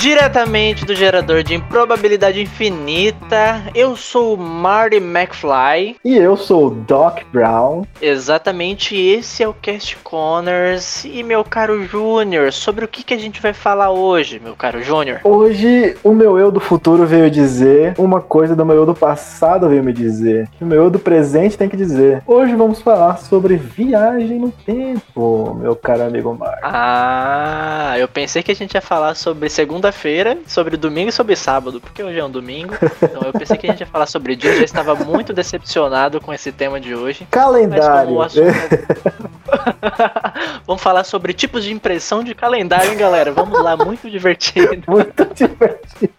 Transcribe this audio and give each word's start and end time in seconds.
Diretamente 0.00 0.86
do 0.86 0.94
gerador 0.94 1.42
de 1.42 1.52
improbabilidade 1.52 2.40
infinita, 2.40 3.62
eu 3.74 3.94
sou 3.94 4.32
o 4.32 4.38
Marty 4.38 4.96
McFly. 4.96 5.96
E 6.02 6.16
eu 6.16 6.38
sou 6.38 6.68
o 6.68 6.70
Doc 6.70 7.18
Brown. 7.30 7.84
Exatamente, 8.00 8.96
esse 8.96 9.42
é 9.42 9.48
o 9.48 9.52
Cast 9.52 9.98
Corners. 9.98 11.04
E 11.04 11.22
meu 11.22 11.44
caro 11.44 11.84
Júnior, 11.84 12.50
sobre 12.50 12.82
o 12.82 12.88
que, 12.88 13.02
que 13.02 13.12
a 13.12 13.18
gente 13.18 13.42
vai 13.42 13.52
falar 13.52 13.90
hoje, 13.90 14.40
meu 14.42 14.56
caro 14.56 14.82
Júnior? 14.82 15.20
Hoje, 15.22 15.94
o 16.02 16.14
meu 16.14 16.38
eu 16.38 16.50
do 16.50 16.60
futuro 16.60 17.04
veio 17.04 17.30
dizer 17.30 17.92
uma 17.98 18.22
coisa 18.22 18.56
do 18.56 18.64
meu 18.64 18.76
eu 18.76 18.86
do 18.86 18.94
passado 18.94 19.68
veio 19.68 19.84
me 19.84 19.92
dizer. 19.92 20.48
Que 20.56 20.64
o 20.64 20.66
meu 20.66 20.84
eu 20.84 20.90
do 20.90 20.98
presente 20.98 21.58
tem 21.58 21.68
que 21.68 21.76
dizer. 21.76 22.22
Hoje 22.26 22.54
vamos 22.54 22.80
falar 22.80 23.18
sobre 23.18 23.56
viagem 23.56 24.38
no 24.38 24.50
tempo, 24.50 25.54
meu 25.60 25.76
caro 25.76 26.04
amigo 26.04 26.34
Marty. 26.34 26.60
Ah, 26.62 27.96
eu 27.98 28.08
pensei 28.08 28.42
que 28.42 28.50
a 28.50 28.56
gente 28.56 28.72
ia 28.72 28.80
falar 28.80 29.14
sobre 29.14 29.50
segunda-feira, 29.90 30.38
sobre 30.46 30.76
domingo 30.76 31.08
e 31.08 31.12
sobre 31.12 31.34
sábado, 31.36 31.80
porque 31.80 32.02
hoje 32.02 32.18
é 32.18 32.24
um 32.24 32.30
domingo. 32.30 32.74
Então 33.02 33.22
eu 33.22 33.32
pensei 33.32 33.56
que 33.56 33.66
a 33.66 33.70
gente 33.70 33.80
ia 33.80 33.86
falar 33.86 34.06
sobre 34.06 34.36
dia, 34.36 34.56
já 34.56 34.64
estava 34.64 34.94
muito 34.94 35.32
decepcionado 35.32 36.20
com 36.20 36.32
esse 36.32 36.52
tema 36.52 36.80
de 36.80 36.94
hoje. 36.94 37.26
Calendário. 37.30 38.14
O 38.14 38.22
assunto- 38.22 38.46
Vamos 40.66 40.82
falar 40.82 41.04
sobre 41.04 41.32
tipos 41.32 41.64
de 41.64 41.72
impressão 41.72 42.22
de 42.22 42.34
calendário, 42.34 42.90
hein, 42.92 42.96
galera? 42.96 43.32
Vamos 43.32 43.60
lá, 43.62 43.76
muito 43.76 44.08
divertido. 44.08 44.70
Muito 44.86 45.24
divertido. 45.34 46.12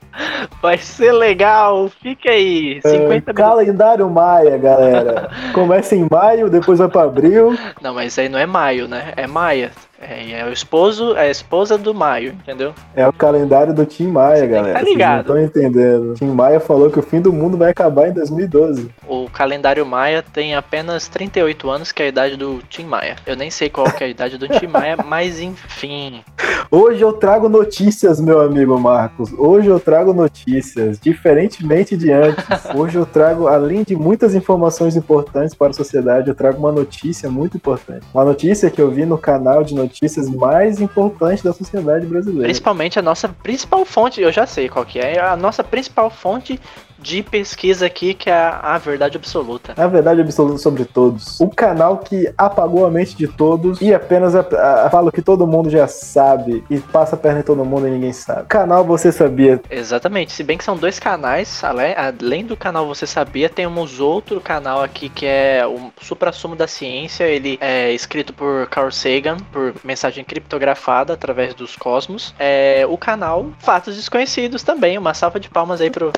Vai 0.62 0.78
ser 0.78 1.14
legal. 1.14 1.90
Fica 2.02 2.30
aí, 2.32 2.82
50 2.82 3.08
minutos. 3.08 3.34
Calendário 3.34 4.10
Maia, 4.10 4.58
galera. 4.58 5.30
Começa 5.54 5.96
em 5.96 6.06
maio, 6.10 6.50
depois 6.50 6.80
vai 6.80 6.90
pra 6.90 7.04
abril. 7.04 7.58
Não, 7.82 7.94
mas 7.94 8.18
aí 8.20 8.28
não 8.28 8.38
é 8.38 8.46
maio, 8.46 8.88
né? 8.88 9.14
É 9.16 9.26
Maia. 9.26 9.72
É, 10.02 10.32
é 10.32 10.46
o 10.46 10.52
esposo, 10.52 11.16
é 11.16 11.28
a 11.28 11.30
esposa 11.30 11.78
do 11.78 11.94
Maio, 11.94 12.34
entendeu? 12.34 12.74
É 12.96 13.08
o 13.08 13.14
calendário 13.14 13.72
do 13.72 13.86
Tim 13.86 14.08
Maia, 14.08 14.48
galera. 14.48 14.74
tá 14.74 14.80
Vocês 14.80 14.86
não 14.86 14.92
ligado. 14.92 15.20
estão 15.22 15.40
entendendo. 15.40 16.14
Tim 16.16 16.26
Maia 16.26 16.60
falou 16.60 16.90
que 16.90 16.98
o 16.98 17.04
fim 17.04 17.22
do 17.22 17.32
mundo 17.32 17.56
vai 17.56 17.70
acabar 17.70 18.08
em 18.08 18.14
2012. 18.14 18.90
O 19.08 19.30
calendário 19.30 19.86
Maia 19.86 20.24
tem 20.34 20.56
apenas 20.56 21.08
38 21.08 21.70
anos, 21.70 21.92
que 21.92 22.02
é 22.02 22.06
a 22.08 22.10
idade 22.10 22.36
do 22.36 22.60
Tim 22.68 22.86
Maia. 22.86 23.16
Eu 23.28 23.36
nem 23.36 23.52
sei 23.52 23.70
qual 23.70 23.92
que 23.92 24.04
é 24.04 24.08
a 24.08 24.10
idade 24.10 24.40
do 24.40 24.48
Tim 24.48 24.68
Maia, 24.68 24.98
mas 25.06 25.40
enfim. 25.40 26.24
Hoje 26.72 27.02
eu 27.02 27.14
trago 27.14 27.48
notícias, 27.48 28.20
meu 28.20 28.42
amigo 28.42 28.80
Marcos. 28.80 29.32
Hoje 29.34 29.68
eu 29.68 29.80
trago 29.80 30.14
notícias, 30.14 31.00
diferentemente 31.00 31.96
de 31.96 32.12
antes. 32.12 32.44
Hoje 32.74 32.98
eu 32.98 33.06
trago, 33.06 33.48
além 33.48 33.84
de 33.84 33.96
muitas 33.96 34.34
informações 34.34 34.96
importantes 34.96 35.54
para 35.54 35.70
a 35.70 35.74
sociedade, 35.74 36.28
eu 36.30 36.36
trago 36.36 36.58
uma 36.58 36.72
notícia 36.72 37.30
muito 37.30 37.58
importante. 37.58 38.06
Uma 38.14 38.26
notícia 38.26 38.70
que 38.72 38.82
eu 38.82 38.90
vi 38.90 39.06
no 39.06 39.18
canal 39.18 39.64
de 39.64 39.76
notícias 39.76 39.91
mais 40.38 40.80
importante 40.80 41.44
da 41.44 41.54
sociedade 41.54 42.06
brasileira. 42.06 42.44
Principalmente 42.44 43.00
a 43.00 43.02
nossa 43.02 43.28
principal 43.30 43.86
fonte, 43.86 44.22
eu 44.22 44.32
já 44.32 44.46
sei 44.46 44.70
qual 44.70 44.86
que 44.86 45.00
é, 45.00 45.20
a 45.20 45.36
nossa 45.36 45.64
principal 45.64 46.10
fonte 46.10 46.60
de 47.02 47.24
pesquisa 47.24 47.86
aqui, 47.86 48.14
que 48.14 48.30
é 48.30 48.34
a, 48.34 48.76
a 48.76 48.78
verdade 48.78 49.18
absoluta. 49.18 49.74
A 49.76 49.88
verdade 49.88 50.22
absoluta 50.22 50.58
sobre 50.60 50.86
todos. 50.86 51.40
O 51.40 51.50
canal 51.50 51.98
que 51.98 52.32
apagou 52.38 52.86
a 52.86 52.92
mente 52.92 53.16
de 53.16 53.28
todos 53.28 53.82
e 53.82 53.94
apenas 53.94 54.36
a, 54.36 54.42
a, 54.86 54.90
fala 54.90 55.10
o 55.10 55.12
que 55.12 55.22
todo 55.22 55.48
mundo 55.48 55.70
já 55.70 55.88
sabe 55.88 56.64
e 56.70 56.80
passa 56.80 57.16
a 57.16 57.20
perna 57.20 57.40
em 57.40 57.44
todo 57.44 57.66
mundo 57.66 57.88
e 57.88 57.92
ninguém 57.92 58.14
sabe. 58.14 58.46
Canal 58.48 58.84
Você 58.86 59.12
Sabia. 59.12 59.62
Exatamente, 59.70 60.32
se 60.32 60.44
bem 60.44 60.58
que 60.58 60.64
são 60.64 60.78
dois 60.78 61.00
canais, 61.00 61.64
além, 61.64 61.94
além 61.96 62.46
do 62.46 62.56
canal 62.56 62.88
Você 62.88 63.08
Sabia, 63.08 63.50
temos 63.50 64.00
outro 64.00 64.40
canal 64.40 64.84
aqui 64.84 65.10
que 65.10 65.26
é 65.26 65.66
o 65.66 65.92
Supra-Sumo 66.02 66.56
da 66.56 66.68
Ciência, 66.68 67.26
ele 67.26 67.58
é 67.62 67.92
escrito 67.92 68.34
por 68.34 68.68
Carl 68.68 68.92
Sagan, 68.92 69.38
por 69.52 69.74
mensagem 69.84 70.24
criptografada 70.24 71.14
através 71.14 71.54
dos 71.54 71.76
cosmos. 71.76 72.34
É 72.38 72.86
o 72.88 72.98
canal 72.98 73.48
Fatos 73.60 73.96
Desconhecidos 73.96 74.64
também, 74.64 74.98
uma 74.98 75.14
salva 75.14 75.40
de 75.40 75.50
palmas 75.50 75.82
aí 75.82 75.90
pro 75.90 76.12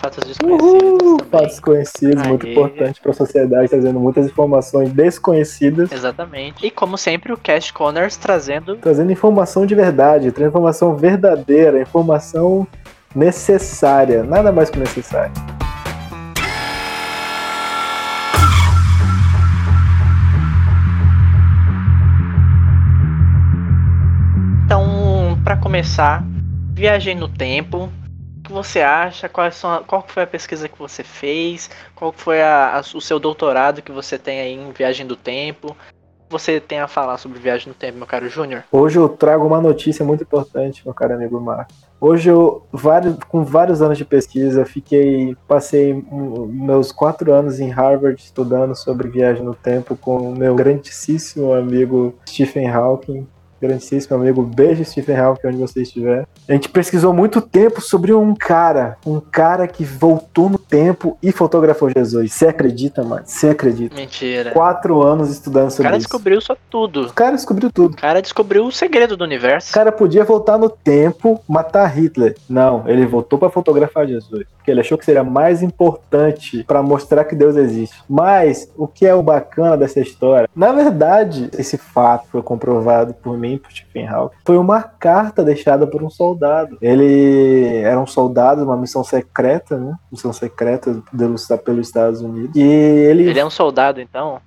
Fatos 0.00 0.24
Desconhecidos 0.24 1.02
Uhul, 1.02 1.18
fatos 1.30 1.60
conhecidos, 1.60 2.26
muito 2.26 2.48
importante 2.48 2.98
para 3.02 3.10
a 3.10 3.14
sociedade, 3.14 3.68
trazendo 3.68 4.00
muitas 4.00 4.24
informações 4.24 4.90
desconhecidas, 4.92 5.92
Exatamente. 5.92 6.66
E 6.66 6.70
como 6.70 6.96
sempre, 6.96 7.34
o 7.34 7.36
Cast 7.36 7.70
Corners 7.74 8.16
trazendo 8.16 8.76
trazendo 8.76 9.12
informação 9.12 9.66
de 9.66 9.74
verdade, 9.74 10.32
trazendo 10.32 10.48
informação 10.48 10.96
verdadeira, 10.96 11.82
informação 11.82 12.66
necessária, 13.14 14.22
nada 14.22 14.50
mais 14.50 14.70
que 14.70 14.78
necessária. 14.78 15.32
Então, 24.64 25.38
pra 25.44 25.58
começar, 25.58 26.24
viagem 26.72 27.14
no 27.14 27.28
tempo. 27.28 27.92
Que 28.50 28.54
você 28.54 28.80
acha? 28.80 29.28
Quais 29.28 29.54
são 29.54 29.84
qual 29.84 30.04
foi 30.04 30.24
a 30.24 30.26
pesquisa 30.26 30.68
que 30.68 30.76
você 30.76 31.04
fez? 31.04 31.70
Qual 31.94 32.10
foi 32.12 32.42
a- 32.42 32.78
a- 32.78 32.96
o 32.96 33.00
seu 33.00 33.20
doutorado 33.20 33.80
que 33.80 33.92
você 33.92 34.18
tem 34.18 34.40
aí 34.40 34.52
em 34.54 34.72
viagem 34.72 35.06
do 35.06 35.14
tempo? 35.14 35.76
Você 36.28 36.58
tem 36.58 36.80
a 36.80 36.88
falar 36.88 37.16
sobre 37.18 37.38
viagem 37.38 37.68
no 37.68 37.74
tempo, 37.74 37.98
meu 37.98 38.08
caro 38.08 38.28
Júnior? 38.28 38.64
Hoje 38.72 38.98
eu 38.98 39.08
trago 39.08 39.46
uma 39.46 39.60
notícia 39.60 40.04
muito 40.04 40.24
importante, 40.24 40.82
meu 40.84 40.92
caro 40.92 41.14
amigo 41.14 41.40
Marco. 41.40 41.70
Hoje 42.00 42.28
eu, 42.28 42.66
vários, 42.72 43.14
com 43.28 43.44
vários 43.44 43.80
anos 43.82 43.96
de 43.96 44.04
pesquisa, 44.04 44.64
fiquei, 44.66 45.36
passei 45.46 46.04
meus 46.48 46.90
quatro 46.90 47.32
anos 47.32 47.60
em 47.60 47.68
Harvard 47.68 48.20
estudando 48.20 48.74
sobre 48.74 49.08
viagem 49.08 49.44
no 49.44 49.54
tempo 49.54 49.96
com 49.96 50.32
o 50.32 50.36
meu 50.36 50.56
grandíssimo 50.56 51.52
amigo 51.52 52.16
Stephen 52.28 52.68
Hawking. 52.68 53.28
Grandíssimo 53.60 54.16
amigo, 54.16 54.42
beijo 54.42 54.84
Stephen 54.84 55.16
Hawking, 55.16 55.48
onde 55.48 55.56
você 55.58 55.82
estiver. 55.82 56.26
A 56.48 56.52
gente 56.52 56.68
pesquisou 56.68 57.12
muito 57.12 57.40
tempo 57.40 57.80
sobre 57.80 58.12
um 58.14 58.34
cara, 58.34 58.96
um 59.06 59.20
cara 59.20 59.68
que 59.68 59.84
voltou 59.84 60.48
no 60.48 60.58
tempo 60.58 61.18
e 61.22 61.30
fotografou 61.30 61.90
Jesus. 61.90 62.32
Você 62.32 62.48
acredita, 62.48 63.02
mano? 63.04 63.22
Você 63.24 63.50
acredita? 63.50 63.94
Mentira. 63.94 64.50
Quatro 64.52 65.02
anos 65.02 65.30
estudando 65.30 65.68
O 65.68 65.70
sobre 65.70 65.84
cara 65.84 65.96
isso. 65.98 66.06
descobriu 66.06 66.40
só 66.40 66.56
tudo. 66.70 67.02
O 67.06 67.12
cara 67.12 67.36
descobriu 67.36 67.70
tudo. 67.70 67.92
O 67.92 67.96
cara 67.96 68.22
descobriu 68.22 68.64
o 68.64 68.72
segredo 68.72 69.16
do 69.16 69.22
O 69.22 69.26
universo. 69.26 69.72
cara 69.72 69.92
podia 69.92 70.24
voltar 70.24 70.56
no 70.56 70.70
tempo, 70.70 71.40
matar 71.48 71.86
Hitler. 71.86 72.36
Não, 72.48 72.88
ele 72.88 73.04
voltou 73.04 73.38
pra 73.38 73.50
fotografar 73.50 74.06
Jesus, 74.06 74.44
porque 74.56 74.70
ele 74.70 74.80
achou 74.80 74.96
que 74.96 75.04
seria 75.04 75.22
mais 75.24 75.62
importante 75.62 76.64
pra 76.64 76.82
mostrar 76.82 77.24
que 77.24 77.34
Deus 77.34 77.56
existe. 77.56 77.96
Mas 78.08 78.70
o 78.76 78.86
que 78.86 79.06
é 79.06 79.14
o 79.14 79.22
bacana 79.22 79.76
dessa 79.76 80.00
história? 80.00 80.48
Na 80.56 80.72
verdade, 80.72 81.50
esse 81.58 81.76
fato 81.76 82.26
foi 82.30 82.42
comprovado 82.42 83.12
por 83.14 83.36
mim, 83.36 83.49
Foi 84.44 84.56
uma 84.56 84.82
carta 84.82 85.42
deixada 85.42 85.86
por 85.86 86.02
um 86.02 86.10
soldado. 86.10 86.78
Ele 86.80 87.76
era 87.78 88.00
um 88.00 88.06
soldado, 88.06 88.64
uma 88.64 88.76
missão 88.76 89.02
secreta, 89.04 89.78
né? 89.78 89.94
Missão 90.10 90.32
secreta 90.32 91.02
pelos 91.64 91.86
Estados 91.86 92.20
Unidos. 92.20 92.56
E 92.56 92.62
ele, 92.62 93.28
Ele 93.28 93.38
é 93.38 93.44
um 93.44 93.50
soldado, 93.50 94.00
então. 94.00 94.40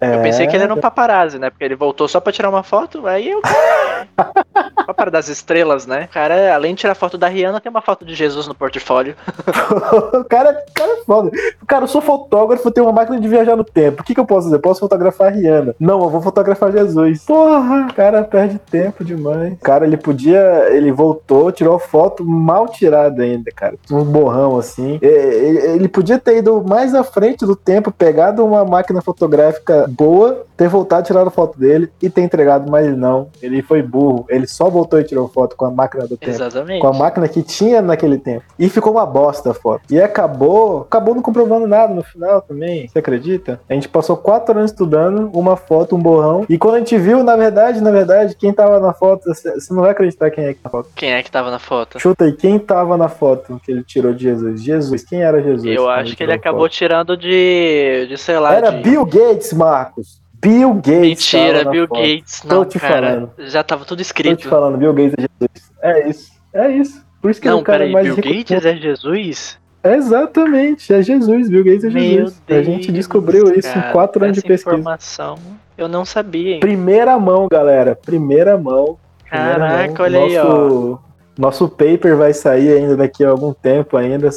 É, 0.00 0.14
Eu 0.14 0.22
pensei 0.22 0.46
que 0.46 0.54
ele 0.54 0.64
era 0.64 0.74
um 0.74 0.80
paparazzi, 0.80 1.38
né? 1.38 1.50
Porque 1.50 1.64
ele 1.64 1.74
voltou 1.74 2.06
só 2.06 2.20
pra 2.20 2.32
tirar 2.32 2.48
uma 2.48 2.62
foto, 2.62 3.06
aí 3.06 3.30
eu. 3.30 3.40
Paparazzi 4.86 5.08
das 5.12 5.28
estrelas, 5.28 5.86
né? 5.86 6.06
O 6.10 6.12
cara, 6.14 6.54
além 6.54 6.74
de 6.74 6.80
tirar 6.80 6.94
foto 6.94 7.18
da 7.18 7.28
Rihanna, 7.28 7.60
tem 7.60 7.70
uma 7.70 7.82
foto 7.82 8.04
de 8.04 8.14
Jesus 8.14 8.46
no 8.46 8.54
portfólio. 8.54 9.14
o 10.14 10.24
cara, 10.24 10.64
cara 10.74 10.92
é 10.92 11.04
foda. 11.04 11.30
Cara, 11.66 11.84
eu 11.84 11.88
sou 11.88 12.00
fotógrafo, 12.00 12.70
tenho 12.70 12.86
uma 12.86 12.92
máquina 12.92 13.20
de 13.20 13.28
viajar 13.28 13.56
no 13.56 13.64
tempo. 13.64 14.00
O 14.02 14.04
que, 14.04 14.14
que 14.14 14.20
eu 14.20 14.24
posso 14.24 14.44
fazer? 14.44 14.56
Eu 14.56 14.60
posso 14.60 14.80
fotografar 14.80 15.28
a 15.28 15.30
Rihanna. 15.30 15.74
Não, 15.78 16.02
eu 16.02 16.08
vou 16.08 16.22
fotografar 16.22 16.72
Jesus. 16.72 17.24
Porra, 17.24 17.88
o 17.90 17.94
cara 17.94 18.22
perde 18.22 18.58
tempo 18.58 19.04
demais. 19.04 19.58
Cara, 19.62 19.84
ele 19.86 19.96
podia. 19.96 20.68
Ele 20.70 20.90
voltou, 20.92 21.52
tirou 21.52 21.78
foto 21.78 22.24
mal 22.24 22.68
tirada 22.68 23.22
ainda, 23.22 23.50
cara. 23.54 23.74
Um 23.90 24.04
borrão 24.04 24.58
assim. 24.58 24.98
E- 25.02 25.06
Ele, 25.06 25.58
ele 25.58 25.88
podia 25.88 26.18
ter 26.18 26.38
ido 26.38 26.62
mais 26.66 26.94
à 26.94 27.02
frente 27.04 27.44
do 27.44 27.56
tempo, 27.56 27.90
pegado 27.90 28.44
uma 28.44 28.64
máquina 28.64 29.02
fotográfica 29.02 29.87
boa, 29.88 30.46
ter 30.56 30.68
voltado, 30.68 31.06
tirado 31.06 31.30
foto 31.30 31.58
dele 31.58 31.90
e 32.02 32.10
ter 32.10 32.22
entregado, 32.22 32.70
mas 32.70 32.96
não. 32.96 33.28
Ele 33.40 33.62
foi 33.62 33.82
burro. 33.82 34.26
Ele 34.28 34.46
só 34.46 34.68
voltou 34.68 35.00
e 35.00 35.04
tirou 35.04 35.28
foto 35.28 35.56
com 35.56 35.64
a 35.64 35.70
máquina 35.70 36.06
do 36.06 36.16
tempo 36.16 36.32
Exatamente. 36.32 36.80
com 36.80 36.88
a 36.88 36.92
máquina 36.92 37.28
que 37.28 37.42
tinha 37.42 37.80
naquele 37.80 38.18
tempo. 38.18 38.44
E 38.58 38.68
ficou 38.68 38.92
uma 38.92 39.06
bosta 39.06 39.52
a 39.52 39.54
foto. 39.54 39.82
E 39.90 40.00
acabou, 40.00 40.82
acabou 40.82 41.14
não 41.14 41.22
comprovando 41.22 41.66
nada 41.66 41.94
no 41.94 42.02
final 42.02 42.42
também. 42.42 42.88
Você 42.88 42.98
acredita? 42.98 43.60
A 43.68 43.74
gente 43.74 43.88
passou 43.88 44.16
quatro 44.16 44.58
anos 44.58 44.72
estudando 44.72 45.30
uma 45.32 45.56
foto, 45.56 45.94
um 45.94 46.00
borrão. 46.00 46.44
E 46.48 46.58
quando 46.58 46.74
a 46.74 46.78
gente 46.78 46.98
viu, 46.98 47.22
na 47.22 47.36
verdade, 47.36 47.80
na 47.80 47.90
verdade, 47.90 48.34
quem 48.34 48.52
tava 48.52 48.80
na 48.80 48.92
foto, 48.92 49.24
você 49.24 49.72
não 49.72 49.82
vai 49.82 49.92
acreditar 49.92 50.30
quem 50.30 50.44
é 50.44 50.54
que 50.54 50.60
tá 50.60 50.68
na 50.68 50.70
foto. 50.70 50.90
Quem 50.94 51.12
é 51.12 51.22
que 51.22 51.30
tava 51.30 51.50
na 51.50 51.58
foto? 51.58 51.98
Chuta 52.00 52.24
aí, 52.24 52.32
quem 52.32 52.58
tava 52.58 52.96
na 52.96 53.08
foto 53.08 53.60
que 53.64 53.70
ele 53.70 53.84
tirou 53.84 54.12
de 54.12 54.24
Jesus? 54.24 54.62
Jesus, 54.62 55.04
quem 55.04 55.22
era 55.22 55.40
Jesus? 55.40 55.64
Eu 55.64 55.88
acho 55.88 56.16
que 56.16 56.22
ele 56.22 56.32
acabou 56.32 56.62
foto? 56.62 56.72
tirando 56.72 57.16
de. 57.16 58.06
de 58.08 58.18
sei 58.18 58.38
lá. 58.38 58.54
Era 58.54 58.70
de... 58.70 58.82
Bill 58.82 59.04
Gates, 59.04 59.52
Marcos. 59.78 60.20
Bill 60.40 60.74
Gates. 60.74 61.00
Mentira, 61.00 61.70
Bill. 61.70 61.88
Gates. 61.88 62.40
Tô 62.40 62.48
Não, 62.54 62.64
te 62.64 62.78
cara. 62.78 63.08
falando. 63.10 63.30
Já 63.38 63.62
tava 63.64 63.84
tudo 63.84 63.98
Tô 63.98 64.02
te 64.02 64.06
escrito. 64.06 64.48
falando, 64.48 64.78
Bill 64.78 64.92
Gates 64.94 65.14
é 65.18 65.22
Jesus. 65.22 65.72
É 65.82 66.08
isso. 66.08 66.32
É 66.52 66.70
isso. 66.70 67.04
Por 67.20 67.30
isso 67.30 67.40
que 67.40 67.48
é 67.48 67.50
Não, 67.50 67.58
o 67.58 67.64
cara 67.64 67.78
peraí, 67.78 67.92
mais 67.92 68.06
Bill 68.06 68.14
rico. 68.16 68.28
Gates 68.50 68.64
é 68.64 68.76
Jesus? 68.76 69.58
Exatamente, 69.82 70.92
é 70.92 71.00
Jesus, 71.02 71.48
Bill 71.48 71.64
Gates 71.64 71.84
é 71.84 71.90
Meu 71.90 72.02
Jesus. 72.02 72.42
Deus. 72.46 72.60
a 72.60 72.62
gente 72.62 72.92
descobriu 72.92 73.54
isso 73.54 73.72
cara, 73.72 73.88
em 73.88 73.92
quatro 73.92 74.24
anos 74.24 74.36
de 74.36 74.42
pesquisa. 74.42 74.76
informação 74.76 75.38
eu 75.76 75.88
não 75.88 76.04
sabia, 76.04 76.54
hein? 76.54 76.60
Primeira 76.60 77.16
mão, 77.18 77.46
galera. 77.48 77.94
Primeira 77.94 78.58
mão. 78.58 78.98
Primeira 79.30 79.58
Caraca, 79.58 79.92
mão. 79.92 80.02
olha 80.02 80.18
aí, 80.20 80.38
ó. 80.38 80.44
Nosso 80.44 81.00
Nosso 81.38 81.68
paper 81.68 82.16
vai 82.16 82.34
sair 82.34 82.72
ainda 82.72 82.96
daqui 82.96 83.24
a 83.24 83.30
algum 83.30 83.52
tempo 83.52 83.96
ainda. 83.96 84.28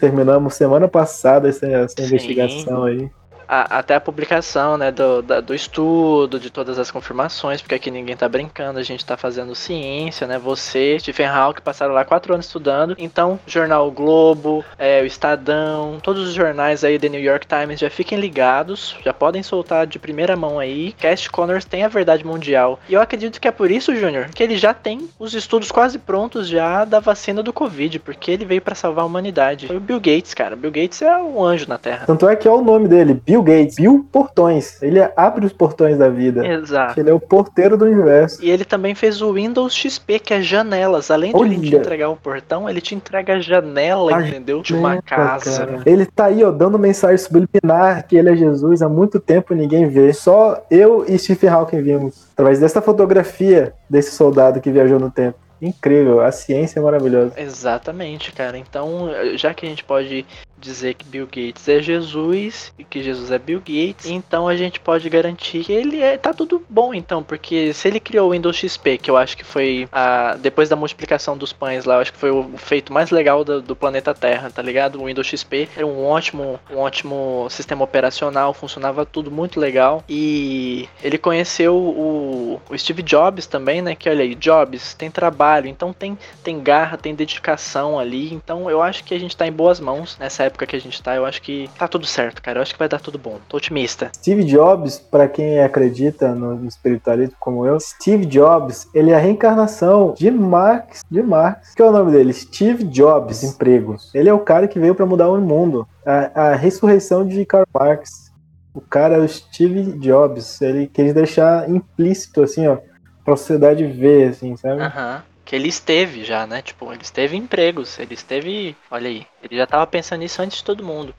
Terminamos 0.00 0.54
semana 0.54 0.88
passada 0.88 1.48
essa, 1.48 1.64
essa 1.66 2.02
investigação 2.02 2.84
aí 2.84 3.08
a, 3.54 3.78
até 3.78 3.94
a 3.94 4.00
publicação 4.00 4.76
né, 4.76 4.90
do, 4.90 5.22
da, 5.22 5.40
do 5.40 5.54
estudo, 5.54 6.40
de 6.40 6.50
todas 6.50 6.78
as 6.78 6.90
confirmações, 6.90 7.60
porque 7.62 7.74
aqui 7.74 7.90
ninguém 7.90 8.16
tá 8.16 8.28
brincando, 8.28 8.78
a 8.78 8.82
gente 8.82 9.04
tá 9.04 9.16
fazendo 9.16 9.54
ciência, 9.54 10.26
né? 10.26 10.38
Você, 10.38 10.98
Stephen 10.98 11.26
Hawking, 11.26 11.62
passaram 11.62 11.94
lá 11.94 12.04
quatro 12.04 12.34
anos 12.34 12.46
estudando. 12.46 12.96
Então, 12.98 13.38
Jornal 13.46 13.90
Globo, 13.90 14.64
é, 14.76 15.00
o 15.02 15.06
Estadão, 15.06 15.98
todos 16.02 16.28
os 16.28 16.34
jornais 16.34 16.82
aí, 16.82 16.98
The 16.98 17.08
New 17.08 17.20
York 17.20 17.46
Times, 17.46 17.78
já 17.78 17.88
fiquem 17.88 18.18
ligados, 18.18 18.96
já 19.04 19.12
podem 19.12 19.42
soltar 19.42 19.86
de 19.86 19.98
primeira 19.98 20.36
mão 20.36 20.58
aí. 20.58 20.92
Cast 20.92 21.30
Connors 21.30 21.64
tem 21.64 21.84
a 21.84 21.88
verdade 21.88 22.26
mundial. 22.26 22.80
E 22.88 22.94
eu 22.94 23.00
acredito 23.00 23.40
que 23.40 23.46
é 23.46 23.52
por 23.52 23.70
isso, 23.70 23.94
Júnior, 23.94 24.28
que 24.34 24.42
ele 24.42 24.56
já 24.56 24.74
tem 24.74 25.08
os 25.18 25.34
estudos 25.34 25.70
quase 25.70 25.98
prontos 25.98 26.48
já 26.48 26.84
da 26.84 26.98
vacina 26.98 27.42
do 27.42 27.52
Covid, 27.52 28.00
porque 28.00 28.32
ele 28.32 28.44
veio 28.44 28.62
para 28.62 28.74
salvar 28.74 29.04
a 29.04 29.06
humanidade. 29.06 29.66
Foi 29.66 29.76
o 29.76 29.80
Bill 29.80 30.00
Gates, 30.00 30.34
cara. 30.34 30.56
Bill 30.56 30.72
Gates 30.72 31.02
é 31.02 31.16
um 31.16 31.44
anjo 31.44 31.66
na 31.68 31.78
Terra. 31.78 32.04
Tanto 32.06 32.28
é 32.28 32.34
que 32.34 32.48
é 32.48 32.50
o 32.50 32.62
nome 32.62 32.88
dele, 32.88 33.14
Bill 33.14 33.43
Gates. 33.44 33.76
Bill 33.76 34.06
Portões. 34.10 34.82
Ele 34.82 35.00
abre 35.16 35.46
os 35.46 35.52
portões 35.52 35.98
da 35.98 36.08
vida. 36.08 36.46
Exato. 36.46 36.98
Ele 36.98 37.10
é 37.10 37.14
o 37.14 37.20
porteiro 37.20 37.76
do 37.76 37.84
universo. 37.84 38.42
E 38.42 38.50
ele 38.50 38.64
também 38.64 38.94
fez 38.94 39.20
o 39.22 39.32
Windows 39.32 39.74
XP, 39.74 40.18
que 40.18 40.34
é 40.34 40.42
janelas. 40.42 41.10
Além 41.10 41.30
de 41.32 41.36
Olha. 41.36 41.54
ele 41.54 41.68
te 41.68 41.76
entregar 41.76 42.08
o 42.08 42.16
portão, 42.16 42.68
ele 42.68 42.80
te 42.80 42.94
entrega 42.94 43.34
a 43.34 43.40
janela, 43.40 44.16
a 44.16 44.26
entendeu? 44.26 44.62
De 44.62 44.74
uma 44.74 45.00
casa. 45.02 45.66
Cara. 45.66 45.82
Ele 45.86 46.06
tá 46.06 46.26
aí, 46.26 46.42
ó, 46.42 46.50
dando 46.50 46.78
mensagem 46.78 47.18
subliminar 47.18 48.06
que 48.06 48.16
ele 48.16 48.30
é 48.30 48.36
Jesus 48.36 48.82
há 48.82 48.88
muito 48.88 49.20
tempo 49.20 49.54
ninguém 49.54 49.88
vê. 49.88 50.12
Só 50.12 50.64
eu 50.70 51.04
e 51.06 51.18
Stephen 51.18 51.50
Hawking 51.50 51.82
vimos. 51.82 52.26
Através 52.32 52.58
dessa 52.58 52.80
fotografia 52.82 53.72
desse 53.88 54.12
soldado 54.12 54.60
que 54.60 54.70
viajou 54.70 54.98
no 54.98 55.10
tempo. 55.10 55.38
Incrível, 55.60 56.20
a 56.20 56.30
ciência 56.30 56.78
é 56.78 56.82
maravilhosa. 56.82 57.32
Exatamente, 57.36 58.32
cara. 58.32 58.58
Então, 58.58 59.10
já 59.36 59.54
que 59.54 59.64
a 59.64 59.68
gente 59.68 59.84
pode 59.84 60.26
dizer 60.64 60.94
que 60.94 61.04
Bill 61.04 61.26
Gates 61.26 61.68
é 61.68 61.80
Jesus 61.80 62.72
e 62.78 62.84
que 62.84 63.02
Jesus 63.02 63.30
é 63.30 63.38
Bill 63.38 63.60
Gates, 63.60 64.06
então 64.06 64.48
a 64.48 64.56
gente 64.56 64.80
pode 64.80 65.08
garantir 65.08 65.64
que 65.64 65.72
ele 65.72 66.00
é 66.00 66.16
tá 66.16 66.32
tudo 66.32 66.64
bom 66.68 66.94
então, 66.94 67.22
porque 67.22 67.72
se 67.72 67.86
ele 67.88 68.00
criou 68.00 68.28
o 68.28 68.32
Windows 68.32 68.56
XP, 68.56 68.98
que 68.98 69.10
eu 69.10 69.16
acho 69.16 69.36
que 69.36 69.44
foi 69.44 69.88
a 69.92 70.36
depois 70.36 70.68
da 70.68 70.76
multiplicação 70.76 71.36
dos 71.36 71.52
pães 71.52 71.84
lá, 71.84 71.96
eu 71.96 72.00
acho 72.00 72.12
que 72.12 72.18
foi 72.18 72.30
o 72.30 72.50
feito 72.56 72.92
mais 72.92 73.10
legal 73.10 73.44
do, 73.44 73.60
do 73.60 73.76
planeta 73.76 74.14
Terra, 74.14 74.50
tá 74.50 74.62
ligado? 74.62 75.00
O 75.00 75.06
Windows 75.06 75.26
XP 75.26 75.68
era 75.76 75.86
um 75.86 76.04
ótimo, 76.04 76.58
um 76.70 76.78
ótimo 76.78 77.46
sistema 77.50 77.84
operacional, 77.84 78.54
funcionava 78.54 79.04
tudo 79.04 79.30
muito 79.30 79.60
legal 79.60 80.02
e 80.08 80.88
ele 81.02 81.18
conheceu 81.18 81.76
o, 81.76 82.60
o 82.68 82.78
Steve 82.78 83.02
Jobs 83.02 83.46
também, 83.46 83.82
né? 83.82 83.94
Que 83.94 84.08
olha 84.08 84.22
aí, 84.22 84.34
Jobs 84.34 84.94
tem 84.94 85.10
trabalho, 85.10 85.68
então 85.68 85.92
tem 85.92 86.18
tem 86.42 86.60
garra, 86.60 86.96
tem 86.96 87.14
dedicação 87.14 87.98
ali, 87.98 88.32
então 88.32 88.70
eu 88.70 88.82
acho 88.82 89.04
que 89.04 89.14
a 89.14 89.18
gente 89.18 89.36
tá 89.36 89.46
em 89.46 89.52
boas 89.52 89.80
mãos 89.80 90.16
nessa 90.18 90.44
época 90.44 90.53
época 90.54 90.66
que 90.66 90.76
a 90.76 90.80
gente 90.80 91.02
tá, 91.02 91.16
eu 91.16 91.26
acho 91.26 91.42
que 91.42 91.68
tá 91.76 91.88
tudo 91.88 92.06
certo, 92.06 92.40
cara. 92.40 92.58
Eu 92.58 92.62
acho 92.62 92.72
que 92.72 92.78
vai 92.78 92.88
dar 92.88 93.00
tudo 93.00 93.18
bom. 93.18 93.38
Tô 93.48 93.56
otimista. 93.56 94.10
Steve 94.14 94.44
Jobs, 94.44 94.98
para 94.98 95.28
quem 95.28 95.60
acredita 95.60 96.34
no, 96.34 96.66
espiritualismo 96.66 97.34
como 97.38 97.66
eu, 97.66 97.78
Steve 97.80 98.24
Jobs, 98.24 98.88
ele 98.94 99.10
é 99.10 99.16
a 99.16 99.18
reencarnação 99.18 100.14
de 100.16 100.30
Marx, 100.30 101.02
de 101.10 101.22
Marx. 101.22 101.74
Que 101.74 101.82
é 101.82 101.84
o 101.84 101.92
nome 101.92 102.12
dele? 102.12 102.32
Steve 102.32 102.84
Jobs, 102.84 103.42
empregos. 103.42 104.14
Ele 104.14 104.28
é 104.28 104.32
o 104.32 104.38
cara 104.38 104.68
que 104.68 104.78
veio 104.78 104.94
para 104.94 105.04
mudar 105.04 105.28
o 105.28 105.40
mundo. 105.40 105.86
A, 106.06 106.52
a 106.52 106.54
ressurreição 106.54 107.26
de 107.26 107.44
Karl 107.44 107.66
Marx. 107.74 108.32
O 108.72 108.80
cara 108.80 109.16
é 109.16 109.18
o 109.18 109.28
Steve 109.28 109.98
Jobs. 109.98 110.60
Ele 110.62 110.86
quis 110.86 111.12
deixar 111.12 111.68
implícito, 111.68 112.42
assim, 112.42 112.66
ó, 112.66 112.78
pra 113.24 113.36
sociedade 113.36 113.84
ver, 113.86 114.30
assim, 114.30 114.56
sabe? 114.56 114.80
Aham. 114.80 115.16
Uhum 115.16 115.33
que 115.44 115.54
ele 115.54 115.68
esteve 115.68 116.24
já, 116.24 116.46
né? 116.46 116.62
Tipo, 116.62 116.92
ele 116.92 117.02
esteve 117.02 117.36
em 117.36 117.40
empregos, 117.40 117.98
ele 117.98 118.14
esteve, 118.14 118.76
olha 118.90 119.08
aí, 119.08 119.26
ele 119.42 119.56
já 119.56 119.66
tava 119.66 119.86
pensando 119.86 120.20
nisso 120.20 120.40
antes 120.42 120.58
de 120.58 120.64
todo 120.64 120.84
mundo. 120.84 121.14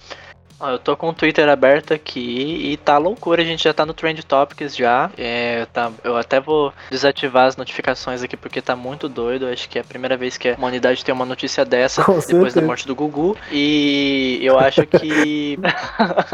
Ó, 0.60 0.69
eu 0.69 0.80
tô 0.80 0.96
com 0.96 1.10
o 1.10 1.13
Twitter 1.13 1.50
aberto 1.50 1.94
aqui 1.94 2.72
e 2.72 2.78
tá 2.78 2.98
loucura, 2.98 3.42
a 3.42 3.46
gente 3.46 3.63
já 3.63 3.74
tá 3.74 3.86
no 3.86 3.94
Trend 3.94 4.24
Topics 4.24 4.75
já. 4.75 5.12
É, 5.18 5.66
tá, 5.66 5.92
eu 6.04 6.16
até 6.16 6.40
vou 6.40 6.74
desativar 6.90 7.46
as 7.46 7.57
notificações 7.57 8.24
aqui 8.24 8.38
porque 8.38 8.62
tá 8.62 8.75
muito 8.75 9.10
doido. 9.10 9.48
Acho 9.48 9.68
que 9.68 9.78
é 9.78 9.81
a 9.81 9.86
primeira 9.86 10.16
vez 10.16 10.38
que 10.38 10.50
a 10.50 10.56
humanidade 10.56 11.04
tem 11.04 11.13
uma 11.13 11.25
notícia 11.25 11.66
dessa 11.66 12.04
com 12.04 12.13
depois 12.13 12.25
certeza. 12.25 12.62
da 12.62 12.68
morte 12.68 12.88
do 12.88 12.96
Gugu. 12.96 13.38
E 13.52 14.40
eu 14.42 14.57
acho 14.57 14.86
que. 14.86 15.60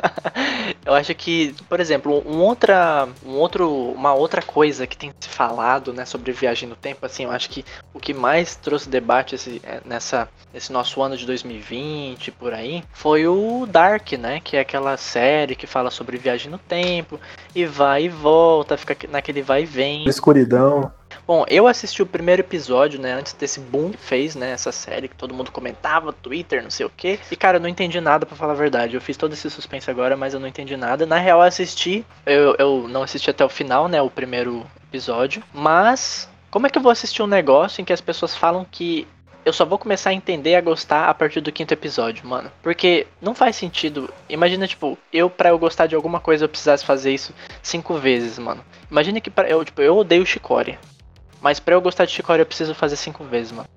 eu 0.86 0.94
acho 0.94 1.14
que, 1.16 1.56
por 1.68 1.80
exemplo, 1.80 2.24
um 2.26 2.40
outra, 2.42 3.08
um 3.26 3.34
outro, 3.34 3.92
uma 3.92 4.14
outra 4.14 4.42
coisa 4.42 4.86
que 4.86 4.98
tem 4.98 5.12
se 5.20 5.30
falado 5.30 5.94
né, 5.94 6.06
sobre 6.06 6.32
viagem 6.32 6.70
no 6.70 6.76
tempo, 6.76 7.06
assim, 7.06 7.24
eu 7.24 7.32
acho 7.32 7.50
que 7.50 7.66
o 7.94 8.00
que 8.00 8.14
mais 8.14 8.56
trouxe 8.56 8.88
debate 8.88 9.36
esse, 9.36 9.62
é, 9.64 9.82
nessa, 9.86 10.30
nesse 10.54 10.72
nosso 10.72 11.02
ano 11.02 11.18
de 11.18 11.26
2020 11.26 12.32
por 12.32 12.54
aí 12.54 12.84
foi 12.94 13.28
o 13.28 13.66
Dark 13.66 14.11
né? 14.18 14.40
Que 14.44 14.58
é 14.58 14.60
aquela 14.60 14.98
série 14.98 15.56
que 15.56 15.68
fala 15.68 15.92
sobre 15.92 16.18
viagem 16.18 16.52
no 16.52 16.58
tempo 16.58 17.20
e 17.56 17.66
vai 17.66 18.06
e 18.06 18.10
volta, 18.10 18.78
fica 18.78 18.96
naquele 19.10 19.42
vai 19.42 19.64
e 19.64 19.66
vem. 19.66 20.08
Escuridão. 20.08 20.92
Bom, 21.28 21.46
eu 21.50 21.68
assisti 21.68 22.02
o 22.02 22.06
primeiro 22.06 22.42
episódio, 22.42 23.00
né, 23.00 23.14
antes 23.14 23.34
desse 23.34 23.60
boom 23.60 23.92
que 23.92 23.98
fez, 23.98 24.36
né, 24.36 24.52
essa 24.52 24.72
série 24.72 25.08
que 25.08 25.16
todo 25.16 25.34
mundo 25.34 25.52
comentava, 25.52 26.12
Twitter, 26.12 26.64
não 26.64 26.72
sei 26.72 26.86
o 26.86 26.90
que. 26.90 27.20
E 27.30 27.36
cara, 27.36 27.58
eu 27.58 27.62
não 27.62 27.70
entendi 27.70 28.00
nada 28.02 28.26
para 28.26 28.36
falar 28.36 28.54
a 28.54 28.56
verdade. 28.56 28.96
Eu 28.96 29.02
fiz 29.02 29.18
todo 29.18 29.34
esse 29.34 29.50
suspense 29.50 29.90
agora, 29.90 30.18
mas 30.18 30.34
eu 30.34 30.40
não 30.40 30.48
entendi 30.48 30.76
nada. 30.76 31.06
Na 31.06 31.18
real, 31.18 31.40
eu 31.40 31.48
assisti, 31.48 32.06
eu, 32.26 32.56
eu 32.58 32.88
não 32.88 33.04
assisti 33.04 33.30
até 33.30 33.46
o 33.46 33.50
final, 33.50 33.88
né, 33.88 34.02
o 34.02 34.10
primeiro 34.10 34.66
episódio, 34.90 35.44
mas 35.54 36.30
como 36.50 36.68
é 36.68 36.70
que 36.70 36.78
eu 36.78 36.82
vou 36.82 36.92
assistir 36.92 37.22
um 37.22 37.28
negócio 37.28 37.82
em 37.82 37.86
que 37.86 37.94
as 37.94 38.02
pessoas 38.02 38.36
falam 38.36 38.66
que 38.70 39.08
eu 39.46 39.54
só 39.54 39.66
vou 39.66 39.78
começar 39.78 40.12
a 40.12 40.14
entender 40.14 40.56
a 40.56 40.62
gostar 40.62 41.10
a 41.10 41.14
partir 41.14 41.42
do 41.42 41.52
quinto 41.52 41.74
episódio, 41.74 42.28
mano. 42.28 42.52
Porque 42.62 43.08
não 43.22 43.34
faz 43.34 43.56
sentido. 43.56 44.14
Imagina, 44.30 44.68
tipo, 44.68 44.98
eu 45.12 45.30
pra 45.30 45.50
eu 45.50 45.60
gostar 45.60 45.88
de 45.88 45.96
alguma 45.96 46.20
coisa 46.20 46.46
eu 46.46 46.50
precisasse 46.50 46.86
fazer 46.86 47.14
isso 47.14 47.34
cinco 47.62 47.96
vezes, 47.96 48.38
mano. 48.38 48.64
Imagina 48.90 49.20
que 49.20 49.30
pra, 49.30 49.50
eu, 49.50 49.64
tipo, 49.66 49.82
eu 49.82 49.98
odeio 49.98 50.26
Chicory. 50.26 50.78
Mas 51.42 51.60
pra 51.60 51.74
eu 51.74 51.82
gostar 51.82 52.06
de 52.06 52.12
Chicory 52.12 52.40
eu 52.40 52.46
preciso 52.46 52.76
fazer 52.76 52.96
cinco 52.96 53.24
vezes, 53.24 53.52
mano. 53.52 53.68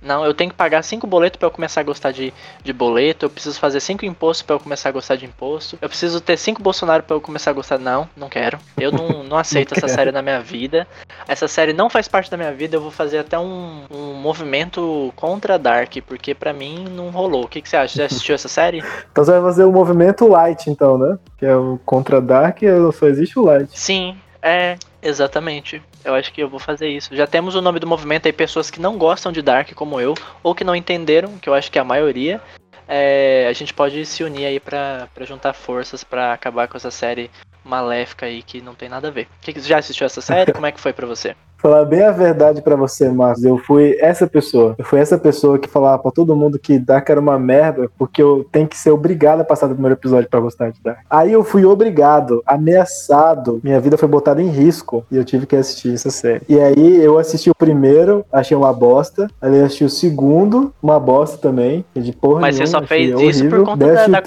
Não, 0.00 0.24
eu 0.24 0.32
tenho 0.32 0.50
que 0.50 0.56
pagar 0.56 0.82
cinco 0.82 1.06
boletos 1.06 1.38
para 1.38 1.46
eu 1.46 1.50
começar 1.50 1.80
a 1.80 1.84
gostar 1.84 2.12
de, 2.12 2.32
de 2.62 2.72
boleto. 2.72 3.26
Eu 3.26 3.30
preciso 3.30 3.58
fazer 3.58 3.80
cinco 3.80 4.04
impostos 4.04 4.42
para 4.42 4.56
eu 4.56 4.60
começar 4.60 4.88
a 4.88 4.92
gostar 4.92 5.16
de 5.16 5.26
imposto. 5.26 5.78
Eu 5.80 5.88
preciso 5.88 6.20
ter 6.20 6.36
cinco 6.36 6.62
Bolsonaro 6.62 7.02
para 7.02 7.16
eu 7.16 7.20
começar 7.20 7.50
a 7.50 7.54
gostar. 7.54 7.78
Não, 7.78 8.08
não 8.16 8.28
quero. 8.28 8.58
Eu 8.78 8.92
não, 8.92 9.22
não 9.24 9.36
aceito 9.36 9.72
não 9.72 9.76
essa 9.76 9.88
série 9.88 10.12
na 10.12 10.22
minha 10.22 10.40
vida. 10.40 10.86
Essa 11.26 11.48
série 11.48 11.72
não 11.72 11.90
faz 11.90 12.06
parte 12.06 12.30
da 12.30 12.36
minha 12.36 12.52
vida. 12.52 12.76
Eu 12.76 12.80
vou 12.80 12.90
fazer 12.90 13.18
até 13.18 13.38
um, 13.38 13.84
um 13.90 14.14
movimento 14.14 15.12
contra 15.16 15.58
Dark, 15.58 15.94
porque 16.06 16.34
para 16.34 16.52
mim 16.52 16.84
não 16.90 17.10
rolou. 17.10 17.44
O 17.44 17.48
que, 17.48 17.60
que 17.60 17.68
você 17.68 17.76
acha? 17.76 17.96
Já 17.96 18.04
assistiu 18.06 18.34
essa 18.34 18.48
série? 18.48 18.82
Então 19.10 19.24
você 19.24 19.32
vai 19.32 19.40
fazer 19.40 19.64
o 19.64 19.72
movimento 19.72 20.28
Light, 20.28 20.70
então, 20.70 20.96
né? 20.96 21.18
Que 21.38 21.46
é 21.46 21.56
o 21.56 21.78
contra 21.84 22.20
Dark, 22.20 22.58
só 22.94 23.06
existe 23.06 23.38
o 23.38 23.42
Light. 23.42 23.68
Sim, 23.76 24.16
é, 24.42 24.76
exatamente. 25.02 25.82
Eu 26.04 26.14
acho 26.14 26.32
que 26.32 26.42
eu 26.42 26.48
vou 26.48 26.58
fazer 26.58 26.88
isso. 26.88 27.14
Já 27.14 27.26
temos 27.26 27.54
o 27.54 27.62
nome 27.62 27.78
do 27.78 27.86
movimento 27.86 28.26
aí, 28.26 28.32
pessoas 28.32 28.70
que 28.70 28.80
não 28.80 28.98
gostam 28.98 29.32
de 29.32 29.42
Dark 29.42 29.72
como 29.74 30.00
eu, 30.00 30.14
ou 30.42 30.54
que 30.54 30.64
não 30.64 30.76
entenderam, 30.76 31.38
que 31.38 31.48
eu 31.48 31.54
acho 31.54 31.70
que 31.70 31.78
é 31.78 31.82
a 31.82 31.84
maioria. 31.84 32.40
É, 32.86 33.46
a 33.48 33.52
gente 33.52 33.74
pode 33.74 34.04
se 34.06 34.24
unir 34.24 34.46
aí 34.46 34.58
pra, 34.58 35.08
pra 35.14 35.26
juntar 35.26 35.52
forças 35.52 36.02
para 36.02 36.32
acabar 36.32 36.66
com 36.68 36.76
essa 36.76 36.90
série 36.90 37.30
maléfica 37.62 38.26
aí 38.26 38.42
que 38.42 38.62
não 38.62 38.74
tem 38.74 38.88
nada 38.88 39.08
a 39.08 39.10
ver. 39.10 39.28
Que, 39.42 39.58
já 39.60 39.78
assistiu 39.78 40.06
essa 40.06 40.22
série? 40.22 40.52
Como 40.54 40.66
é 40.66 40.72
que 40.72 40.80
foi 40.80 40.92
para 40.92 41.06
você? 41.06 41.36
Falar 41.58 41.84
bem 41.84 42.02
a 42.02 42.12
verdade 42.12 42.62
para 42.62 42.76
você, 42.76 43.08
Marcos. 43.08 43.44
Eu 43.44 43.58
fui 43.58 43.96
essa 44.00 44.26
pessoa. 44.26 44.76
Eu 44.78 44.84
fui 44.84 45.00
essa 45.00 45.18
pessoa 45.18 45.58
que 45.58 45.68
falava 45.68 45.98
para 46.00 46.12
todo 46.12 46.36
mundo 46.36 46.58
que 46.58 46.78
Dark 46.78 47.10
era 47.10 47.20
uma 47.20 47.38
merda, 47.38 47.90
porque 47.98 48.22
eu 48.22 48.46
tenho 48.50 48.68
que 48.68 48.78
ser 48.78 48.90
obrigado 48.90 49.40
a 49.40 49.44
passar 49.44 49.66
do 49.66 49.74
primeiro 49.74 49.96
episódio 49.96 50.28
para 50.30 50.38
gostar 50.38 50.70
de 50.70 50.80
Dark. 50.82 51.00
Aí 51.10 51.32
eu 51.32 51.42
fui 51.42 51.64
obrigado, 51.64 52.42
ameaçado. 52.46 53.60
Minha 53.62 53.80
vida 53.80 53.98
foi 53.98 54.08
botada 54.08 54.40
em 54.40 54.48
risco 54.48 55.04
e 55.10 55.16
eu 55.16 55.24
tive 55.24 55.46
que 55.46 55.56
assistir 55.56 55.92
essa 55.92 56.10
série. 56.10 56.42
E 56.48 56.58
aí 56.60 57.02
eu 57.02 57.18
assisti 57.18 57.50
o 57.50 57.54
primeiro, 57.54 58.24
achei 58.32 58.56
uma 58.56 58.72
bosta. 58.72 59.28
Aí 59.42 59.58
eu 59.58 59.64
assisti 59.64 59.84
o 59.84 59.90
segundo, 59.90 60.72
uma 60.80 61.00
bosta 61.00 61.38
também. 61.38 61.84
De 61.94 62.12
porra 62.12 62.40
Mas 62.40 62.56
nenhuma, 62.56 62.66
você 62.66 62.80
só 62.80 62.86
fez 62.86 63.20
isso 63.20 63.48
por 63.48 63.64
conta 63.64 63.84
da, 63.84 64.06
da. 64.06 64.22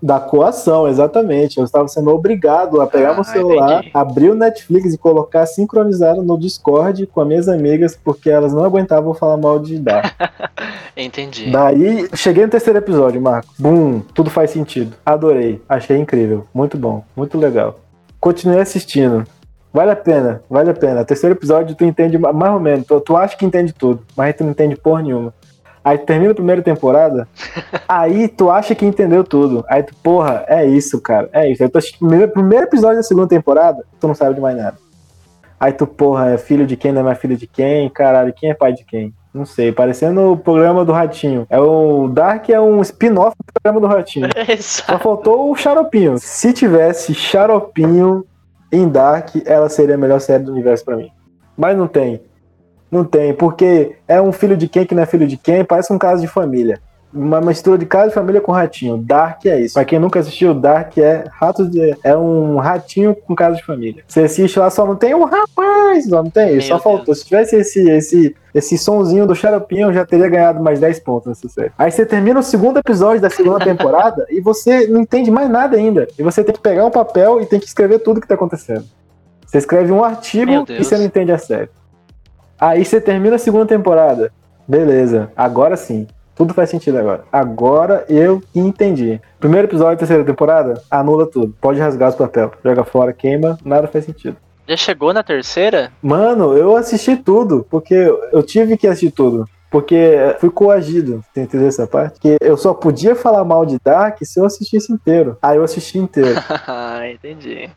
Da 0.00 0.20
coação, 0.20 0.86
exatamente. 0.86 1.58
Eu 1.58 1.64
estava 1.64 1.88
sendo 1.88 2.10
obrigado 2.10 2.80
a 2.80 2.86
pegar 2.86 3.10
ah, 3.10 3.14
meu 3.14 3.24
celular, 3.24 3.78
entendi. 3.78 3.90
abrir 3.92 4.30
o 4.30 4.34
Netflix 4.34 4.94
e 4.94 4.98
colocar 4.98 5.44
sincronizado 5.46 6.22
no 6.22 6.38
Discord 6.38 7.06
com 7.06 7.20
as 7.20 7.26
minhas 7.26 7.48
amigas 7.48 7.98
porque 8.02 8.30
elas 8.30 8.52
não 8.52 8.64
aguentavam 8.64 9.12
falar 9.12 9.36
mal 9.36 9.58
de 9.58 9.78
Dark. 9.78 10.14
Entendi. 10.96 11.50
Daí, 11.50 12.08
cheguei 12.14 12.44
no 12.44 12.50
terceiro 12.50 12.78
episódio, 12.78 13.20
Marco. 13.20 13.48
Bum, 13.56 14.00
tudo 14.12 14.30
faz 14.30 14.50
sentido. 14.50 14.96
Adorei. 15.06 15.62
Achei 15.68 15.96
incrível. 15.96 16.44
Muito 16.52 16.76
bom. 16.76 17.04
Muito 17.16 17.38
legal. 17.38 17.78
Continuei 18.20 18.60
assistindo. 18.60 19.24
Vale 19.72 19.92
a 19.92 19.96
pena, 19.96 20.42
vale 20.50 20.70
a 20.70 20.74
pena. 20.74 21.04
Terceiro 21.04 21.36
episódio 21.36 21.76
tu 21.76 21.84
entende 21.84 22.18
mais 22.18 22.52
ou 22.52 22.58
menos. 22.58 22.86
Tu, 22.86 23.00
tu 23.00 23.16
acha 23.16 23.36
que 23.36 23.44
entende 23.44 23.72
tudo, 23.72 24.02
mas 24.16 24.34
tu 24.34 24.42
não 24.42 24.50
entende 24.50 24.74
porra 24.76 25.02
nenhuma. 25.02 25.32
Aí 25.88 25.96
termina 25.96 26.32
a 26.32 26.34
primeira 26.34 26.60
temporada, 26.60 27.26
aí 27.88 28.28
tu 28.28 28.50
acha 28.50 28.74
que 28.74 28.84
entendeu 28.84 29.24
tudo. 29.24 29.64
Aí 29.66 29.82
tu, 29.82 29.94
porra, 30.02 30.44
é 30.46 30.66
isso, 30.66 31.00
cara. 31.00 31.30
É 31.32 31.50
isso. 31.50 31.62
Aí 31.62 31.68
tu 31.70 31.78
assistindo 31.78 32.04
o 32.24 32.28
primeiro, 32.28 32.66
episódio 32.66 32.98
da 32.98 33.02
segunda 33.02 33.26
temporada, 33.26 33.82
tu 33.98 34.06
não 34.06 34.14
sabe 34.14 34.34
de 34.34 34.40
mais 34.40 34.54
nada. 34.54 34.76
Aí 35.58 35.72
tu, 35.72 35.86
porra, 35.86 36.32
é 36.32 36.36
filho 36.36 36.66
de 36.66 36.76
quem, 36.76 36.92
não 36.92 37.00
é 37.00 37.04
mais 37.04 37.18
filho 37.18 37.38
de 37.38 37.46
quem, 37.46 37.88
caralho, 37.88 38.34
quem 38.36 38.50
é 38.50 38.54
pai 38.54 38.74
de 38.74 38.84
quem? 38.84 39.14
Não 39.32 39.46
sei, 39.46 39.72
parecendo 39.72 40.32
o 40.32 40.36
programa 40.36 40.84
do 40.84 40.92
Ratinho. 40.92 41.46
É 41.48 41.58
o 41.58 42.06
Dark 42.08 42.50
é 42.50 42.60
um 42.60 42.82
spin-off 42.82 43.34
do 43.38 43.52
programa 43.54 43.80
do 43.80 43.86
Ratinho. 43.90 44.28
Só 44.36 44.52
Exato. 44.52 44.98
faltou 45.02 45.50
o 45.50 45.56
Xaropinho. 45.56 46.18
Se 46.18 46.52
tivesse 46.52 47.14
Xaropinho 47.14 48.26
em 48.70 48.86
Dark, 48.86 49.36
ela 49.46 49.70
seria 49.70 49.94
a 49.94 49.98
melhor 49.98 50.20
série 50.20 50.44
do 50.44 50.52
universo 50.52 50.84
pra 50.84 50.96
mim. 50.98 51.10
Mas 51.56 51.78
não 51.78 51.88
tem. 51.88 52.20
Não 52.90 53.04
tem, 53.04 53.34
porque 53.34 53.96
é 54.06 54.20
um 54.20 54.32
filho 54.32 54.56
de 54.56 54.68
quem 54.68 54.86
que 54.86 54.94
não 54.94 55.02
é 55.02 55.06
filho 55.06 55.26
de 55.26 55.36
quem, 55.36 55.64
parece 55.64 55.92
um 55.92 55.98
caso 55.98 56.22
de 56.22 56.28
família. 56.28 56.80
Uma 57.12 57.40
mistura 57.40 57.78
de 57.78 57.86
casa 57.86 58.08
de 58.08 58.14
família 58.14 58.40
com 58.40 58.52
ratinho. 58.52 58.98
Dark 58.98 59.44
é 59.46 59.58
isso. 59.60 59.74
Pra 59.74 59.84
quem 59.84 59.98
nunca 59.98 60.20
assistiu, 60.20 60.52
Dark 60.52 60.96
é 60.98 61.24
ratos 61.32 61.70
de. 61.70 61.96
É 62.04 62.14
um 62.14 62.58
ratinho 62.58 63.14
com 63.14 63.34
casa 63.34 63.56
de 63.56 63.64
família. 63.64 64.04
Você 64.06 64.20
assiste 64.20 64.58
lá, 64.58 64.68
só 64.68 64.86
não 64.86 64.94
tem 64.94 65.14
um 65.14 65.24
rapaz, 65.24 66.06
só 66.06 66.22
não 66.22 66.30
tem 66.30 66.58
isso. 66.58 66.68
Só 66.68 66.74
Meu 66.74 66.82
faltou. 66.82 67.06
Deus. 67.06 67.20
Se 67.20 67.24
tivesse 67.24 67.56
esse, 67.56 67.90
esse, 67.90 68.36
esse 68.54 68.76
sonzinho 68.76 69.26
do 69.26 69.34
xaropinho, 69.34 69.88
eu 69.88 69.92
já 69.94 70.04
teria 70.04 70.28
ganhado 70.28 70.62
mais 70.62 70.80
10 70.80 71.00
pontos 71.00 71.28
nessa 71.28 71.48
série. 71.48 71.72
Aí 71.78 71.90
você 71.90 72.04
termina 72.04 72.40
o 72.40 72.42
segundo 72.42 72.78
episódio 72.78 73.22
da 73.22 73.30
segunda 73.30 73.60
temporada 73.64 74.26
e 74.28 74.38
você 74.42 74.86
não 74.86 75.00
entende 75.00 75.30
mais 75.30 75.48
nada 75.48 75.78
ainda. 75.78 76.06
E 76.18 76.22
você 76.22 76.44
tem 76.44 76.54
que 76.54 76.60
pegar 76.60 76.84
um 76.84 76.90
papel 76.90 77.40
e 77.40 77.46
tem 77.46 77.58
que 77.58 77.66
escrever 77.66 78.00
tudo 78.00 78.20
que 78.20 78.28
tá 78.28 78.34
acontecendo. 78.34 78.84
Você 79.46 79.56
escreve 79.56 79.90
um 79.90 80.04
artigo 80.04 80.66
e 80.68 80.84
você 80.84 80.98
não 80.98 81.06
entende 81.06 81.32
a 81.32 81.38
série. 81.38 81.70
Aí 82.60 82.84
você 82.84 83.00
termina 83.00 83.36
a 83.36 83.38
segunda 83.38 83.66
temporada. 83.66 84.32
Beleza, 84.66 85.30
agora 85.36 85.76
sim. 85.76 86.06
Tudo 86.34 86.54
faz 86.54 86.70
sentido 86.70 86.98
agora. 86.98 87.24
Agora 87.32 88.04
eu 88.08 88.42
entendi. 88.54 89.20
Primeiro 89.40 89.66
episódio 89.66 89.94
da 89.94 89.98
terceira 89.98 90.24
temporada, 90.24 90.80
anula 90.90 91.26
tudo. 91.26 91.54
Pode 91.60 91.80
rasgar 91.80 92.10
os 92.10 92.14
papel. 92.14 92.52
Joga 92.64 92.84
fora, 92.84 93.12
queima, 93.12 93.58
nada 93.64 93.88
faz 93.88 94.04
sentido. 94.04 94.36
Já 94.68 94.76
chegou 94.76 95.12
na 95.12 95.22
terceira? 95.22 95.90
Mano, 96.02 96.56
eu 96.56 96.76
assisti 96.76 97.16
tudo, 97.16 97.66
porque 97.70 97.94
eu 97.94 98.42
tive 98.42 98.76
que 98.76 98.86
assistir 98.86 99.10
tudo. 99.10 99.48
Porque 99.70 100.16
fui 100.38 100.50
coagido, 100.50 101.24
você 101.32 101.42
entendeu 101.42 101.68
essa 101.68 101.86
parte? 101.86 102.20
Que 102.20 102.36
eu 102.40 102.56
só 102.56 102.72
podia 102.72 103.14
falar 103.14 103.44
mal 103.44 103.66
de 103.66 103.78
Dark 103.82 104.18
se 104.22 104.38
eu 104.38 104.44
assistisse 104.44 104.92
inteiro. 104.92 105.36
Aí 105.42 105.56
eu 105.56 105.64
assisti 105.64 105.98
inteiro. 105.98 106.38
Entendi. 107.12 107.70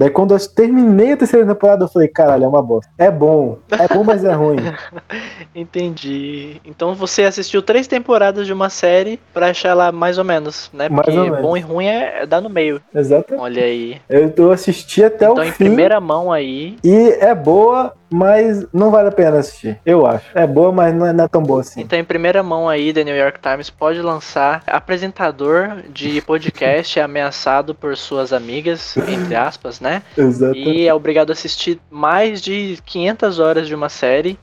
Daí 0.00 0.08
quando 0.08 0.32
eu 0.32 0.48
terminei 0.48 1.12
a 1.12 1.16
terceira 1.18 1.46
temporada, 1.46 1.84
eu 1.84 1.88
falei, 1.88 2.08
caralho, 2.08 2.44
é 2.44 2.48
uma 2.48 2.62
bosta. 2.62 2.90
É 2.96 3.10
bom. 3.10 3.58
É 3.68 3.86
bom, 3.86 4.02
mas 4.02 4.24
é 4.24 4.32
ruim. 4.32 4.56
Entendi. 5.54 6.58
Então 6.64 6.94
você 6.94 7.24
assistiu 7.24 7.60
três 7.60 7.86
temporadas 7.86 8.46
de 8.46 8.52
uma 8.54 8.70
série 8.70 9.20
pra 9.34 9.50
achar 9.50 9.68
ela 9.68 9.92
mais 9.92 10.16
ou 10.16 10.24
menos, 10.24 10.70
né? 10.72 10.88
Porque 10.88 11.10
menos. 11.10 11.42
bom 11.42 11.54
e 11.54 11.60
ruim 11.60 11.84
é, 11.84 12.22
é 12.22 12.26
dar 12.26 12.40
no 12.40 12.48
meio. 12.48 12.80
Exatamente. 12.94 13.42
Olha 13.42 13.62
aí. 13.62 14.00
Eu, 14.08 14.32
eu 14.34 14.50
assisti 14.50 15.04
até 15.04 15.26
então, 15.26 15.44
o 15.44 15.46
em 15.46 15.52
fim. 15.52 15.64
primeira 15.66 16.00
mão 16.00 16.32
aí. 16.32 16.78
E 16.82 17.18
é 17.20 17.34
boa, 17.34 17.92
mas 18.10 18.66
não 18.72 18.90
vale 18.90 19.08
a 19.08 19.12
pena 19.12 19.38
assistir. 19.38 19.78
Eu 19.86 20.06
acho. 20.06 20.26
É 20.34 20.46
boa, 20.46 20.72
mas 20.72 20.94
não 20.94 21.06
é, 21.06 21.12
não 21.12 21.24
é 21.24 21.28
tão 21.28 21.42
boa 21.42 21.60
assim. 21.60 21.80
Então, 21.80 21.98
em 21.98 22.04
primeira 22.04 22.42
mão 22.42 22.68
aí, 22.68 22.92
The 22.92 23.04
New 23.04 23.16
York 23.16 23.38
Times 23.40 23.70
pode 23.70 24.02
lançar 24.02 24.62
apresentador 24.66 25.82
de 25.92 26.20
podcast 26.22 26.98
é 26.98 27.02
ameaçado 27.02 27.74
por 27.74 27.96
suas 27.96 28.32
amigas, 28.32 28.96
entre 28.96 29.34
aspas, 29.34 29.80
né? 29.80 30.02
Exatamente. 30.16 30.68
E 30.68 30.88
é 30.88 30.94
obrigado 30.94 31.30
a 31.30 31.32
assistir 31.32 31.80
mais 31.90 32.40
de 32.40 32.78
500 32.84 33.38
horas 33.38 33.68
de 33.68 33.74
uma 33.74 33.88
série 33.88 34.38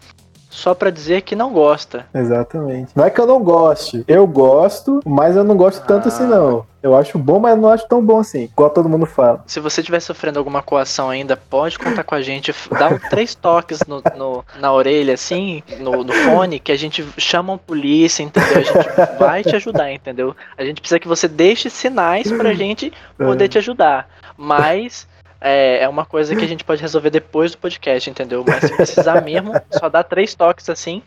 só 0.49 0.73
pra 0.73 0.89
dizer 0.89 1.21
que 1.21 1.35
não 1.35 1.51
gosta. 1.51 2.05
Exatamente. 2.13 2.91
Não 2.95 3.05
é 3.05 3.09
que 3.09 3.19
eu 3.19 3.27
não 3.27 3.41
goste. 3.43 4.03
Eu 4.07 4.25
gosto, 4.27 5.01
mas 5.05 5.35
eu 5.35 5.43
não 5.43 5.55
gosto 5.55 5.85
tanto 5.85 6.05
Ah. 6.05 6.07
assim, 6.07 6.25
não. 6.25 6.65
Eu 6.81 6.95
acho 6.95 7.17
bom, 7.17 7.37
mas 7.39 7.57
não 7.59 7.67
acho 7.69 7.85
tão 7.87 8.03
bom 8.05 8.19
assim. 8.19 8.43
Igual 8.43 8.69
todo 8.69 8.87
mundo 8.87 9.05
fala. 9.05 9.43
Se 9.45 9.59
você 9.59 9.81
estiver 9.81 9.99
sofrendo 9.99 10.39
alguma 10.39 10.61
coação 10.61 11.09
ainda, 11.09 11.35
pode 11.35 11.77
contar 11.77 12.03
com 12.03 12.15
a 12.15 12.21
gente. 12.21 12.53
Dá 12.71 12.87
um, 12.87 12.97
três 13.09 13.35
toques 13.35 13.79
no, 13.87 14.01
no- 14.15 14.45
na 14.59 14.71
orelha, 14.71 15.13
assim, 15.15 15.61
no, 15.79 16.03
no 16.03 16.13
fone, 16.13 16.59
que 16.59 16.71
a 16.71 16.77
gente 16.77 17.05
chama 17.17 17.55
a 17.55 17.57
polícia, 17.57 18.23
entendeu? 18.23 18.57
A 18.57 18.61
gente 18.61 19.19
vai 19.19 19.43
te 19.43 19.55
ajudar, 19.55 19.91
entendeu? 19.91 20.35
A 20.57 20.63
gente 20.63 20.79
precisa 20.79 20.99
que 20.99 21.07
você 21.07 21.27
deixe 21.27 21.69
sinais 21.69 22.31
pra 22.31 22.53
gente 22.55 22.93
poder 23.17 23.49
te 23.49 23.57
ajudar. 23.57 24.07
Mas 24.37 25.06
é, 25.39 25.83
é 25.83 25.89
uma 25.89 26.05
coisa 26.05 26.35
que 26.35 26.43
a 26.43 26.47
gente 26.47 26.63
pode 26.63 26.81
resolver 26.81 27.09
depois 27.09 27.51
do 27.51 27.57
podcast, 27.57 28.09
entendeu? 28.09 28.43
Mas 28.47 28.63
se 28.63 28.75
precisar 28.75 29.21
mesmo, 29.25 29.53
só 29.71 29.89
dá 29.89 30.03
três 30.03 30.33
toques 30.33 30.69
assim. 30.69 31.01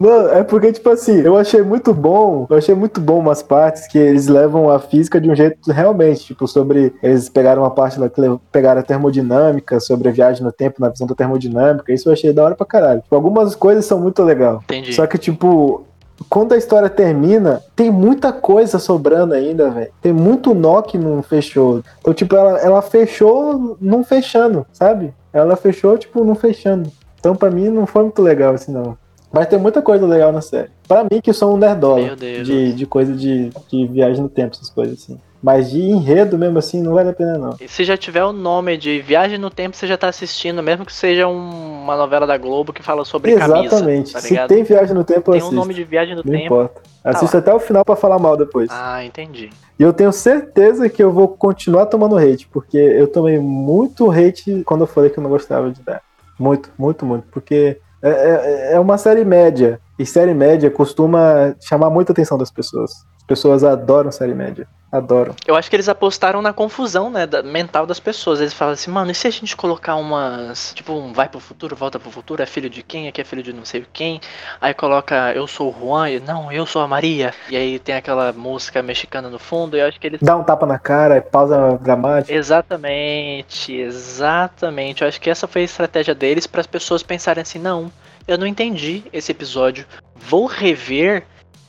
Mano, 0.00 0.28
é 0.30 0.42
porque, 0.42 0.72
tipo 0.72 0.88
assim, 0.88 1.20
eu 1.20 1.36
achei 1.36 1.60
muito 1.60 1.92
bom, 1.92 2.46
eu 2.48 2.56
achei 2.56 2.74
muito 2.74 3.02
bom 3.02 3.18
umas 3.18 3.42
partes 3.42 3.86
que 3.86 3.98
eles 3.98 4.28
levam 4.28 4.70
a 4.70 4.78
física 4.78 5.20
de 5.20 5.30
um 5.30 5.36
jeito 5.36 5.70
realmente, 5.70 6.24
tipo, 6.24 6.48
sobre. 6.48 6.94
Eles 7.02 7.28
pegaram 7.28 7.60
uma 7.60 7.70
parte 7.70 8.00
lá 8.00 8.08
que 8.08 8.22
pegaram 8.50 8.80
a 8.80 8.82
termodinâmica, 8.82 9.78
sobre 9.78 10.08
a 10.08 10.12
viagem 10.12 10.42
no 10.42 10.50
tempo, 10.50 10.80
na 10.80 10.88
visão 10.88 11.06
da 11.06 11.14
termodinâmica, 11.14 11.92
isso 11.92 12.08
eu 12.08 12.14
achei 12.14 12.32
da 12.32 12.42
hora 12.42 12.54
pra 12.54 12.64
caralho. 12.64 13.02
Tipo, 13.02 13.14
algumas 13.14 13.54
coisas 13.54 13.84
são 13.84 14.00
muito 14.00 14.22
legal. 14.22 14.62
Entendi. 14.64 14.94
Só 14.94 15.06
que, 15.06 15.18
tipo, 15.18 15.84
quando 16.28 16.52
a 16.52 16.56
história 16.56 16.88
termina, 16.88 17.62
tem 17.74 17.90
muita 17.90 18.32
coisa 18.32 18.78
sobrando 18.78 19.34
ainda, 19.34 19.70
velho. 19.70 19.90
Tem 20.00 20.12
muito 20.12 20.54
nó 20.54 20.82
que 20.82 20.98
não 20.98 21.22
fechou. 21.22 21.82
Então, 22.00 22.12
tipo, 22.12 22.36
ela, 22.36 22.58
ela 22.58 22.82
fechou 22.82 23.76
não 23.80 24.04
fechando, 24.04 24.66
sabe? 24.72 25.12
Ela 25.32 25.56
fechou, 25.56 25.96
tipo, 25.96 26.24
não 26.24 26.34
fechando. 26.34 26.90
Então, 27.18 27.34
pra 27.34 27.50
mim, 27.50 27.68
não 27.68 27.86
foi 27.86 28.02
muito 28.02 28.22
legal 28.22 28.54
assim, 28.54 28.72
não. 28.72 28.96
Mas 29.32 29.46
tem 29.46 29.58
muita 29.58 29.80
coisa 29.80 30.04
legal 30.06 30.32
na 30.32 30.40
série. 30.40 30.70
Pra 30.88 31.04
mim, 31.04 31.20
que 31.22 31.32
sou 31.32 31.54
um 31.54 31.56
nerdola 31.56 32.02
Meu 32.02 32.16
Deus. 32.16 32.46
de, 32.46 32.72
de 32.72 32.86
coisa 32.86 33.14
de, 33.14 33.50
de 33.68 33.86
viagem 33.86 34.22
no 34.22 34.28
tempo, 34.28 34.56
essas 34.56 34.70
coisas 34.70 35.02
assim. 35.02 35.18
Mas 35.42 35.70
de 35.70 35.80
enredo 35.80 36.36
mesmo 36.36 36.58
assim, 36.58 36.82
não 36.82 36.92
vale 36.94 37.08
a 37.10 37.12
pena, 37.14 37.38
não. 37.38 37.56
E 37.60 37.66
Se 37.66 37.82
já 37.82 37.96
tiver 37.96 38.22
o 38.24 38.32
nome 38.32 38.76
de 38.76 39.00
Viagem 39.00 39.38
no 39.38 39.48
Tempo, 39.50 39.74
você 39.76 39.86
já 39.86 39.96
tá 39.96 40.08
assistindo, 40.08 40.62
mesmo 40.62 40.84
que 40.84 40.92
seja 40.92 41.26
um- 41.26 41.82
uma 41.82 41.96
novela 41.96 42.26
da 42.26 42.36
Globo 42.36 42.72
que 42.72 42.82
fala 42.82 43.04
sobre 43.04 43.32
Exatamente. 43.32 43.70
camisa, 43.70 44.12
tá 44.12 44.20
Se 44.20 44.46
tem 44.46 44.62
viagem 44.62 44.94
no 44.94 45.02
tempo, 45.02 45.30
eu 45.34 45.40
Tem 45.40 45.48
um 45.48 45.52
nome 45.52 45.72
de 45.72 45.82
Viagem 45.84 46.14
no 46.14 46.22
Não 46.24 46.30
Tempo. 46.32 46.44
importa. 46.44 46.82
Assisto 47.02 47.36
lá. 47.36 47.40
até 47.40 47.54
o 47.54 47.58
final 47.58 47.82
pra 47.84 47.96
falar 47.96 48.18
mal 48.18 48.36
depois. 48.36 48.68
Ah, 48.70 49.02
entendi. 49.02 49.48
E 49.78 49.82
eu 49.82 49.92
tenho 49.94 50.12
certeza 50.12 50.88
que 50.90 51.02
eu 51.02 51.10
vou 51.10 51.26
continuar 51.28 51.86
tomando 51.86 52.18
hate, 52.18 52.46
porque 52.48 52.76
eu 52.76 53.06
tomei 53.08 53.38
muito 53.38 54.10
hate 54.10 54.62
quando 54.66 54.82
eu 54.82 54.86
falei 54.86 55.08
que 55.08 55.18
eu 55.18 55.22
não 55.22 55.30
gostava 55.30 55.70
de 55.70 55.80
Dark. 55.82 56.02
Muito, 56.38 56.70
muito, 56.78 57.06
muito. 57.06 57.24
Porque 57.30 57.78
é, 58.02 58.10
é, 58.10 58.72
é 58.74 58.80
uma 58.80 58.98
série 58.98 59.24
média. 59.24 59.80
E 59.98 60.04
série 60.04 60.34
média 60.34 60.70
costuma 60.70 61.54
chamar 61.60 61.88
muita 61.88 62.12
atenção 62.12 62.36
das 62.36 62.50
pessoas. 62.50 62.90
As 63.30 63.38
pessoas 63.38 63.62
adoram 63.62 64.10
série 64.10 64.34
média. 64.34 64.66
Adoram. 64.90 65.36
Eu 65.46 65.54
acho 65.54 65.70
que 65.70 65.76
eles 65.76 65.88
apostaram 65.88 66.42
na 66.42 66.52
confusão, 66.52 67.08
né, 67.08 67.24
da- 67.24 67.44
mental 67.44 67.86
das 67.86 68.00
pessoas. 68.00 68.40
Eles 68.40 68.52
falam 68.52 68.74
assim, 68.74 68.90
mano, 68.90 69.12
e 69.12 69.14
se 69.14 69.24
a 69.28 69.30
gente 69.30 69.56
colocar 69.56 69.94
umas, 69.94 70.72
tipo, 70.74 70.92
um 70.94 71.12
vai 71.12 71.28
pro 71.28 71.38
futuro, 71.38 71.76
volta 71.76 72.00
pro 72.00 72.10
futuro, 72.10 72.42
é 72.42 72.46
filho 72.46 72.68
de 72.68 72.82
quem, 72.82 73.06
aqui 73.06 73.20
é 73.20 73.24
filho 73.24 73.40
de 73.40 73.52
não 73.52 73.64
sei 73.64 73.86
quem. 73.92 74.20
Aí 74.60 74.74
coloca, 74.74 75.32
eu 75.32 75.46
sou 75.46 75.70
o 75.72 75.78
Juan, 75.78 76.10
e, 76.10 76.18
não, 76.18 76.50
eu 76.50 76.66
sou 76.66 76.82
a 76.82 76.88
Maria. 76.88 77.32
E 77.48 77.56
aí 77.56 77.78
tem 77.78 77.94
aquela 77.94 78.32
música 78.32 78.82
mexicana 78.82 79.30
no 79.30 79.38
fundo, 79.38 79.76
e 79.76 79.80
eu 79.80 79.86
acho 79.86 80.00
que 80.00 80.08
eles 80.08 80.18
Dá 80.20 80.36
um 80.36 80.42
tapa 80.42 80.66
na 80.66 80.80
cara, 80.80 81.22
pausa 81.22 81.78
dramática. 81.80 82.34
Exatamente, 82.34 83.72
exatamente. 83.72 85.02
Eu 85.02 85.08
acho 85.08 85.20
que 85.20 85.30
essa 85.30 85.46
foi 85.46 85.60
a 85.62 85.66
estratégia 85.66 86.16
deles 86.16 86.48
para 86.48 86.62
as 86.62 86.66
pessoas 86.66 87.00
pensarem 87.00 87.42
assim: 87.42 87.60
não, 87.60 87.92
eu 88.26 88.36
não 88.36 88.46
entendi 88.46 89.04
esse 89.12 89.30
episódio, 89.30 89.86
vou 90.16 90.46
rever 90.46 91.22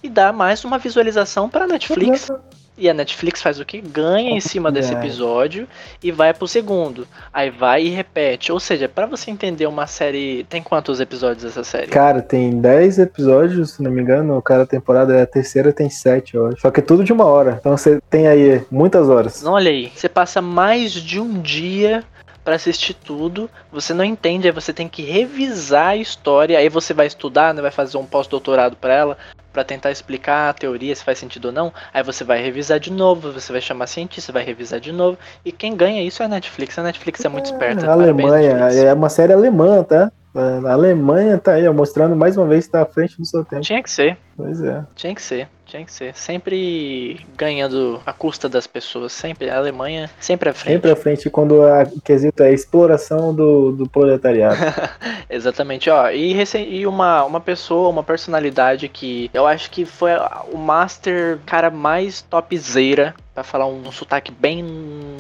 e 0.04 0.10
dar 0.10 0.32
mais 0.34 0.64
uma 0.66 0.78
visualização 0.78 1.50
para 1.50 1.68
Netflix. 1.68 2.30
E 2.78 2.90
a 2.90 2.94
Netflix 2.96 3.44
faz 3.44 3.60
o 3.60 3.66
que? 3.66 3.80
Ganha 3.80 4.32
em 4.32 4.40
cima 4.40 4.72
desse 4.72 4.92
É. 4.96 4.98
episódio 4.98 5.68
e 6.02 6.12
vai 6.12 6.34
pro 6.34 6.48
segundo. 6.48 7.08
Aí 7.32 7.52
vai 7.52 7.84
e 7.84 7.90
repete. 7.90 8.52
Ou 8.52 8.60
seja, 8.60 8.90
para 8.90 9.06
você 9.06 9.30
entender 9.30 9.68
uma 9.68 9.86
série. 9.86 10.46
Tem 10.46 10.64
quantos 10.64 11.00
episódios 11.00 11.46
essa 11.46 11.64
série? 11.64 11.88
Cara, 11.88 12.22
tem 12.24 12.60
10 12.60 12.98
episódios, 12.98 13.72
se 13.72 13.84
não 13.84 13.92
me 13.92 14.02
engano. 14.02 14.42
Cada 14.42 14.66
temporada 14.66 15.16
é 15.16 15.22
a 15.22 15.28
terceira 15.28 15.72
tem 15.72 15.90
7, 15.92 16.34
eu 16.34 16.48
acho. 16.48 16.62
Só 16.62 16.72
que 16.72 16.80
é 16.80 16.84
tudo 16.84 17.04
de 17.04 17.14
uma 17.14 17.26
hora. 17.26 17.58
Então 17.60 17.78
você 17.78 18.02
tem 18.10 18.28
aí 18.28 18.66
muitas 18.72 19.08
horas. 19.10 19.44
Não, 19.44 19.52
olha 19.54 19.70
aí, 19.70 19.92
você 19.94 20.10
passa 20.10 20.42
mais 20.42 20.92
de 20.94 21.20
um 21.20 21.40
dia 21.40 22.04
pra 22.44 22.56
assistir 22.56 22.94
tudo, 22.94 23.50
você 23.72 23.94
não 23.94 24.04
entende, 24.04 24.48
aí 24.48 24.54
você 24.54 24.74
tem 24.74 24.88
que 24.88 25.02
revisar 25.04 25.90
a 25.90 25.96
história, 25.96 26.58
aí 26.58 26.70
você 26.70 26.94
vai 26.94 27.08
estudar, 27.08 27.54
né, 27.54 27.62
vai 27.62 27.72
fazer 27.72 27.98
um 27.98 28.06
pós-doutorado 28.06 28.76
pra 28.76 28.94
ela, 28.94 29.18
pra 29.54 29.64
tentar 29.64 29.92
explicar 29.92 30.50
a 30.50 30.54
teoria 30.54 30.96
se 30.96 31.04
faz 31.04 31.20
sentido 31.20 31.46
ou 31.46 31.52
não, 31.52 31.74
aí 31.94 32.02
você 32.02 32.24
vai 32.24 32.42
revisar 32.42 32.80
de 32.80 32.92
novo, 32.92 33.32
você 33.32 33.52
vai 33.52 33.62
chamar 33.62 33.88
cientista, 33.88 34.32
vai 34.32 34.44
revisar 34.44 34.80
de 34.80 34.92
novo, 34.92 35.18
e 35.46 35.52
quem 35.52 35.76
ganha 35.76 36.02
isso 36.04 36.24
é 36.24 36.26
a 36.26 36.30
Netflix, 36.30 36.80
a 36.80 36.84
Netflix 36.84 37.24
é 37.24 37.30
muito 37.30 37.46
esperta. 37.46 37.84
A 37.84 37.96
parabéns, 37.96 38.30
Alemanha, 38.30 38.54
Netflix. 38.56 38.84
é 38.86 38.94
uma 38.94 39.10
série 39.10 39.34
alemã, 39.34 39.84
tá? 39.84 40.12
A 40.34 40.72
Alemanha 40.72 41.38
tá 41.38 41.52
aí, 41.54 41.70
mostrando 41.70 42.16
mais 42.16 42.38
uma 42.38 42.48
vez 42.48 42.66
que 42.66 42.72
tá 42.72 42.84
à 42.84 42.86
frente 42.86 43.18
do 43.18 43.26
seu 43.26 43.44
tempo. 43.44 43.62
Tinha 43.64 43.84
que 43.84 43.92
ser, 43.92 44.18
Pois 44.38 44.62
é. 44.62 44.82
tinha 44.96 45.14
que 45.14 45.22
ser, 45.22 45.50
tinha 45.72 45.86
que 45.86 45.94
ser, 45.94 46.14
sempre 46.14 47.26
ganhando 47.38 48.02
a 48.06 48.12
custa 48.12 48.50
das 48.50 48.68
pessoas, 48.68 49.14
sempre, 49.14 49.50
a 49.50 49.58
Alemanha 49.58 50.10
sempre 50.20 50.50
à 50.50 50.54
frente. 50.54 50.74
Sempre 50.74 50.92
à 50.92 50.96
frente 50.96 51.30
quando 51.30 51.64
a 51.64 51.86
quesito 52.04 52.44
é 52.44 52.48
a 52.48 52.52
exploração 52.52 53.34
do, 53.34 53.72
do 53.72 53.90
proletariado. 53.90 54.58
Exatamente, 55.30 55.90
ó. 55.90 56.10
E, 56.12 56.36
e 56.70 56.86
uma, 56.86 57.24
uma 57.24 57.40
pessoa, 57.40 57.88
uma 57.88 58.04
personalidade 58.04 58.90
que 58.90 59.32
eu 59.34 59.48
acho 59.48 59.72
que 59.72 59.86
foi 59.86 60.12
o 60.52 60.58
master 60.58 61.40
cara 61.46 61.72
mais 61.72 62.22
topzera, 62.22 63.16
pra 63.34 63.44
falar 63.44 63.66
um, 63.66 63.92
sotaque 63.92 64.32
bem 64.32 64.62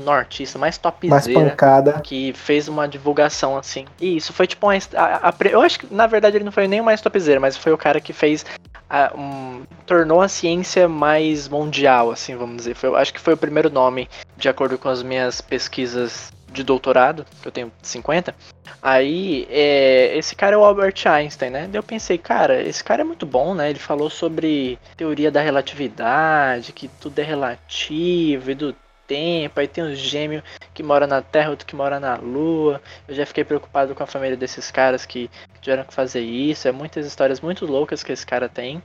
nortista, 0.03 0.60
mais 0.60 0.80
Mais 1.03 1.25
topzera 1.25 1.50
pancada. 1.50 2.01
que 2.01 2.34
fez 2.34 2.68
uma 2.68 2.88
divulgação 2.88 3.58
assim. 3.58 3.86
E 4.00 4.18
isso 4.18 4.34
foi 4.34 4.48
tipo 4.48 4.68
uma. 4.68 4.74
a- 4.96 5.30
a- 5.30 5.34
eu 5.50 5.62
acho 5.62 5.80
que 5.80 5.94
na 5.94 6.08
verdade 6.08 6.38
ele 6.38 6.44
não 6.44 6.51
foi 6.51 6.68
nem 6.68 6.82
o 6.82 6.84
mais 6.84 7.00
topzera, 7.01 7.39
mas 7.39 7.56
foi 7.56 7.72
o 7.72 7.77
cara 7.77 8.00
que 8.01 8.13
fez. 8.13 8.46
a- 8.94 9.13
um- 9.15 9.63
tornou 9.86 10.20
a 10.22 10.27
ciência 10.27 10.86
mais 10.89 11.48
mundial, 11.48 12.12
assim, 12.12 12.36
vamos 12.36 12.58
dizer. 12.58 12.75
Foi, 12.75 12.89
eu 12.89 12.96
acho 12.98 13.13
que 13.13 13.22
foi 13.22 13.34
o 13.34 13.38
primeiro 13.38 13.70
nome, 13.70 14.10
de 14.36 14.50
acordo 14.50 14.77
com 14.77 14.89
as 14.89 15.01
minhas 15.01 15.39
pesquisas 15.39 16.30
de 16.51 16.63
doutorado, 16.63 17.25
que 17.41 17.48
eu 17.48 17.51
tenho 17.51 17.72
50. 17.81 18.36
Aí, 18.81 19.48
é, 19.50 20.17
esse 20.17 20.36
cara 20.36 20.55
é 20.55 20.58
o 20.58 20.63
Albert 20.63 20.96
Einstein, 21.05 21.50
né? 21.50 21.67
Daí 21.67 21.77
eu 21.79 21.84
pensei, 21.84 22.17
cara, 22.17 22.62
esse 22.62 22.84
cara 22.84 23.01
é 23.01 23.05
muito 23.05 23.25
bom, 23.25 23.53
né? 23.53 23.70
Ele 23.70 23.79
falou 23.79 24.10
sobre 24.10 24.77
teoria 24.98 25.31
da 25.31 25.41
relatividade, 25.41 26.74
que 26.74 26.88
tudo 26.88 27.20
é 27.20 27.24
relativo 27.24 28.51
e 28.51 28.55
do 28.55 28.75
tempo, 29.12 29.60
aí 29.60 29.67
tem 29.67 29.84
os 29.84 30.00
gêmeos 30.00 30.41
que 30.74 30.81
mora 30.81 31.05
na 31.05 31.22
Terra, 31.22 31.50
outro 31.50 31.65
que 31.65 31.75
mora 31.75 32.00
na 32.00 32.15
Lua. 32.15 32.81
Eu 33.08 33.13
já 33.13 33.25
fiquei 33.25 33.43
preocupado 33.43 33.93
com 33.93 34.03
a 34.03 34.08
família 34.08 34.38
desses 34.38 34.72
caras 34.72 35.05
que 35.05 35.29
tiveram 35.60 35.84
que 35.84 35.93
fazer 35.93 36.22
isso. 36.22 36.67
É 36.67 36.72
muitas 36.72 37.05
histórias 37.05 37.41
muito 37.41 37.65
loucas 37.65 38.03
que 38.03 38.12
esse 38.13 38.25
cara 38.25 38.48
tem. 38.48 38.81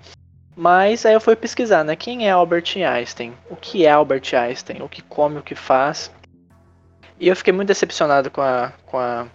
Mas 0.57 1.05
aí 1.05 1.13
eu 1.13 1.21
fui 1.21 1.37
pesquisar, 1.37 1.85
né? 1.85 1.95
Quem 1.95 2.27
é 2.27 2.31
Albert 2.31 2.77
Einstein? 2.77 3.35
O 3.51 3.55
que 3.55 3.85
é 3.85 3.91
Albert 3.91 4.35
Einstein? 4.35 4.83
O 4.83 4.89
que 4.89 5.03
come, 5.03 5.39
o 5.39 5.43
que 5.43 5.55
faz? 5.55 6.11
E 7.19 7.29
eu 7.29 7.37
fiquei 7.37 7.53
muito 7.53 7.69
decepcionado 7.69 8.31
com 8.31 8.41
a, 8.41 8.73
com 8.87 8.99
a, 8.99 9.27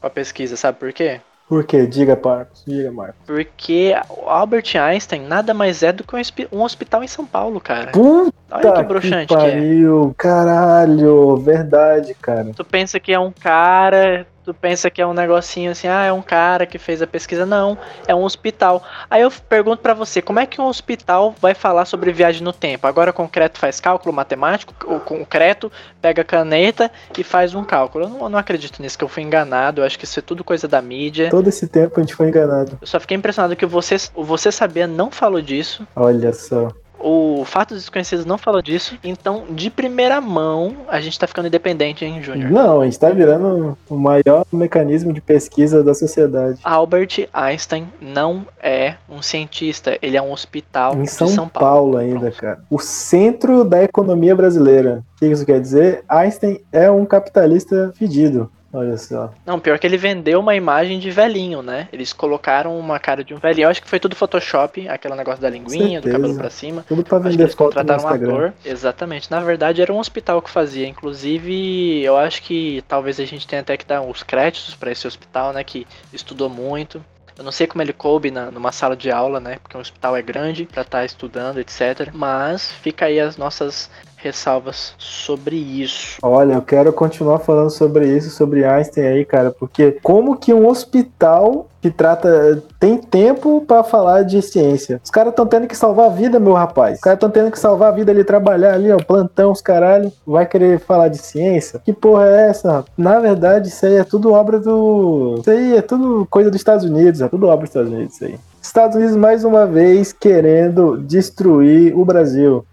com 0.00 0.06
a 0.06 0.10
pesquisa, 0.10 0.56
sabe 0.56 0.78
por 0.78 0.92
quê? 0.92 1.20
Por 1.48 1.62
quê? 1.64 1.86
Diga, 1.86 2.18
Marcos. 2.22 2.64
Diga, 2.66 2.90
Marcos. 2.90 3.14
Porque 3.24 3.94
o 4.10 4.28
Albert 4.28 4.74
Einstein 4.76 5.22
nada 5.28 5.54
mais 5.54 5.80
é 5.82 5.92
do 5.92 6.02
que 6.02 6.16
um 6.16 6.18
hospi- 6.20 6.48
hospital 6.50 7.04
em 7.04 7.06
São 7.06 7.24
Paulo, 7.24 7.60
cara. 7.60 7.92
Puta 7.92 8.32
Olha 8.50 8.72
que 8.72 8.78
que 8.78 8.82
broxante 8.82 9.26
que 9.28 9.34
é. 9.34 9.36
pariu. 9.36 10.12
Caralho. 10.18 11.36
Verdade, 11.36 12.14
cara. 12.14 12.50
Tu 12.56 12.64
pensa 12.64 12.98
que 12.98 13.12
é 13.12 13.18
um 13.20 13.30
cara, 13.30 14.26
tu 14.46 14.54
pensa 14.54 14.88
que 14.88 15.02
é 15.02 15.06
um 15.06 15.12
negocinho 15.12 15.72
assim, 15.72 15.88
ah, 15.88 16.04
é 16.04 16.12
um 16.12 16.22
cara 16.22 16.64
que 16.66 16.78
fez 16.78 17.02
a 17.02 17.06
pesquisa. 17.06 17.44
Não, 17.44 17.76
é 18.06 18.14
um 18.14 18.22
hospital. 18.22 18.82
Aí 19.10 19.22
eu 19.22 19.30
pergunto 19.48 19.82
pra 19.82 19.92
você, 19.92 20.22
como 20.22 20.38
é 20.38 20.46
que 20.46 20.60
um 20.60 20.66
hospital 20.66 21.34
vai 21.40 21.52
falar 21.52 21.84
sobre 21.84 22.12
viagem 22.12 22.42
no 22.42 22.52
tempo? 22.52 22.86
Agora 22.86 23.10
o 23.10 23.14
concreto 23.14 23.58
faz 23.58 23.80
cálculo 23.80 24.14
matemático, 24.14 24.72
o 24.86 25.00
concreto 25.00 25.70
pega 26.00 26.22
caneta 26.22 26.90
e 27.18 27.24
faz 27.24 27.54
um 27.54 27.64
cálculo. 27.64 28.04
Eu 28.04 28.08
não, 28.08 28.20
eu 28.20 28.28
não 28.28 28.38
acredito 28.38 28.80
nisso, 28.80 28.96
que 28.96 29.02
eu 29.02 29.08
fui 29.08 29.24
enganado. 29.24 29.80
Eu 29.80 29.84
acho 29.84 29.98
que 29.98 30.04
isso 30.04 30.20
é 30.20 30.22
tudo 30.22 30.44
coisa 30.44 30.68
da 30.68 30.80
mídia. 30.80 31.28
Todo 31.28 31.48
esse 31.48 31.66
tempo 31.66 31.98
a 31.98 32.02
gente 32.02 32.14
foi 32.14 32.28
enganado. 32.28 32.78
Eu 32.80 32.86
só 32.86 33.00
fiquei 33.00 33.16
impressionado 33.16 33.56
que 33.56 33.66
você, 33.66 33.96
Você 34.14 34.52
Sabia 34.52 34.86
não 34.86 35.10
falou 35.10 35.42
disso. 35.42 35.86
Olha 35.96 36.32
só. 36.32 36.70
O 37.08 37.44
Fatos 37.44 37.76
Desconhecidos 37.78 38.24
não 38.26 38.36
falou 38.36 38.60
disso. 38.60 38.98
Então, 39.04 39.44
de 39.50 39.70
primeira 39.70 40.20
mão, 40.20 40.74
a 40.88 41.00
gente 41.00 41.16
tá 41.16 41.24
ficando 41.28 41.46
independente, 41.46 42.04
hein, 42.04 42.20
Júnior? 42.20 42.50
Não, 42.50 42.80
a 42.80 42.84
gente 42.84 42.98
tá 42.98 43.10
virando 43.10 43.78
o 43.88 43.96
maior 43.96 44.44
mecanismo 44.52 45.12
de 45.12 45.20
pesquisa 45.20 45.84
da 45.84 45.94
sociedade. 45.94 46.58
Albert 46.64 47.28
Einstein 47.32 47.86
não 48.00 48.44
é 48.60 48.96
um 49.08 49.22
cientista, 49.22 49.96
ele 50.02 50.16
é 50.16 50.22
um 50.22 50.32
hospital 50.32 50.96
Em 50.96 51.06
São, 51.06 51.28
São 51.28 51.48
Paulo, 51.48 51.92
Paulo. 51.92 51.96
ainda, 51.98 52.18
Pronto. 52.18 52.36
cara. 52.38 52.58
O 52.68 52.80
centro 52.80 53.62
da 53.62 53.84
economia 53.84 54.34
brasileira. 54.34 55.04
O 55.14 55.18
que 55.20 55.26
isso 55.26 55.46
quer 55.46 55.60
dizer? 55.60 56.02
Einstein 56.08 56.60
é 56.72 56.90
um 56.90 57.06
capitalista 57.06 57.92
fedido. 57.96 58.50
Olha 58.76 58.96
só. 58.98 59.32
Não, 59.46 59.58
pior 59.58 59.78
que 59.78 59.86
ele 59.86 59.96
vendeu 59.96 60.38
uma 60.38 60.54
imagem 60.54 60.98
de 60.98 61.10
velhinho, 61.10 61.62
né? 61.62 61.88
Eles 61.90 62.12
colocaram 62.12 62.78
uma 62.78 62.98
cara 62.98 63.24
de 63.24 63.32
um 63.32 63.38
velhinho. 63.38 63.64
Eu 63.64 63.70
acho 63.70 63.82
que 63.82 63.88
foi 63.88 63.98
tudo 63.98 64.14
Photoshop, 64.14 64.86
aquele 64.86 65.14
negócio 65.14 65.40
da 65.40 65.48
linguinha, 65.48 66.00
do 66.00 66.10
cabelo 66.10 66.36
pra 66.36 66.50
cima. 66.50 66.84
Tudo 66.86 67.02
pra 67.02 67.18
vender 67.18 67.44
eles 67.44 67.54
foto 67.54 67.74
no 67.74 67.80
contrataram 67.80 68.02
um 68.02 68.06
Instagram. 68.06 68.34
ator. 68.34 68.54
Exatamente. 68.64 69.30
Na 69.30 69.40
verdade, 69.40 69.80
era 69.80 69.92
um 69.92 69.98
hospital 69.98 70.42
que 70.42 70.50
fazia. 70.50 70.86
Inclusive, 70.86 72.02
eu 72.02 72.16
acho 72.18 72.42
que 72.42 72.84
talvez 72.86 73.18
a 73.18 73.24
gente 73.24 73.46
tenha 73.46 73.62
até 73.62 73.76
que 73.76 73.86
dar 73.86 74.02
os 74.02 74.22
créditos 74.22 74.74
pra 74.74 74.92
esse 74.92 75.06
hospital, 75.06 75.54
né? 75.54 75.64
Que 75.64 75.86
estudou 76.12 76.50
muito. 76.50 77.02
Eu 77.38 77.44
não 77.44 77.52
sei 77.52 77.66
como 77.66 77.82
ele 77.82 77.92
coube 77.92 78.30
na, 78.30 78.50
numa 78.50 78.72
sala 78.72 78.96
de 78.96 79.10
aula, 79.10 79.38
né? 79.40 79.58
Porque 79.62 79.76
um 79.76 79.80
hospital 79.80 80.16
é 80.16 80.22
grande 80.22 80.64
pra 80.64 80.82
estar 80.82 81.04
estudando, 81.04 81.58
etc. 81.58 82.10
Mas 82.12 82.72
fica 82.72 83.06
aí 83.06 83.20
as 83.20 83.36
nossas 83.36 83.90
ressalvas 84.26 84.94
sobre 84.98 85.56
isso. 85.56 86.18
Olha, 86.22 86.54
eu 86.54 86.62
quero 86.62 86.92
continuar 86.92 87.38
falando 87.38 87.70
sobre 87.70 88.06
isso, 88.06 88.30
sobre 88.30 88.64
Einstein 88.64 89.06
aí, 89.06 89.24
cara, 89.24 89.50
porque 89.50 89.98
como 90.02 90.36
que 90.36 90.52
um 90.52 90.66
hospital 90.68 91.68
que 91.80 91.90
trata 91.90 92.62
tem 92.80 92.98
tempo 92.98 93.64
pra 93.66 93.84
falar 93.84 94.22
de 94.22 94.42
ciência? 94.42 95.00
Os 95.04 95.10
caras 95.10 95.30
estão 95.30 95.46
tendo 95.46 95.68
que 95.68 95.76
salvar 95.76 96.06
a 96.06 96.14
vida, 96.14 96.40
meu 96.40 96.54
rapaz. 96.54 96.96
Os 96.96 97.00
caras 97.00 97.16
estão 97.16 97.30
tendo 97.30 97.50
que 97.50 97.58
salvar 97.58 97.92
a 97.92 97.96
vida 97.96 98.10
ali, 98.10 98.24
trabalhar 98.24 98.74
ali, 98.74 98.90
ó, 98.90 98.96
plantão, 98.96 99.52
os 99.52 99.60
caralho. 99.60 100.12
Vai 100.26 100.46
querer 100.46 100.80
falar 100.80 101.08
de 101.08 101.18
ciência? 101.18 101.80
Que 101.84 101.92
porra 101.92 102.26
é 102.26 102.48
essa? 102.48 102.84
Na 102.96 103.20
verdade, 103.20 103.68
isso 103.68 103.86
aí 103.86 103.96
é 103.96 104.04
tudo 104.04 104.32
obra 104.32 104.58
do. 104.58 105.36
Isso 105.40 105.50
aí 105.50 105.76
é 105.76 105.82
tudo 105.82 106.26
coisa 106.28 106.50
dos 106.50 106.60
Estados 106.60 106.84
Unidos, 106.84 107.20
é 107.20 107.28
tudo 107.28 107.46
obra 107.46 107.66
dos 107.66 107.70
Estados 107.70 107.92
Unidos, 107.92 108.14
isso 108.14 108.24
aí. 108.24 108.38
Estados 108.60 108.96
Unidos 108.96 109.14
mais 109.16 109.44
uma 109.44 109.64
vez 109.64 110.12
querendo 110.12 110.98
destruir 110.98 111.96
o 111.96 112.04
Brasil. 112.04 112.64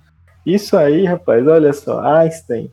Isso 0.45 0.75
aí, 0.77 1.05
rapaz, 1.05 1.45
olha 1.47 1.71
só, 1.73 1.99
Einstein. 2.01 2.71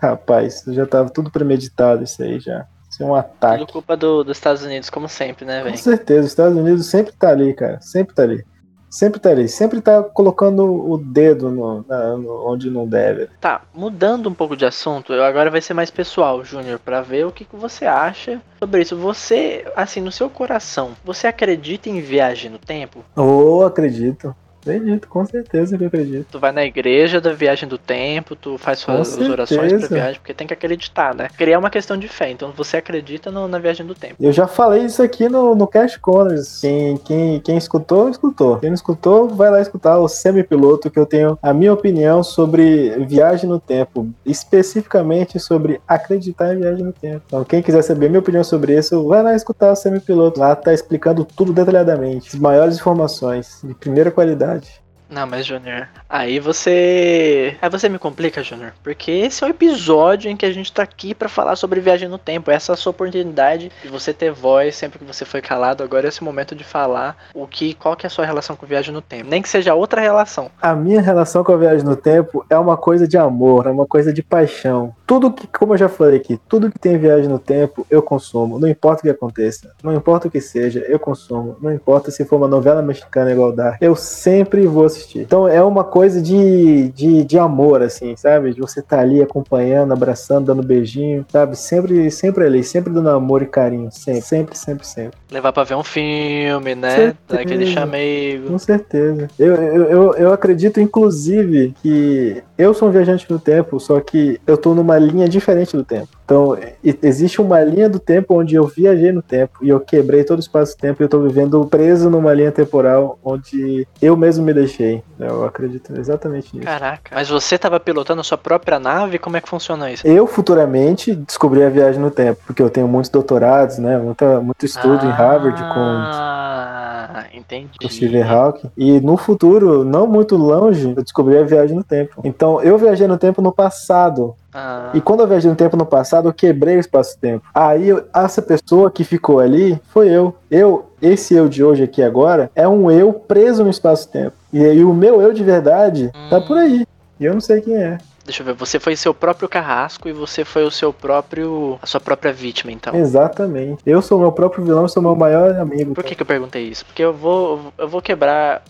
Rapaz, 0.00 0.62
já 0.68 0.86
tava 0.86 1.08
tudo 1.10 1.30
premeditado 1.30 2.04
isso 2.04 2.22
aí 2.22 2.38
já. 2.38 2.66
Isso 2.90 3.02
é 3.02 3.06
um 3.06 3.14
ataque. 3.14 3.58
Tudo 3.60 3.72
culpa 3.72 3.96
do- 3.96 4.22
dos 4.24 4.36
Estados 4.36 4.62
Unidos, 4.62 4.90
como 4.90 5.08
sempre, 5.08 5.44
né, 5.44 5.58
Com 5.58 5.64
velho? 5.64 5.78
certeza, 5.78 6.20
os 6.20 6.26
Estados 6.26 6.56
Unidos 6.56 6.86
sempre 6.86 7.12
tá 7.12 7.30
ali, 7.30 7.54
cara. 7.54 7.80
Sempre 7.80 8.14
tá 8.14 8.22
ali. 8.22 8.44
Sempre 8.88 9.20
tá 9.20 9.30
ali. 9.30 9.48
Sempre 9.48 9.80
tá 9.80 10.02
colocando 10.02 10.64
o 10.64 10.96
dedo 10.96 11.50
no, 11.50 11.84
na- 11.88 12.16
no- 12.16 12.46
onde 12.48 12.70
não 12.70 12.86
deve. 12.86 13.28
Tá, 13.40 13.62
mudando 13.74 14.28
um 14.28 14.34
pouco 14.34 14.56
de 14.56 14.64
assunto, 14.64 15.12
eu 15.12 15.24
agora 15.24 15.50
vai 15.50 15.60
ser 15.60 15.74
mais 15.74 15.90
pessoal, 15.90 16.44
Júnior, 16.44 16.78
pra 16.78 17.00
ver 17.02 17.26
o 17.26 17.32
que, 17.32 17.44
que 17.44 17.56
você 17.56 17.84
acha 17.84 18.40
sobre 18.58 18.82
isso. 18.82 18.96
Você, 18.96 19.66
assim, 19.74 20.00
no 20.00 20.12
seu 20.12 20.30
coração, 20.30 20.92
você 21.04 21.26
acredita 21.26 21.88
em 21.88 22.00
viagem 22.00 22.50
no 22.50 22.58
tempo? 22.58 23.04
Oh, 23.16 23.62
acredito. 23.64 24.34
Acredito, 24.66 25.08
com 25.08 25.24
certeza 25.24 25.76
que 25.78 25.84
eu 25.84 25.88
acredito. 25.88 26.26
Tu 26.32 26.38
vai 26.40 26.52
na 26.52 26.64
igreja 26.64 27.20
da 27.20 27.32
viagem 27.32 27.68
do 27.68 27.78
tempo, 27.78 28.34
tu 28.34 28.58
faz 28.58 28.80
suas 28.80 29.16
as 29.18 29.28
orações 29.28 29.72
pra 29.72 29.88
viagem, 29.88 30.20
porque 30.20 30.34
tem 30.34 30.46
que 30.46 30.52
acreditar, 30.54 31.14
né? 31.14 31.28
Criar 31.36 31.58
uma 31.58 31.70
questão 31.70 31.96
de 31.96 32.08
fé, 32.08 32.30
então 32.30 32.52
você 32.56 32.78
acredita 32.78 33.30
no- 33.30 33.46
na 33.48 33.58
viagem 33.58 33.86
do 33.86 33.94
tempo. 33.94 34.14
Eu 34.20 34.32
já 34.32 34.46
falei 34.46 34.82
isso 34.84 35.02
aqui 35.02 35.28
no, 35.28 35.54
no 35.54 35.66
Cash 35.66 35.96
Corners. 35.96 36.60
Quem, 36.60 36.96
quem, 36.98 37.40
quem 37.40 37.56
escutou, 37.56 38.08
escutou. 38.08 38.58
Quem 38.58 38.70
não 38.70 38.74
escutou, 38.74 39.28
vai 39.28 39.50
lá 39.50 39.60
escutar 39.60 39.98
o 39.98 40.08
semi-piloto, 40.08 40.90
que 40.90 40.98
eu 40.98 41.06
tenho 41.06 41.38
a 41.42 41.52
minha 41.54 41.72
opinião 41.72 42.22
sobre 42.22 42.90
viagem 43.06 43.48
no 43.48 43.60
tempo. 43.60 44.08
Especificamente 44.24 45.38
sobre 45.38 45.80
acreditar 45.86 46.54
em 46.54 46.58
viagem 46.58 46.84
no 46.84 46.92
tempo. 46.92 47.22
Então, 47.26 47.44
quem 47.44 47.62
quiser 47.62 47.82
saber 47.82 48.08
minha 48.08 48.20
opinião 48.20 48.42
sobre 48.42 48.76
isso, 48.76 49.06
vai 49.06 49.22
lá 49.22 49.34
escutar 49.34 49.70
o 49.72 49.76
semi-piloto. 49.76 50.40
Lá 50.40 50.56
tá 50.56 50.72
explicando 50.72 51.24
tudo 51.24 51.52
detalhadamente. 51.52 52.28
As 52.28 52.40
maiores 52.40 52.76
informações, 52.76 53.60
de 53.62 53.74
primeira 53.74 54.10
qualidade. 54.10 54.55
играть. 54.56 54.85
Não, 55.08 55.26
mas 55.26 55.46
Júnior, 55.46 55.88
aí 56.08 56.40
você. 56.40 57.56
Aí 57.62 57.70
você 57.70 57.88
me 57.88 57.98
complica, 57.98 58.42
Júnior. 58.42 58.72
Porque 58.82 59.10
esse 59.10 59.44
é 59.44 59.46
o 59.46 59.50
episódio 59.50 60.30
em 60.30 60.36
que 60.36 60.44
a 60.44 60.52
gente 60.52 60.72
tá 60.72 60.82
aqui 60.82 61.14
pra 61.14 61.28
falar 61.28 61.54
sobre 61.54 61.80
viagem 61.80 62.08
no 62.08 62.18
tempo. 62.18 62.50
Essa 62.50 62.72
é 62.72 62.74
a 62.74 62.76
sua 62.76 62.90
oportunidade 62.90 63.70
de 63.82 63.88
você 63.88 64.12
ter 64.12 64.32
voz 64.32 64.74
sempre 64.74 64.98
que 64.98 65.04
você 65.04 65.24
foi 65.24 65.40
calado. 65.40 65.84
Agora 65.84 66.06
é 66.06 66.08
esse 66.08 66.24
momento 66.24 66.54
de 66.56 66.64
falar 66.64 67.16
o 67.32 67.46
que, 67.46 67.74
qual 67.74 67.94
que 67.94 68.04
é 68.04 68.08
a 68.08 68.10
sua 68.10 68.26
relação 68.26 68.56
com 68.56 68.66
viagem 68.66 68.92
no 68.92 69.00
tempo. 69.00 69.30
Nem 69.30 69.40
que 69.40 69.48
seja 69.48 69.74
outra 69.74 70.00
relação. 70.00 70.50
A 70.60 70.74
minha 70.74 71.00
relação 71.00 71.44
com 71.44 71.52
a 71.52 71.56
viagem 71.56 71.84
no 71.84 71.96
tempo 71.96 72.44
é 72.50 72.58
uma 72.58 72.76
coisa 72.76 73.06
de 73.06 73.16
amor, 73.16 73.66
é 73.66 73.70
uma 73.70 73.86
coisa 73.86 74.12
de 74.12 74.22
paixão. 74.22 74.94
Tudo 75.06 75.32
que, 75.32 75.46
como 75.46 75.74
eu 75.74 75.78
já 75.78 75.88
falei 75.88 76.16
aqui, 76.16 76.40
tudo 76.48 76.70
que 76.70 76.78
tem 76.80 76.98
viagem 76.98 77.28
no 77.28 77.38
tempo, 77.38 77.86
eu 77.88 78.02
consumo. 78.02 78.58
Não 78.58 78.66
importa 78.66 79.00
o 79.00 79.02
que 79.04 79.10
aconteça, 79.10 79.72
não 79.82 79.94
importa 79.94 80.26
o 80.26 80.30
que 80.30 80.40
seja, 80.40 80.80
eu 80.80 80.98
consumo. 80.98 81.56
Não 81.60 81.72
importa 81.72 82.10
se 82.10 82.24
for 82.24 82.36
uma 82.36 82.48
novela 82.48 82.82
mexicana 82.82 83.30
igual 83.30 83.52
dar, 83.52 83.76
eu 83.80 83.94
sempre 83.94 84.66
vou 84.66 84.84
assistir. 84.96 85.20
Então 85.20 85.46
é 85.46 85.62
uma 85.62 85.84
coisa 85.84 86.20
de, 86.20 86.88
de, 86.90 87.24
de 87.24 87.38
amor, 87.38 87.82
assim, 87.82 88.16
sabe? 88.16 88.54
De 88.54 88.60
você 88.60 88.80
estar 88.80 89.00
ali 89.00 89.22
acompanhando, 89.22 89.92
abraçando, 89.92 90.46
dando 90.46 90.62
beijinho, 90.62 91.24
sabe? 91.28 91.56
Sempre, 91.56 92.10
sempre 92.10 92.44
ali, 92.44 92.62
sempre 92.62 92.92
dando 92.92 93.10
amor 93.10 93.42
e 93.42 93.46
carinho. 93.46 93.90
Sempre, 93.90 94.22
sempre, 94.22 94.58
sempre, 94.58 94.86
sempre. 94.86 95.18
Levar 95.30 95.52
pra 95.52 95.64
ver 95.64 95.74
um 95.74 95.84
filme, 95.84 96.74
né? 96.74 96.90
Certeza. 96.90 97.16
Dar 97.28 97.40
aquele 97.40 97.66
chamego. 97.66 98.48
Com 98.48 98.58
certeza. 98.58 99.28
Eu, 99.38 99.54
eu, 99.54 99.84
eu, 99.84 100.14
eu 100.14 100.32
acredito, 100.32 100.80
inclusive, 100.80 101.74
que 101.82 102.42
eu 102.56 102.72
sou 102.72 102.88
um 102.88 102.92
viajante 102.92 103.30
no 103.30 103.38
tempo, 103.38 103.78
só 103.78 104.00
que 104.00 104.40
eu 104.46 104.56
tô 104.56 104.74
numa 104.74 104.98
linha 104.98 105.28
diferente 105.28 105.76
do 105.76 105.84
tempo. 105.84 106.08
Então, 106.24 106.58
existe 106.82 107.40
uma 107.40 107.62
linha 107.62 107.88
do 107.88 108.00
tempo 108.00 108.34
onde 108.34 108.56
eu 108.56 108.66
viajei 108.66 109.12
no 109.12 109.22
tempo 109.22 109.58
e 109.62 109.68
eu 109.68 109.78
quebrei 109.78 110.24
todo 110.24 110.38
o 110.38 110.40
espaço-tempo 110.40 111.00
e 111.00 111.04
eu 111.04 111.08
tô 111.08 111.20
vivendo 111.20 111.64
preso 111.66 112.10
numa 112.10 112.34
linha 112.34 112.50
temporal 112.50 113.16
onde 113.22 113.86
eu 114.02 114.16
mesmo 114.16 114.44
me 114.44 114.52
deixei. 114.52 114.85
Eu 115.18 115.44
acredito 115.44 115.92
exatamente 115.98 116.54
nisso. 116.54 116.66
Caraca. 116.66 117.10
Mas 117.14 117.28
você 117.28 117.56
tava 117.58 117.78
pilotando 117.80 118.20
a 118.20 118.24
sua 118.24 118.36
própria 118.38 118.78
nave? 118.78 119.18
Como 119.18 119.36
é 119.36 119.40
que 119.40 119.48
funciona 119.48 119.90
isso? 119.90 120.06
Eu 120.06 120.26
futuramente 120.26 121.14
descobri 121.14 121.62
a 121.62 121.68
viagem 121.70 122.00
no 122.00 122.10
tempo, 122.10 122.40
porque 122.46 122.62
eu 122.62 122.70
tenho 122.70 122.86
muitos 122.88 123.10
doutorados, 123.10 123.78
né? 123.78 123.96
Muita, 123.98 124.40
muito 124.40 124.64
estudo 124.66 125.04
em 125.06 125.10
Harvard 125.10 125.62
com 125.74 126.02
Ah, 126.38 127.24
Entendi. 127.32 127.70
com 127.80 127.88
Stephen 127.88 128.22
Hawking. 128.22 128.70
E 128.76 129.00
no 129.00 129.16
futuro, 129.16 129.84
não 129.84 130.06
muito 130.06 130.36
longe, 130.36 130.92
eu 130.96 131.02
descobri 131.02 131.36
a 131.38 131.42
viagem 131.44 131.76
no 131.76 131.84
tempo. 131.84 132.20
Então, 132.24 132.60
eu 132.62 132.76
viajei 132.78 133.06
no 133.06 133.16
tempo 133.18 133.40
no 133.40 133.52
passado. 133.52 134.34
Ah, 134.52 134.90
E 134.94 135.00
quando 135.00 135.20
eu 135.20 135.26
viajei 135.26 135.50
no 135.50 135.56
tempo 135.56 135.76
no 135.76 135.84
passado, 135.86 136.28
eu 136.28 136.32
quebrei 136.32 136.76
o 136.76 136.80
espaço-tempo. 136.80 137.44
Aí, 137.54 137.88
eu- 137.88 138.04
essa 138.14 138.40
pessoa 138.40 138.90
que 138.90 139.04
ficou 139.04 139.38
ali 139.40 139.78
foi 139.88 140.08
eu. 140.08 140.34
Eu, 140.50 140.86
esse 141.00 141.34
eu 141.34 141.48
de 141.48 141.62
hoje 141.62 141.82
aqui 141.84 142.02
agora, 142.02 142.50
é 142.54 142.66
um 142.66 142.90
eu 142.90 143.12
preso 143.12 143.64
no 143.64 143.70
espaço-tempo. 143.70 144.34
E 144.52 144.64
aí, 144.64 144.84
o 144.84 144.92
meu 144.94 145.20
eu 145.20 145.32
de 145.32 145.42
verdade 145.44 146.10
tá 146.30 146.40
por 146.40 146.56
aí. 146.56 146.86
E 147.18 147.24
eu 147.24 147.32
não 147.32 147.40
sei 147.40 147.60
quem 147.60 147.76
é. 147.76 147.98
deixa 148.24 148.42
eu 148.42 148.46
ver, 148.46 148.54
você 148.54 148.78
foi 148.78 148.94
seu 148.96 149.14
próprio 149.14 149.48
carrasco 149.48 150.08
e 150.08 150.12
você 150.12 150.44
foi 150.44 150.64
o 150.64 150.70
seu 150.70 150.92
próprio. 150.92 151.78
a 151.80 151.86
sua 151.86 152.00
própria 152.00 152.32
vítima, 152.32 152.70
então. 152.70 152.94
Exatamente. 152.94 153.82
Eu 153.86 154.02
sou 154.02 154.18
meu 154.18 154.32
próprio 154.32 154.64
vilão, 154.64 154.86
sou 154.88 155.02
meu 155.02 155.16
maior 155.16 155.54
amigo. 155.58 155.94
Por 155.94 156.04
que, 156.04 156.14
que 156.14 156.22
eu 156.22 156.26
perguntei 156.26 156.64
isso? 156.64 156.84
Porque 156.84 157.02
eu 157.02 157.12
vou. 157.14 157.72
Eu 157.78 157.88
vou 157.88 158.02
quebrar 158.02 158.62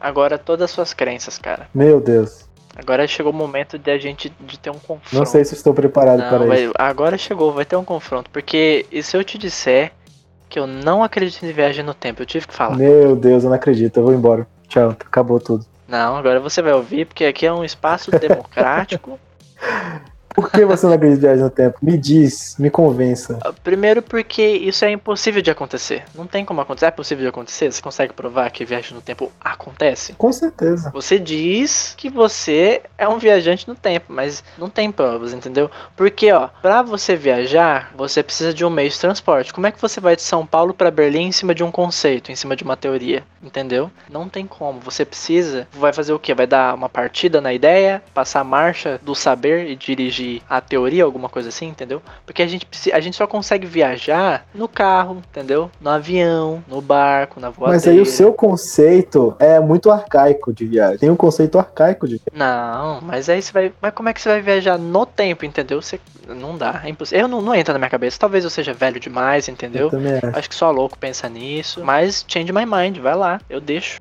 agora 0.00 0.38
todas 0.38 0.64
as 0.64 0.70
suas 0.70 0.94
crenças, 0.94 1.38
cara. 1.38 1.68
Meu 1.74 2.00
Deus. 2.00 2.48
Agora 2.76 3.06
chegou 3.06 3.32
o 3.32 3.34
momento 3.34 3.76
de 3.76 3.90
a 3.90 3.98
gente 3.98 4.32
de 4.40 4.58
ter 4.58 4.70
um 4.70 4.78
confronto. 4.78 5.14
Não 5.16 5.26
sei 5.26 5.44
se 5.44 5.54
estou 5.54 5.74
preparado 5.74 6.20
Não, 6.20 6.28
para 6.28 6.46
vai- 6.46 6.64
isso. 6.64 6.72
agora 6.78 7.18
chegou, 7.18 7.52
vai 7.52 7.64
ter 7.64 7.76
um 7.76 7.84
confronto. 7.84 8.30
Porque 8.30 8.86
e 8.92 9.02
se 9.02 9.16
eu 9.16 9.24
te 9.24 9.36
disser 9.36 9.92
que 10.50 10.58
eu 10.58 10.66
não 10.66 11.02
acredito 11.02 11.46
em 11.46 11.52
viagem 11.52 11.84
no 11.84 11.94
tempo, 11.94 12.20
eu 12.20 12.26
tive 12.26 12.46
que 12.46 12.52
falar. 12.52 12.76
Meu 12.76 13.14
Deus, 13.14 13.44
eu 13.44 13.48
não 13.48 13.56
acredito. 13.56 13.96
Eu 13.98 14.04
vou 14.04 14.12
embora. 14.12 14.46
Tchau, 14.68 14.90
acabou 14.90 15.38
tudo. 15.40 15.64
Não, 15.88 16.16
agora 16.16 16.40
você 16.40 16.60
vai 16.60 16.72
ouvir, 16.72 17.06
porque 17.06 17.24
aqui 17.24 17.46
é 17.46 17.52
um 17.52 17.64
espaço 17.64 18.10
democrático. 18.10 19.18
Por 20.34 20.50
que 20.50 20.64
você 20.64 20.86
não 20.86 20.94
acredita 20.94 21.18
em 21.18 21.22
viagem 21.22 21.44
no 21.44 21.50
tempo? 21.50 21.78
Me 21.82 21.98
diz, 21.98 22.56
me 22.58 22.70
convença. 22.70 23.38
Primeiro 23.62 24.00
porque 24.02 24.42
isso 24.42 24.84
é 24.84 24.90
impossível 24.90 25.42
de 25.42 25.50
acontecer. 25.50 26.04
Não 26.14 26.26
tem 26.26 26.44
como 26.44 26.60
acontecer. 26.60 26.86
É 26.86 26.90
possível 26.90 27.22
de 27.22 27.28
acontecer? 27.28 27.72
Você 27.72 27.82
consegue 27.82 28.12
provar 28.12 28.50
que 28.50 28.64
viagem 28.64 28.94
no 28.94 29.00
tempo 29.00 29.30
acontece? 29.40 30.12
Com 30.14 30.32
certeza. 30.32 30.90
Você 30.92 31.18
diz 31.18 31.94
que 31.96 32.08
você 32.08 32.82
é 32.96 33.08
um 33.08 33.18
viajante 33.18 33.68
no 33.68 33.74
tempo, 33.74 34.06
mas 34.08 34.42
não 34.56 34.70
tem 34.70 34.90
provas, 34.90 35.32
entendeu? 35.32 35.70
Porque, 35.96 36.30
ó, 36.32 36.48
pra 36.62 36.82
você 36.82 37.16
viajar, 37.16 37.92
você 37.96 38.22
precisa 38.22 38.54
de 38.54 38.64
um 38.64 38.70
meio 38.70 38.90
de 38.90 38.98
transporte. 38.98 39.52
Como 39.52 39.66
é 39.66 39.72
que 39.72 39.80
você 39.80 40.00
vai 40.00 40.16
de 40.16 40.22
São 40.22 40.46
Paulo 40.46 40.72
pra 40.72 40.90
Berlim 40.90 41.26
em 41.26 41.32
cima 41.32 41.54
de 41.54 41.64
um 41.64 41.70
conceito, 41.70 42.30
em 42.30 42.36
cima 42.36 42.54
de 42.54 42.64
uma 42.64 42.76
teoria, 42.76 43.22
entendeu? 43.42 43.90
Não 44.08 44.28
tem 44.28 44.46
como. 44.46 44.80
Você 44.80 45.04
precisa, 45.04 45.66
vai 45.72 45.92
fazer 45.92 46.12
o 46.12 46.18
quê? 46.18 46.34
Vai 46.34 46.46
dar 46.46 46.74
uma 46.74 46.88
partida 46.88 47.40
na 47.40 47.52
ideia, 47.52 48.02
passar 48.14 48.40
a 48.40 48.44
marcha 48.44 49.00
do 49.02 49.14
saber 49.14 49.68
e 49.68 49.76
dirigir 49.76 50.19
a 50.48 50.60
teoria, 50.60 51.04
alguma 51.04 51.28
coisa 51.28 51.48
assim, 51.48 51.68
entendeu? 51.68 52.02
Porque 52.24 52.42
a 52.42 52.46
gente 52.46 52.66
a 52.92 53.00
gente 53.00 53.16
só 53.16 53.26
consegue 53.26 53.66
viajar 53.66 54.46
no 54.54 54.68
carro, 54.68 55.22
entendeu? 55.30 55.70
No 55.80 55.90
avião, 55.90 56.62
no 56.68 56.80
barco, 56.80 57.40
na 57.40 57.50
voadeira. 57.50 57.76
Mas 57.76 57.86
aí 57.88 58.00
o 58.00 58.06
seu 58.06 58.32
conceito 58.32 59.34
é 59.38 59.58
muito 59.60 59.90
arcaico 59.90 60.52
de 60.52 60.66
viagem. 60.66 60.98
Tem 60.98 61.10
um 61.10 61.16
conceito 61.16 61.58
arcaico 61.58 62.06
de 62.06 62.14
viagem. 62.16 62.32
Não, 62.34 63.00
mas 63.02 63.28
aí 63.28 63.40
você 63.42 63.52
vai. 63.52 63.72
Mas 63.80 63.92
como 63.94 64.08
é 64.08 64.12
que 64.14 64.20
você 64.20 64.28
vai 64.28 64.40
viajar 64.40 64.78
no 64.78 65.06
tempo, 65.06 65.44
entendeu? 65.44 65.80
Você. 65.80 66.00
Não 66.28 66.56
dá, 66.56 66.82
é 66.84 66.88
impossível. 66.88 67.22
Eu 67.24 67.28
não, 67.28 67.42
não 67.42 67.54
entra 67.54 67.72
na 67.72 67.78
minha 67.78 67.90
cabeça. 67.90 68.18
Talvez 68.18 68.44
eu 68.44 68.50
seja 68.50 68.72
velho 68.72 69.00
demais, 69.00 69.48
Eu 69.48 69.54
entendeu? 69.54 69.90
também 69.90 70.14
acho. 70.14 70.38
Acho 70.38 70.48
que 70.48 70.54
só 70.54 70.70
louco 70.70 70.96
pensa 70.98 71.28
nisso. 71.28 71.82
Mas 71.84 72.24
change 72.28 72.52
my 72.52 72.64
mind, 72.64 72.98
vai 72.98 73.16
lá, 73.16 73.40
eu 73.50 73.60
deixo. 73.60 73.98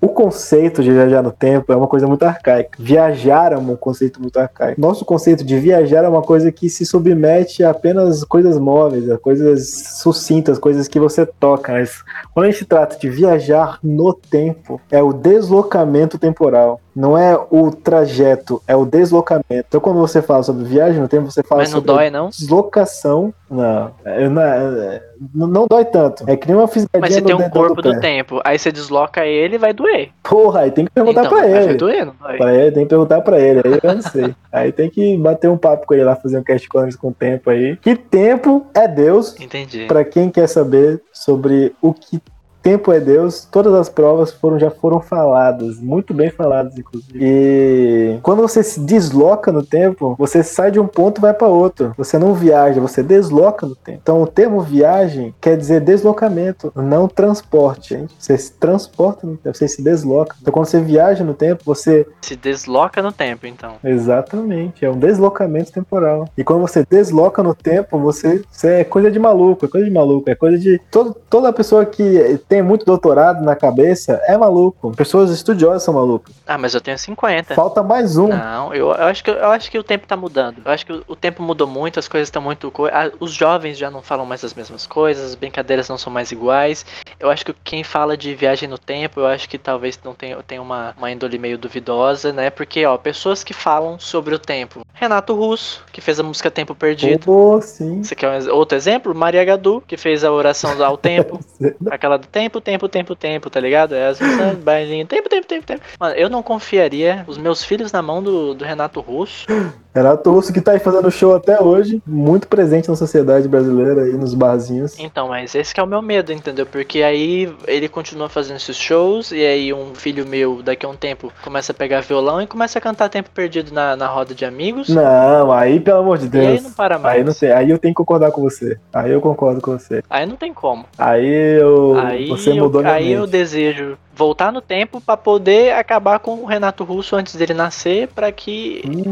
O 0.00 0.08
conceito 0.08 0.82
de 0.82 0.90
viajar 0.90 1.22
no 1.22 1.30
tempo 1.30 1.70
é 1.70 1.76
uma 1.76 1.86
coisa 1.86 2.06
muito 2.06 2.22
arcaica. 2.22 2.70
Viajar 2.78 3.52
é 3.52 3.58
um 3.58 3.76
conceito 3.76 4.18
muito 4.18 4.38
arcaico. 4.38 4.80
Nosso 4.80 5.04
conceito 5.04 5.44
de 5.44 5.58
viajar 5.58 6.04
é 6.04 6.08
uma 6.08 6.22
coisa 6.22 6.50
que 6.50 6.70
se 6.70 6.86
submete 6.86 7.62
a 7.62 7.70
apenas 7.70 8.24
coisas 8.24 8.58
móveis, 8.58 9.10
a 9.10 9.18
coisas 9.18 9.98
sucintas, 10.00 10.58
coisas 10.58 10.88
que 10.88 10.98
você 10.98 11.26
toca. 11.26 11.72
Mas 11.72 12.02
quando 12.32 12.46
a 12.46 12.50
gente 12.50 12.64
trata 12.64 12.96
de 12.96 13.10
viajar 13.10 13.78
no 13.82 14.14
tempo, 14.14 14.80
é 14.90 15.02
o 15.02 15.12
deslocamento 15.12 16.18
temporal. 16.18 16.80
Não 16.94 17.16
é 17.16 17.38
o 17.50 17.70
trajeto, 17.70 18.60
é 18.66 18.74
o 18.74 18.84
deslocamento. 18.84 19.64
Então, 19.68 19.80
quando 19.80 19.98
você 20.00 20.20
fala 20.20 20.42
sobre 20.42 20.64
viagem 20.64 21.00
no 21.00 21.06
tempo, 21.08 21.30
você 21.30 21.42
fala 21.42 21.60
Mas 21.62 21.70
não 21.70 21.78
sobre 21.78 21.92
dói, 21.92 22.10
não? 22.10 22.28
deslocação. 22.30 23.32
Não, 23.50 23.90
é- 24.04 24.28
não, 24.28 24.42
é- 24.42 25.02
não, 25.34 25.46
não 25.46 25.66
dói 25.68 25.84
tanto. 25.84 26.24
É 26.26 26.36
que 26.36 26.46
nem 26.46 26.56
uma 26.56 26.68
fisgadinha 26.68 27.00
Mas 27.00 27.14
você 27.14 27.20
tem 27.22 27.34
um 27.34 27.50
corpo 27.50 27.82
do 27.82 27.90
pé. 27.94 27.98
tempo. 28.00 28.40
Aí 28.44 28.58
você 28.58 28.70
desloca 28.70 29.24
ele 29.26 29.58
vai 29.58 29.72
doer. 29.72 30.10
Porra, 30.22 30.60
aí 30.60 30.70
tem 30.70 30.84
que 30.84 30.90
perguntar 30.92 31.22
então, 31.22 31.32
pra 31.32 31.42
mas 31.42 31.50
vai 31.52 31.62
ele. 31.64 31.74
doer, 31.74 32.06
não 32.06 32.14
dói? 32.20 32.36
Pra 32.36 32.54
ele, 32.54 32.72
tem 32.72 32.82
que 32.84 32.88
perguntar 32.88 33.20
pra 33.22 33.40
ele, 33.40 33.60
aí 33.64 33.80
eu 33.82 33.94
não 33.94 34.02
sei. 34.02 34.34
aí 34.52 34.72
tem 34.72 34.88
que 34.90 35.16
bater 35.16 35.48
um 35.50 35.56
papo 35.56 35.86
com 35.86 35.94
ele 35.94 36.04
lá, 36.04 36.14
fazer 36.16 36.38
um 36.38 36.42
cast 36.42 36.68
com 36.68 37.08
o 37.08 37.12
tempo 37.14 37.50
aí. 37.50 37.76
Que 37.76 37.96
tempo 37.96 38.66
é 38.74 38.86
Deus? 38.86 39.38
Entendi. 39.40 39.86
Pra 39.86 40.04
quem 40.04 40.30
quer 40.30 40.46
saber 40.48 41.02
sobre 41.12 41.74
o 41.82 41.92
que 41.92 42.20
tempo 42.62 42.92
é 42.92 43.00
Deus, 43.00 43.46
todas 43.50 43.74
as 43.74 43.88
provas 43.88 44.32
foram, 44.32 44.58
já 44.58 44.70
foram 44.70 45.00
faladas, 45.00 45.78
muito 45.80 46.14
bem 46.14 46.30
faladas, 46.30 46.78
inclusive. 46.78 47.18
E 47.20 48.18
quando 48.22 48.42
você 48.42 48.62
se 48.62 48.80
desloca 48.80 49.52
no 49.52 49.62
tempo, 49.62 50.14
você 50.18 50.42
sai 50.42 50.70
de 50.70 50.80
um 50.80 50.86
ponto 50.86 51.18
e 51.18 51.22
vai 51.22 51.34
pra 51.34 51.48
outro. 51.48 51.94
Você 51.96 52.18
não 52.18 52.34
viaja, 52.34 52.80
você 52.80 53.02
desloca 53.02 53.66
no 53.66 53.74
tempo. 53.74 54.00
Então 54.02 54.22
o 54.22 54.26
termo 54.26 54.60
viagem 54.60 55.34
quer 55.40 55.56
dizer 55.56 55.80
deslocamento, 55.80 56.72
não 56.76 57.08
transporte. 57.08 57.94
Gente. 57.94 58.14
Você 58.18 58.36
se 58.36 58.52
transporta 58.52 59.26
no 59.26 59.36
tempo, 59.36 59.56
você 59.56 59.68
se 59.68 59.82
desloca. 59.82 60.36
Então 60.40 60.52
quando 60.52 60.66
você 60.66 60.80
viaja 60.80 61.24
no 61.24 61.34
tempo, 61.34 61.62
você 61.64 62.06
Se 62.20 62.36
desloca 62.36 63.02
no 63.02 63.12
tempo, 63.12 63.46
então. 63.46 63.74
Exatamente, 63.82 64.84
é 64.84 64.90
um 64.90 64.98
deslocamento 64.98 65.72
temporal. 65.72 66.28
E 66.36 66.44
quando 66.44 66.60
você 66.60 66.84
desloca 66.88 67.42
no 67.42 67.54
tempo, 67.54 67.98
você, 67.98 68.42
você 68.50 68.68
é 68.80 68.84
coisa 68.84 69.10
de 69.10 69.18
maluco, 69.18 69.64
é 69.64 69.68
coisa 69.68 69.86
de 69.86 69.92
maluco, 69.92 70.30
é 70.30 70.34
coisa 70.34 70.58
de. 70.58 70.80
Todo, 70.90 71.16
toda 71.28 71.52
pessoa 71.52 71.84
que 71.84 72.40
tem 72.50 72.62
muito 72.62 72.84
doutorado 72.84 73.44
na 73.44 73.54
cabeça 73.54 74.20
é 74.26 74.36
maluco. 74.36 74.90
Pessoas 74.96 75.30
estudiosas 75.30 75.84
são 75.84 75.94
malucas. 75.94 76.34
Ah, 76.44 76.58
mas 76.58 76.74
eu 76.74 76.80
tenho 76.80 76.98
50. 76.98 77.54
Falta 77.54 77.80
mais 77.80 78.18
um. 78.18 78.26
Não, 78.26 78.74
eu, 78.74 78.88
eu 78.88 79.04
acho 79.04 79.22
que, 79.22 79.30
eu 79.30 79.46
acho 79.50 79.70
que 79.70 79.78
o 79.78 79.84
tempo 79.84 80.04
tá 80.04 80.16
mudando. 80.16 80.60
Eu 80.64 80.72
acho 80.72 80.84
que 80.84 80.92
o, 80.92 81.04
o 81.06 81.14
tempo 81.14 81.44
mudou 81.44 81.68
muito, 81.68 82.00
as 82.00 82.08
coisas 82.08 82.26
estão 82.26 82.42
muito. 82.42 82.68
co- 82.72 82.88
os 83.20 83.32
jovens 83.32 83.78
já 83.78 83.88
não 83.88 84.02
falam 84.02 84.26
mais 84.26 84.42
as 84.44 84.52
mesmas 84.52 84.84
coisas, 84.84 85.24
as 85.26 85.34
brincadeiras 85.36 85.88
não 85.88 85.96
são 85.96 86.12
mais 86.12 86.32
iguais. 86.32 86.84
Eu 87.20 87.30
acho 87.30 87.46
que 87.46 87.54
quem 87.62 87.84
fala 87.84 88.16
de 88.16 88.34
viagem 88.34 88.68
no 88.68 88.78
tempo, 88.78 89.20
eu 89.20 89.26
acho 89.26 89.48
que 89.48 89.56
talvez 89.56 89.96
não 90.04 90.12
tenha, 90.12 90.36
tenha 90.42 90.60
uma, 90.60 90.92
uma 90.98 91.08
índole 91.12 91.38
meio 91.38 91.56
duvidosa, 91.56 92.32
né? 92.32 92.50
Porque, 92.50 92.84
ó, 92.84 92.98
pessoas 92.98 93.44
que 93.44 93.54
falam 93.54 93.96
sobre 94.00 94.34
o 94.34 94.38
tempo. 94.40 94.80
Renato 94.92 95.34
Russo, 95.34 95.82
que 95.92 96.00
fez 96.00 96.18
a 96.18 96.22
música 96.24 96.50
Tempo 96.50 96.74
Perdido. 96.74 97.24
Pô, 97.24 97.60
sim. 97.62 98.02
Você 98.02 98.14
quer 98.16 98.28
um 98.28 98.54
outro 98.54 98.76
exemplo? 98.76 99.14
Maria 99.14 99.44
Gadu, 99.44 99.82
que 99.86 99.96
fez 99.96 100.24
a 100.24 100.32
oração 100.32 100.82
ao 100.84 100.96
tempo. 100.98 101.38
Aquela 101.90 102.18
do 102.18 102.26
tempo, 102.26 102.39
tempo, 102.60 102.88
tempo, 102.88 103.16
tempo, 103.16 103.50
tá 103.50 103.60
ligado? 103.60 103.94
É 103.94 104.06
as 104.06 104.20
músicas, 104.20 104.56
bailinho, 104.62 105.06
tempo, 105.06 105.28
tempo, 105.28 105.46
tempo, 105.46 105.66
tempo. 105.66 105.82
Mano, 105.98 106.14
eu 106.14 106.30
não 106.30 106.42
confiaria 106.42 107.24
os 107.26 107.36
meus 107.36 107.64
filhos 107.64 107.92
na 107.92 108.00
mão 108.00 108.22
do, 108.22 108.54
do 108.54 108.64
Renato 108.64 109.00
Russo. 109.00 109.46
Renato 109.94 110.30
Russo 110.30 110.52
que 110.52 110.60
tá 110.60 110.72
aí 110.72 110.78
fazendo 110.78 111.10
show 111.10 111.34
até 111.34 111.60
hoje, 111.60 112.00
muito 112.06 112.46
presente 112.46 112.88
na 112.88 112.96
sociedade 112.96 113.48
brasileira 113.48 114.02
aí 114.02 114.12
nos 114.12 114.34
barzinhos. 114.34 114.98
Então, 114.98 115.28
mas 115.28 115.54
esse 115.54 115.74
que 115.74 115.80
é 115.80 115.82
o 115.82 115.86
meu 115.86 116.00
medo, 116.00 116.32
entendeu? 116.32 116.64
Porque 116.64 117.02
aí 117.02 117.52
ele 117.66 117.88
continua 117.88 118.28
fazendo 118.28 118.56
esses 118.56 118.76
shows 118.76 119.32
e 119.32 119.44
aí 119.44 119.72
um 119.72 119.94
filho 119.94 120.26
meu, 120.26 120.62
daqui 120.62 120.86
a 120.86 120.88
um 120.88 120.94
tempo, 120.96 121.32
começa 121.42 121.72
a 121.72 121.74
pegar 121.74 122.00
violão 122.02 122.40
e 122.40 122.46
começa 122.46 122.78
a 122.78 122.82
cantar 122.82 123.08
Tempo 123.08 123.30
Perdido 123.34 123.72
na, 123.72 123.96
na 123.96 124.06
roda 124.06 124.34
de 124.34 124.44
amigos. 124.44 124.88
Não, 124.88 125.50
aí 125.52 125.80
pelo 125.80 125.98
amor 126.00 126.18
de 126.18 126.26
E 126.26 126.28
Deus. 126.28 126.46
aí 126.46 126.60
não 126.60 126.72
para 126.72 126.98
mais. 126.98 127.16
Aí 127.18 127.24
não 127.24 127.32
sei, 127.32 127.50
aí 127.52 127.70
eu 127.70 127.78
tenho 127.78 127.92
que 127.92 127.98
concordar 127.98 128.30
com 128.30 128.40
você. 128.40 128.78
Aí 128.92 129.10
eu 129.10 129.20
concordo 129.20 129.60
com 129.60 129.72
você. 129.72 130.02
Aí 130.08 130.24
não 130.26 130.36
tem 130.36 130.52
como. 130.54 130.84
Aí 130.96 131.26
eu. 131.60 131.98
Aí, 131.98 132.28
você 132.28 132.50
eu, 132.50 132.56
mudou 132.56 132.80
minha 132.82 132.94
aí 132.94 133.12
eu 133.12 133.22
mente. 133.22 133.30
desejo 133.30 133.98
voltar 134.20 134.52
no 134.52 134.60
tempo 134.60 135.00
pra 135.00 135.16
poder 135.16 135.72
acabar 135.72 136.18
com 136.18 136.32
o 136.42 136.44
Renato 136.44 136.84
Russo 136.84 137.16
antes 137.16 137.34
dele 137.34 137.54
nascer, 137.54 138.06
pra 138.08 138.30
que 138.30 138.82
Hum. 138.86 139.10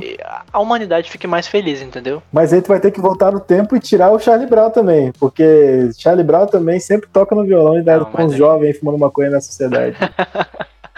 a 0.53 0.61
humanidade 0.61 1.11
fique 1.11 1.27
mais 1.27 1.47
feliz, 1.47 1.81
entendeu? 1.81 2.23
Mas 2.31 2.53
aí 2.53 2.61
tu 2.61 2.69
vai 2.69 2.79
ter 2.79 2.91
que 2.91 3.01
voltar 3.01 3.33
no 3.33 3.41
tempo 3.41 3.75
e 3.75 3.81
tirar 3.81 4.11
o 4.13 4.19
Charlie 4.19 4.47
Brown 4.47 4.69
também. 4.71 5.11
Porque 5.19 5.89
Charlie 5.97 6.23
Brown 6.25 6.47
também 6.47 6.79
sempre 6.79 7.09
toca 7.11 7.35
no 7.35 7.43
violão 7.45 7.79
e 7.79 7.83
dá 7.83 7.99
com 8.05 8.23
os 8.27 8.33
aí- 8.33 8.39
jovens 8.39 8.79
fumando 8.79 8.99
maconha 8.99 9.31
na 9.31 9.41
sociedade. 9.41 9.97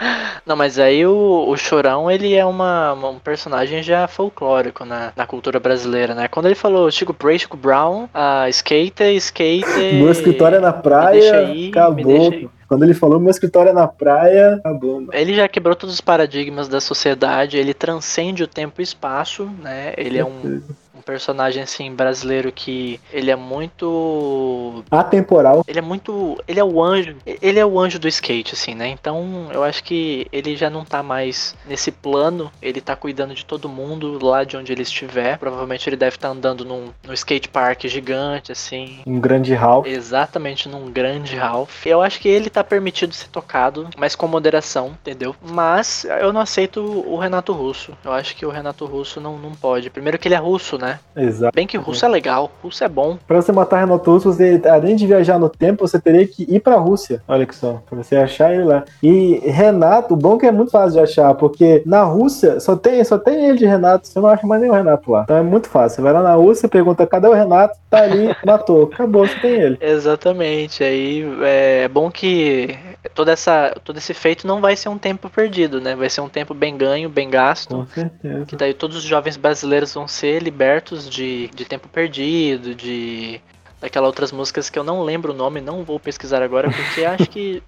Não, 0.45 0.55
mas 0.55 0.79
aí 0.79 1.05
o, 1.05 1.45
o 1.47 1.55
Chorão, 1.55 2.09
ele 2.09 2.33
é 2.33 2.43
uma, 2.45 2.93
uma- 2.93 3.09
um 3.11 3.19
personagem 3.19 3.81
já 3.83 4.07
folclórico 4.07 4.83
na, 4.83 5.13
na 5.15 5.25
cultura 5.27 5.59
brasileira, 5.59 6.13
né? 6.15 6.27
Quando 6.27 6.47
ele 6.47 6.55
falou 6.55 6.89
Chico 6.91 7.15
Bray, 7.17 7.37
Chico 7.39 7.55
Brown, 7.55 8.05
uh, 8.05 8.49
skater, 8.49 9.15
skater... 9.17 9.93
meu 9.95 10.11
escritório 10.11 10.57
é 10.57 10.59
na 10.59 10.73
praia, 10.73 11.37
aí, 11.47 11.69
acabou. 11.69 12.49
Quando 12.71 12.83
ele 12.83 12.93
falou 12.93 13.19
meu 13.19 13.29
escritório 13.29 13.71
é 13.71 13.73
na 13.73 13.85
praia, 13.85 14.53
acabou. 14.53 15.01
mano. 15.01 15.09
Ele 15.11 15.35
já 15.35 15.45
quebrou 15.49 15.75
todos 15.75 15.93
os 15.93 15.99
paradigmas 15.99 16.69
da 16.69 16.79
sociedade, 16.79 17.57
ele 17.57 17.73
transcende 17.73 18.43
o 18.43 18.47
tempo 18.47 18.79
e 18.79 18.83
espaço, 18.83 19.43
né? 19.61 19.93
Ele 19.97 20.17
é 20.17 20.23
um 20.23 20.61
personagem 21.11 21.61
assim 21.61 21.93
brasileiro 21.93 22.53
que 22.53 22.97
ele 23.11 23.29
é 23.29 23.35
muito 23.35 24.81
Atemporal. 24.89 25.61
ele 25.67 25.77
é 25.77 25.81
muito. 25.81 26.41
Ele 26.47 26.59
é 26.59 26.63
o 26.63 26.81
anjo. 26.81 27.17
Ele 27.25 27.59
é 27.59 27.65
o 27.65 27.77
anjo 27.77 27.99
do 27.99 28.07
skate, 28.07 28.53
assim, 28.53 28.73
né? 28.73 28.87
Então 28.87 29.49
eu 29.51 29.61
acho 29.61 29.83
que 29.83 30.25
ele 30.31 30.55
já 30.55 30.69
não 30.69 30.85
tá 30.85 31.03
mais 31.03 31.53
nesse 31.67 31.91
plano. 31.91 32.49
Ele 32.61 32.79
tá 32.79 32.95
cuidando 32.95 33.35
de 33.35 33.45
todo 33.45 33.67
mundo 33.67 34.23
lá 34.25 34.45
de 34.45 34.55
onde 34.55 34.71
ele 34.71 34.83
estiver. 34.83 35.37
Provavelmente 35.37 35.89
ele 35.89 35.97
deve 35.97 36.15
estar 36.15 36.29
andando 36.29 36.63
num, 36.63 36.91
num 37.05 37.13
skate 37.13 37.49
park 37.49 37.85
gigante, 37.87 38.53
assim. 38.53 38.99
Um 39.05 39.19
grande 39.19 39.53
hall. 39.53 39.83
Exatamente 39.85 40.69
num 40.69 40.89
grande 40.89 41.35
hall. 41.35 41.67
Eu 41.85 42.01
acho 42.01 42.21
que 42.21 42.29
ele 42.29 42.49
tá 42.49 42.63
permitido 42.63 43.13
ser 43.13 43.27
tocado, 43.27 43.89
mas 43.97 44.15
com 44.15 44.27
moderação, 44.27 44.95
entendeu? 45.01 45.35
Mas 45.41 46.05
eu 46.21 46.31
não 46.31 46.39
aceito 46.39 46.81
o 46.81 47.17
Renato 47.17 47.51
Russo. 47.51 47.91
Eu 48.05 48.13
acho 48.13 48.33
que 48.33 48.45
o 48.45 48.49
Renato 48.49 48.85
Russo 48.85 49.19
não, 49.19 49.37
não 49.37 49.51
pode. 49.51 49.89
Primeiro 49.89 50.17
que 50.17 50.29
ele 50.29 50.35
é 50.35 50.37
russo, 50.37 50.77
né? 50.77 51.00
Exato. 51.15 51.53
Bem 51.55 51.67
que 51.67 51.77
russo 51.77 52.05
é 52.05 52.07
legal, 52.07 52.51
russo 52.63 52.83
é 52.83 52.87
bom. 52.87 53.17
Pra 53.27 53.41
você 53.41 53.51
matar 53.51 53.79
Renato 53.79 54.11
Russo, 54.11 54.31
você, 54.31 54.61
além 54.65 54.95
de 54.95 55.05
viajar 55.05 55.37
no 55.37 55.49
tempo, 55.49 55.87
você 55.87 55.99
teria 55.99 56.25
que 56.25 56.43
ir 56.43 56.59
pra 56.59 56.75
Rússia. 56.75 57.21
Olha 57.27 57.45
que 57.45 57.55
só, 57.55 57.81
pra 57.87 58.01
você 58.01 58.15
achar 58.15 58.53
ele 58.53 58.63
lá. 58.63 58.83
E 59.03 59.41
Renato, 59.45 60.13
o 60.13 60.17
bom 60.17 60.35
é 60.35 60.39
que 60.39 60.45
é 60.45 60.51
muito 60.51 60.71
fácil 60.71 60.93
de 60.93 60.99
achar, 60.99 61.33
porque 61.35 61.83
na 61.85 62.03
Rússia 62.03 62.59
só 62.59 62.75
tem, 62.75 63.03
só 63.03 63.17
tem 63.17 63.45
ele 63.45 63.57
de 63.57 63.65
Renato, 63.65 64.07
você 64.07 64.19
não 64.19 64.27
acha 64.27 64.45
mais 64.47 64.61
nenhum 64.61 64.73
Renato 64.73 65.11
lá. 65.11 65.23
Então 65.23 65.37
é 65.37 65.43
muito 65.43 65.69
fácil. 65.69 65.97
Você 65.97 66.01
vai 66.01 66.13
lá 66.13 66.21
na 66.21 66.33
Rússia, 66.35 66.69
pergunta 66.69 67.05
cadê 67.05 67.27
o 67.27 67.33
Renato, 67.33 67.77
tá 67.89 68.03
ali, 68.03 68.35
matou. 68.45 68.89
Acabou, 68.93 69.27
você 69.27 69.35
tem 69.39 69.51
ele. 69.51 69.77
Exatamente. 69.81 70.83
Aí 70.83 71.25
é 71.41 71.87
bom 71.87 72.09
que 72.09 72.77
toda 73.13 73.31
essa, 73.31 73.75
todo 73.83 73.97
esse 73.97 74.13
feito 74.13 74.47
não 74.47 74.61
vai 74.61 74.75
ser 74.75 74.89
um 74.89 74.97
tempo 74.97 75.29
perdido, 75.29 75.81
né? 75.81 75.95
Vai 75.95 76.09
ser 76.09 76.21
um 76.21 76.29
tempo 76.29 76.53
bem 76.53 76.77
ganho, 76.77 77.09
bem 77.09 77.29
gasto. 77.29 77.75
Com 77.75 77.85
certeza. 77.87 78.45
Que 78.45 78.55
daí 78.55 78.73
todos 78.73 78.97
os 78.97 79.03
jovens 79.03 79.37
brasileiros 79.37 79.93
vão 79.93 80.07
ser 80.07 80.41
libertos 80.41 80.80
de, 81.09 81.49
de 81.53 81.65
tempo 81.65 81.87
perdido, 81.87 82.75
de 82.75 83.41
daquelas 83.79 84.07
outras 84.07 84.31
músicas 84.31 84.69
que 84.69 84.77
eu 84.77 84.83
não 84.83 85.01
lembro 85.01 85.33
o 85.33 85.35
nome, 85.35 85.59
não 85.59 85.83
vou 85.83 85.99
pesquisar 85.99 86.43
agora, 86.43 86.69
porque 86.69 87.03
acho 87.05 87.27
que 87.27 87.63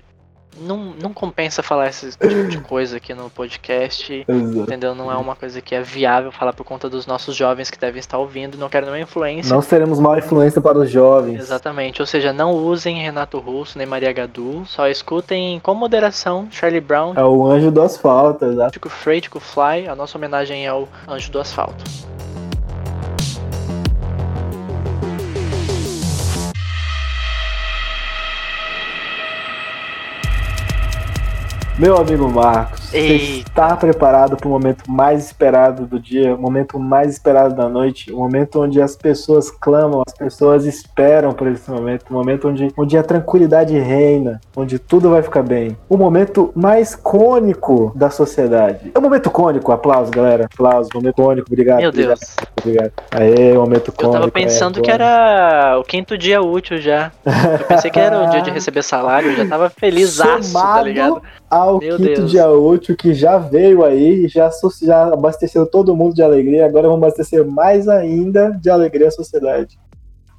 não, 0.60 0.94
não 1.02 1.14
compensa 1.14 1.64
falar 1.64 1.90
esse 1.90 2.12
tipo 2.12 2.48
de 2.48 2.60
coisa 2.62 2.98
aqui 2.98 3.14
no 3.14 3.30
podcast. 3.30 4.26
Exato. 4.28 4.60
Entendeu? 4.60 4.94
Não 4.94 5.12
é 5.12 5.16
uma 5.16 5.36
coisa 5.36 5.62
que 5.62 5.74
é 5.74 5.82
viável 5.82 6.32
falar 6.32 6.54
por 6.54 6.64
conta 6.64 6.90
dos 6.90 7.06
nossos 7.06 7.36
jovens 7.36 7.70
que 7.70 7.80
devem 7.80 8.00
estar 8.00 8.18
ouvindo. 8.18 8.58
Não 8.58 8.70
quero 8.70 8.86
nenhuma 8.86 9.02
influência. 9.02 9.54
Não 9.54 9.62
seremos 9.62 10.00
mal 10.00 10.18
influência 10.18 10.62
para 10.62 10.78
os 10.78 10.90
jovens. 10.90 11.40
Exatamente, 11.40 12.02
ou 12.02 12.06
seja, 12.06 12.32
não 12.32 12.52
usem 12.54 13.02
Renato 13.02 13.40
Russo 13.40 13.78
nem 13.78 13.88
Maria 13.88 14.14
Gadu, 14.14 14.64
só 14.66 14.88
escutem 14.88 15.60
com 15.60 15.74
moderação 15.74 16.48
Charlie 16.52 16.82
Brown, 16.82 17.14
É 17.16 17.24
o 17.24 17.46
anjo 17.48 17.72
do 17.72 17.82
asfalto, 17.82 18.46
exato. 18.46 18.72
Tico 18.72 19.40
Fly, 19.40 19.88
a 19.88 19.96
nossa 19.96 20.18
homenagem 20.18 20.68
ao 20.68 20.88
Anjo 21.08 21.32
do 21.32 21.40
Asfalto. 21.40 21.84
Meu 31.84 31.98
amigo 31.98 32.30
Marcos, 32.30 32.80
você 32.80 33.44
está 33.46 33.76
preparado 33.76 34.38
para 34.38 34.48
o 34.48 34.50
momento 34.50 34.90
mais 34.90 35.26
esperado 35.26 35.86
do 35.86 36.00
dia, 36.00 36.34
o 36.34 36.38
momento 36.38 36.80
mais 36.80 37.12
esperado 37.12 37.54
da 37.54 37.68
noite, 37.68 38.10
o 38.10 38.20
momento 38.20 38.62
onde 38.62 38.82
as 38.82 38.96
pessoas 38.96 39.52
clamam, 39.52 40.02
as 40.08 40.14
pessoas 40.14 40.66
esperam 40.66 41.34
por 41.34 41.46
esse 41.48 41.70
momento, 41.70 42.06
o 42.10 42.14
momento 42.14 42.48
onde, 42.48 42.72
onde 42.78 42.98
a 42.98 43.04
tranquilidade 43.04 43.78
reina, 43.78 44.40
onde 44.56 44.80
tudo 44.80 45.10
vai 45.10 45.22
ficar 45.22 45.44
bem. 45.44 45.76
O 45.90 45.98
momento 45.98 46.54
mais 46.56 46.96
cônico 46.96 47.92
da 47.94 48.10
sociedade. 48.10 48.90
É 48.96 48.98
o 48.98 49.02
momento 49.02 49.30
cônico, 49.30 49.74
aplauso, 49.74 50.10
galera. 50.10 50.46
Aplauso, 50.46 50.90
momento 50.96 51.16
cônico, 51.16 51.48
obrigado. 51.52 51.82
Meu 51.82 51.92
Deus, 51.92 52.38
Obrigado. 52.62 52.94
Aê, 53.12 53.54
momento 53.54 53.90
eu 53.90 53.94
cônico. 53.94 54.14
tava 54.14 54.28
é 54.28 54.32
pensando 54.32 54.82
que 54.82 54.90
agora. 54.90 55.04
era 55.04 55.80
o 55.80 55.84
quinto 55.84 56.18
dia 56.18 56.42
útil 56.42 56.78
já. 56.78 57.12
Eu 57.26 57.66
pensei 57.68 57.92
que 57.92 58.00
era 58.00 58.26
o 58.26 58.30
dia 58.30 58.42
de 58.42 58.52
receber 58.52 58.84
salário, 58.84 59.32
eu 59.32 59.36
já 59.36 59.46
tava 59.46 59.70
feliz 59.78 60.18
tá 60.18 60.82
ligado? 60.82 61.22
Ao 61.54 61.78
Meu 61.78 61.98
quinto 61.98 62.16
Deus. 62.16 62.32
dia 62.32 62.50
útil 62.50 62.96
que 62.96 63.14
já 63.14 63.38
veio 63.38 63.86
aí, 63.86 64.28
já, 64.28 64.50
já 64.82 65.14
abasteceu 65.14 65.68
todo 65.68 65.96
mundo 65.96 66.16
de 66.16 66.24
alegria, 66.24 66.66
agora 66.66 66.88
vamos 66.88 67.04
abastecer 67.04 67.46
mais 67.46 67.88
ainda 67.88 68.50
de 68.60 68.72
alegria 68.72 69.08
à 69.08 69.12
sociedade. 69.12 69.78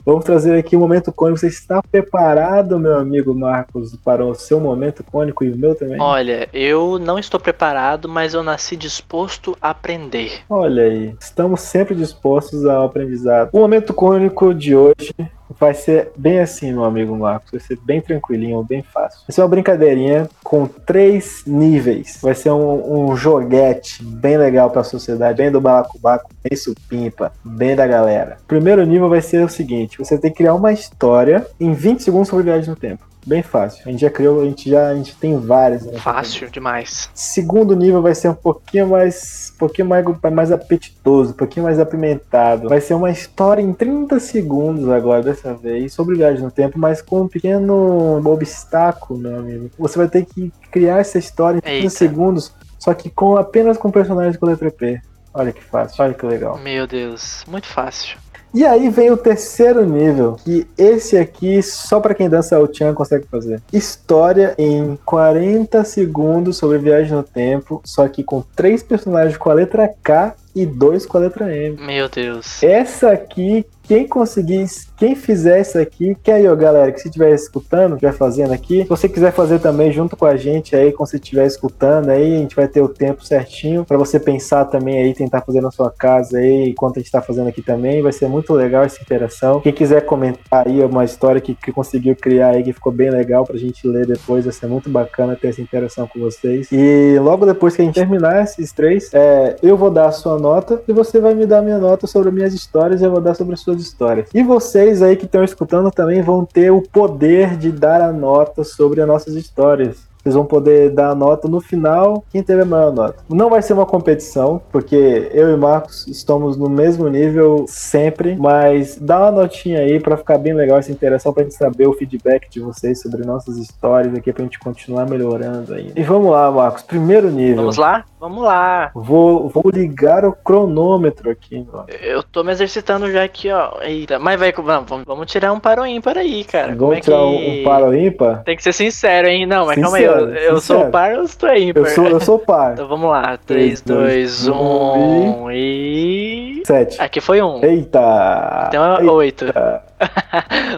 Vamos 0.05 0.24
trazer 0.24 0.59
aqui 0.59 0.77
um 0.77 0.81
momento 0.81 1.11
cônico. 1.11 1.38
Você 1.38 1.46
está 1.46 1.81
preparado, 1.83 2.79
meu 2.79 2.98
amigo 2.98 3.35
Marcos, 3.35 3.96
para 4.05 4.22
o 4.22 4.35
seu 4.35 4.61
momento 4.61 5.03
cônico 5.03 5.44
e 5.44 5.50
o 5.50 5.57
meu 5.57 5.74
também? 5.74 5.98
Olha, 5.98 6.46
eu 6.53 6.98
não 6.98 7.18
estou 7.18 7.40
preparado, 7.40 8.07
mas 8.07 8.35
eu 8.35 8.42
nasci 8.42 8.77
disposto 8.77 9.57
a 9.62 9.70
aprender. 9.70 10.42
Olha 10.50 10.83
aí, 10.83 11.14
estamos 11.18 11.62
sempre 11.62 11.94
dispostos 11.94 12.66
ao 12.66 12.85
aprendizado. 12.85 13.48
O 13.50 13.61
momento 13.61 13.94
cônico 13.94 14.53
de 14.53 14.77
hoje 14.77 15.14
vai 15.58 15.74
ser 15.74 16.10
bem 16.16 16.40
assim, 16.40 16.72
meu 16.72 16.84
amigo 16.84 17.16
Marcos. 17.16 17.50
Vai 17.50 17.60
ser 17.60 17.78
bem 17.84 18.00
tranquilinho, 18.00 18.62
bem 18.62 18.82
fácil. 18.82 19.20
Vai 19.26 19.34
ser 19.34 19.42
uma 19.42 19.48
brincadeirinha 19.48 20.28
com 20.42 20.66
três 20.66 21.42
níveis. 21.46 22.18
Vai 22.22 22.34
ser 22.34 22.50
um, 22.50 23.10
um 23.10 23.16
joguete 23.16 24.04
bem 24.04 24.36
legal 24.36 24.70
para 24.70 24.80
a 24.80 24.84
sociedade, 24.84 25.38
bem 25.38 25.50
do 25.50 25.60
balacobaco, 25.60 26.30
bem 26.42 26.56
supimpa, 26.56 27.32
bem 27.44 27.74
da 27.74 27.86
galera. 27.86 28.38
Primeiro 28.46 28.84
nível 28.84 29.08
vai 29.08 29.20
ser 29.20 29.44
o 29.44 29.48
seguinte: 29.48 29.98
você 29.98 30.18
tem 30.18 30.30
que 30.30 30.38
criar 30.38 30.54
uma 30.54 30.72
história 30.72 31.46
em 31.58 31.72
20 31.72 32.02
segundos 32.02 32.28
sobre 32.28 32.44
viagem 32.44 32.70
no 32.70 32.76
tempo. 32.76 33.13
Bem 33.26 33.42
fácil. 33.42 33.82
A 33.87 33.90
gente 33.90 34.00
já 34.00 34.10
criou, 34.10 34.42
a 34.42 34.44
gente 34.44 34.68
já 34.68 34.88
a 34.88 34.94
gente 34.94 35.14
tem 35.16 35.38
várias. 35.38 35.84
né? 35.84 35.98
Fácil 35.98 36.50
demais. 36.50 37.08
Segundo 37.14 37.74
nível 37.74 38.02
vai 38.02 38.14
ser 38.14 38.28
um 38.28 38.34
pouquinho 38.34 38.88
mais, 38.88 39.52
um 39.54 39.58
pouquinho 39.58 39.88
mais, 39.88 40.04
mais 40.32 40.52
apetitoso, 40.52 41.30
um 41.30 41.37
pouquinho 41.37 41.64
mais 41.64 41.80
apimentado. 41.80 42.68
Vai 42.68 42.80
ser 42.80 42.94
uma 42.94 43.10
história 43.10 43.62
em 43.62 43.72
30 43.72 44.20
segundos 44.20 44.88
agora 44.88 45.22
dessa 45.22 45.54
vez 45.54 45.92
sobre 45.92 46.16
viagem 46.16 46.42
no 46.42 46.50
tempo, 46.50 46.78
mas 46.78 47.00
com 47.00 47.22
um 47.22 47.28
pequeno 47.28 48.20
obstáculo, 48.28 49.18
meu 49.18 49.38
amigo. 49.38 49.70
Você 49.78 49.98
vai 49.98 50.08
ter 50.08 50.26
que 50.26 50.52
criar 50.70 50.98
essa 50.98 51.18
história 51.18 51.58
em 51.58 51.62
30 51.62 51.76
Eita. 51.76 51.90
segundos, 51.90 52.52
só 52.78 52.92
que 52.92 53.08
com 53.08 53.37
apenas 53.37 53.78
com 53.78 53.90
personagens 53.90 54.37
com 54.37 54.46
letra 54.46 54.70
P. 54.70 55.00
Olha 55.32 55.52
que 55.52 55.64
fácil, 55.64 56.04
olha 56.04 56.14
que 56.14 56.26
legal. 56.26 56.58
Meu 56.58 56.87
Deus, 56.87 57.44
muito 57.48 57.66
fácil. 57.66 58.23
E 58.54 58.64
aí 58.64 58.88
vem 58.88 59.10
o 59.10 59.16
terceiro 59.16 59.84
nível, 59.84 60.36
que 60.44 60.64
esse 60.78 61.18
aqui 61.18 61.60
só 61.60 61.98
pra 61.98 62.14
quem 62.14 62.28
dança 62.28 62.56
o 62.60 62.72
Chan 62.72 62.94
consegue 62.94 63.26
fazer. 63.26 63.60
História 63.72 64.54
em 64.56 64.96
40 65.04 65.82
segundos 65.82 66.56
sobre 66.56 66.78
viagem 66.78 67.14
no 67.14 67.24
tempo, 67.24 67.82
só 67.84 68.06
que 68.06 68.22
com 68.22 68.44
três 68.54 68.80
personagens 68.80 69.36
com 69.36 69.50
a 69.50 69.54
letra 69.54 69.92
K 70.00 70.36
e 70.54 70.64
dois 70.64 71.04
com 71.04 71.18
a 71.18 71.22
letra 71.22 71.52
M. 71.52 71.76
Meu 71.84 72.08
Deus. 72.08 72.62
Essa 72.62 73.10
aqui, 73.10 73.66
quem 73.84 74.08
conseguir, 74.08 74.64
quem 74.96 75.14
fizer 75.14 75.60
isso 75.60 75.78
aqui, 75.78 76.16
que 76.22 76.30
aí, 76.30 76.48
ó, 76.48 76.56
galera, 76.56 76.90
que 76.90 77.00
se 77.00 77.08
estiver 77.08 77.32
escutando, 77.34 77.94
estiver 77.94 78.12
fazendo 78.12 78.52
aqui, 78.52 78.82
se 78.82 78.88
você 78.88 79.08
quiser 79.08 79.32
fazer 79.32 79.58
também 79.58 79.92
junto 79.92 80.16
com 80.16 80.24
a 80.24 80.36
gente 80.36 80.74
aí, 80.74 80.92
quando 80.92 81.10
você 81.10 81.16
estiver 81.16 81.46
escutando 81.46 82.08
aí, 82.08 82.36
a 82.36 82.38
gente 82.38 82.56
vai 82.56 82.66
ter 82.66 82.80
o 82.80 82.88
tempo 82.88 83.24
certinho 83.24 83.84
pra 83.84 83.96
você 83.96 84.18
pensar 84.18 84.64
também 84.64 84.98
aí, 84.98 85.14
tentar 85.14 85.42
fazer 85.42 85.60
na 85.60 85.70
sua 85.70 85.90
casa 85.90 86.38
aí, 86.38 86.70
enquanto 86.70 86.96
a 86.96 87.00
gente 87.00 87.12
tá 87.12 87.20
fazendo 87.20 87.48
aqui 87.48 87.62
também, 87.62 88.02
vai 88.02 88.12
ser 88.12 88.28
muito 88.28 88.52
legal 88.54 88.84
essa 88.84 89.00
interação. 89.02 89.60
Quem 89.60 89.72
quiser 89.72 90.02
comentar 90.06 90.66
aí 90.66 90.82
uma 90.82 91.04
história 91.04 91.40
que, 91.40 91.54
que 91.54 91.72
conseguiu 91.72 92.16
criar 92.16 92.50
aí, 92.50 92.62
que 92.62 92.72
ficou 92.72 92.92
bem 92.92 93.10
legal 93.10 93.44
pra 93.44 93.56
gente 93.56 93.86
ler 93.86 94.06
depois, 94.06 94.44
vai 94.44 94.52
ser 94.52 94.66
muito 94.66 94.88
bacana 94.88 95.36
ter 95.36 95.48
essa 95.48 95.60
interação 95.60 96.06
com 96.06 96.18
vocês. 96.18 96.68
E 96.72 97.18
logo 97.20 97.44
depois 97.44 97.76
que 97.76 97.82
a 97.82 97.84
gente 97.84 97.94
terminar 97.94 98.42
esses 98.42 98.72
três, 98.72 99.10
é, 99.12 99.56
eu 99.62 99.76
vou 99.76 99.90
dar 99.90 100.06
a 100.06 100.12
sua 100.12 100.38
nota 100.38 100.82
e 100.88 100.92
você 100.92 101.20
vai 101.20 101.34
me 101.34 101.46
dar 101.46 101.58
a 101.58 101.62
minha 101.62 101.78
nota 101.78 102.06
sobre 102.06 102.28
as 102.28 102.34
minhas 102.34 102.54
histórias 102.54 103.00
e 103.00 103.04
eu 103.04 103.10
vou 103.10 103.20
dar 103.20 103.34
sobre 103.34 103.54
as 103.54 103.60
suas 103.60 103.73
histórias. 103.82 104.28
E 104.34 104.42
vocês 104.42 105.02
aí 105.02 105.16
que 105.16 105.26
estão 105.26 105.44
escutando 105.44 105.90
também 105.90 106.22
vão 106.22 106.44
ter 106.44 106.70
o 106.70 106.82
poder 106.82 107.56
de 107.56 107.70
dar 107.70 108.00
a 108.00 108.12
nota 108.12 108.64
sobre 108.64 109.00
as 109.00 109.08
nossas 109.08 109.34
histórias. 109.34 110.14
Vocês 110.24 110.34
vão 110.34 110.46
poder 110.46 110.88
dar 110.88 111.10
a 111.10 111.14
nota 111.14 111.46
no 111.46 111.60
final, 111.60 112.24
quem 112.30 112.42
teve 112.42 112.62
a 112.62 112.64
maior 112.64 112.90
nota. 112.90 113.16
Não 113.28 113.50
vai 113.50 113.60
ser 113.60 113.74
uma 113.74 113.84
competição, 113.84 114.58
porque 114.72 115.28
eu 115.34 115.50
e 115.50 115.56
Marcos 115.58 116.06
estamos 116.06 116.56
no 116.56 116.66
mesmo 116.66 117.06
nível 117.10 117.66
sempre, 117.68 118.34
mas 118.34 118.96
dá 118.98 119.18
uma 119.18 119.42
notinha 119.42 119.80
aí 119.80 120.00
pra 120.00 120.16
ficar 120.16 120.38
bem 120.38 120.54
legal 120.54 120.78
essa 120.78 120.90
interação, 120.90 121.30
pra 121.30 121.42
gente 121.42 121.54
saber 121.54 121.87
o 121.87 121.92
feedback 121.92 122.48
de 122.48 122.58
vocês 122.58 123.02
sobre 123.02 123.22
nossas 123.22 123.58
histórias 123.58 124.14
aqui, 124.14 124.32
pra 124.32 124.44
gente 124.44 124.58
continuar 124.58 125.06
melhorando 125.06 125.74
aí. 125.74 125.92
E 125.94 126.02
vamos 126.02 126.30
lá, 126.30 126.50
Marcos, 126.50 126.82
primeiro 126.84 127.30
nível. 127.30 127.56
Vamos 127.56 127.76
lá? 127.76 128.06
Vamos 128.24 128.42
lá. 128.42 128.90
Vou, 128.94 129.50
vou 129.50 129.64
ligar 129.70 130.24
o 130.24 130.32
cronômetro 130.32 131.30
aqui, 131.30 131.66
ó. 131.70 131.84
Eu 132.00 132.22
tô 132.22 132.42
me 132.42 132.52
exercitando 132.52 133.12
já 133.12 133.22
aqui, 133.22 133.50
ó. 133.52 133.72
Eita, 133.82 134.18
mas 134.18 134.40
vai, 134.40 134.50
vamos, 134.50 135.04
vamos- 135.04 135.30
tirar 135.30 135.52
um 135.52 135.60
para 135.60 135.82
o 135.82 135.87
ímpar 135.87 136.16
aí, 136.16 136.42
cara. 136.42 136.68
Como 136.68 136.78
Vamos 136.78 136.96
é 136.96 137.00
tirar 137.02 137.18
que... 137.18 137.60
um, 137.60 137.64
par 137.64 137.82
ou 137.82 137.94
ímpar? 137.94 138.42
Tem 138.44 138.56
que 138.56 138.62
ser 138.62 138.72
sincero, 138.72 139.28
hein? 139.28 139.44
Não, 139.44 139.66
mas 139.66 139.78
calma 139.78 139.98
aí. 139.98 140.04
Eu, 140.04 140.12
Sincero, 140.20 140.34
eu 140.38 140.50
sou 140.52 140.60
sincero. 140.60 140.88
o 140.88 140.90
par 140.90 141.18
ou 141.18 141.28
tu 141.28 141.46
é 141.46 141.60
ímpar? 141.60 141.80
Eu 141.82 141.87
sou, 141.90 142.06
eu 142.06 142.20
sou 142.20 142.38
par. 142.38 142.72
Então 142.72 142.88
vamos 142.88 143.10
lá. 143.10 143.37
Três, 143.44 143.82
3, 143.82 143.82
dois, 143.82 144.46
2, 144.46 144.48
um 144.48 145.44
1 145.44 145.50
e. 145.50 146.62
Sete. 146.66 147.02
Aqui 147.02 147.20
foi 147.20 147.42
um. 147.42 147.62
Eita! 147.62 148.64
Então 148.68 149.20
é 149.20 149.24
Eita. 149.26 149.82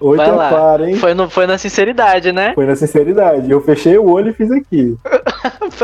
8. 0.01 0.05
Oito 0.05 0.17
Vai 0.17 0.31
lá. 0.31 0.51
par, 0.51 0.81
hein? 0.81 0.97
Foi, 0.97 1.15
no, 1.15 1.29
foi 1.31 1.47
na 1.47 1.59
sinceridade, 1.59 2.33
né? 2.33 2.53
Foi 2.55 2.67
na 2.67 2.77
sinceridade. 2.77 3.51
Eu 3.51 3.61
fechei 3.61 3.97
o 3.99 4.09
olho 4.09 4.31
e 4.31 4.35
fiz 4.35 4.51
aqui. 4.51 4.97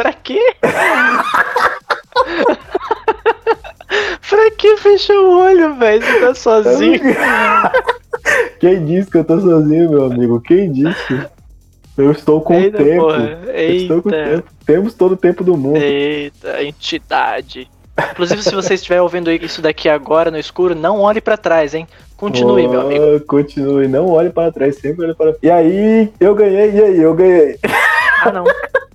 Pra 4.28 4.50
que 4.52 4.76
fechou 4.78 5.26
o 5.26 5.40
olho, 5.40 5.74
velho? 5.74 6.02
Você 6.02 6.20
tá 6.20 6.35
sozinho? 6.35 7.00
Quem 8.59 8.85
disse 8.87 9.11
que 9.11 9.18
eu 9.18 9.24
tô 9.24 9.38
sozinho, 9.40 9.90
meu 9.90 10.07
amigo? 10.07 10.40
Quem 10.40 10.72
disse? 10.72 11.26
Eu 11.98 12.12
estou 12.12 12.40
com 12.40 12.55
Eita, 12.55 12.81
o 12.81 12.85
tempo. 12.85 13.09
estou 13.55 14.02
com 14.02 14.09
o 14.09 14.12
tempo. 14.12 14.48
Temos 14.64 14.94
todo 14.94 15.12
o 15.12 15.16
tempo 15.16 15.44
do 15.44 15.57
mundo. 15.57 15.76
Eita, 15.76 16.62
entidade. 16.62 17.68
Inclusive, 18.12 18.42
se 18.42 18.55
você 18.55 18.74
estiver 18.74 19.02
ouvindo 19.02 19.31
isso 19.31 19.61
daqui 19.61 19.88
agora 19.88 20.31
no 20.31 20.38
escuro, 20.38 20.74
não 20.74 21.00
olhe 21.00 21.20
pra 21.20 21.37
trás, 21.37 21.74
hein? 21.74 21.87
Continue, 22.22 22.68
meu 22.68 22.82
amigo. 22.82 23.16
Oh, 23.16 23.20
Continue, 23.26 23.88
não 23.88 24.06
olhe 24.06 24.30
para 24.30 24.52
trás, 24.52 24.76
sempre 24.76 25.06
olhe 25.06 25.14
para 25.14 25.35
E 25.42 25.50
aí, 25.50 26.08
eu 26.20 26.37
ganhei, 26.37 26.70
e 26.70 26.80
aí, 26.80 27.00
eu 27.00 27.14
ganhei. 27.14 27.58
Ah, 28.22 28.30
não. 28.30 28.44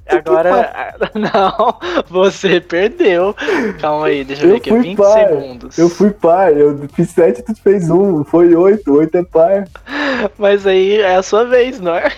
Agora. 0.08 0.96
Não, 1.14 1.78
você 2.10 2.62
perdeu. 2.62 3.36
Calma 3.82 4.06
aí, 4.06 4.24
deixa 4.24 4.46
eu 4.46 4.52
ver 4.52 4.56
aqui. 4.56 4.70
fui 4.70 4.82
20 4.82 4.98
par. 4.98 5.28
segundos. 5.28 5.78
Eu 5.78 5.90
fui 5.90 6.12
par, 6.12 6.58
eu 6.58 6.88
fiz 6.94 7.10
7, 7.10 7.44
tu 7.44 7.54
fez 7.62 7.90
1. 7.90 8.24
Foi 8.24 8.56
8, 8.56 8.90
8 8.90 9.18
é 9.18 9.24
par. 9.24 9.68
Mas 10.38 10.66
aí 10.66 11.02
é 11.02 11.16
a 11.18 11.22
sua 11.22 11.44
vez, 11.44 11.82
não 11.82 11.94
é? 11.94 12.10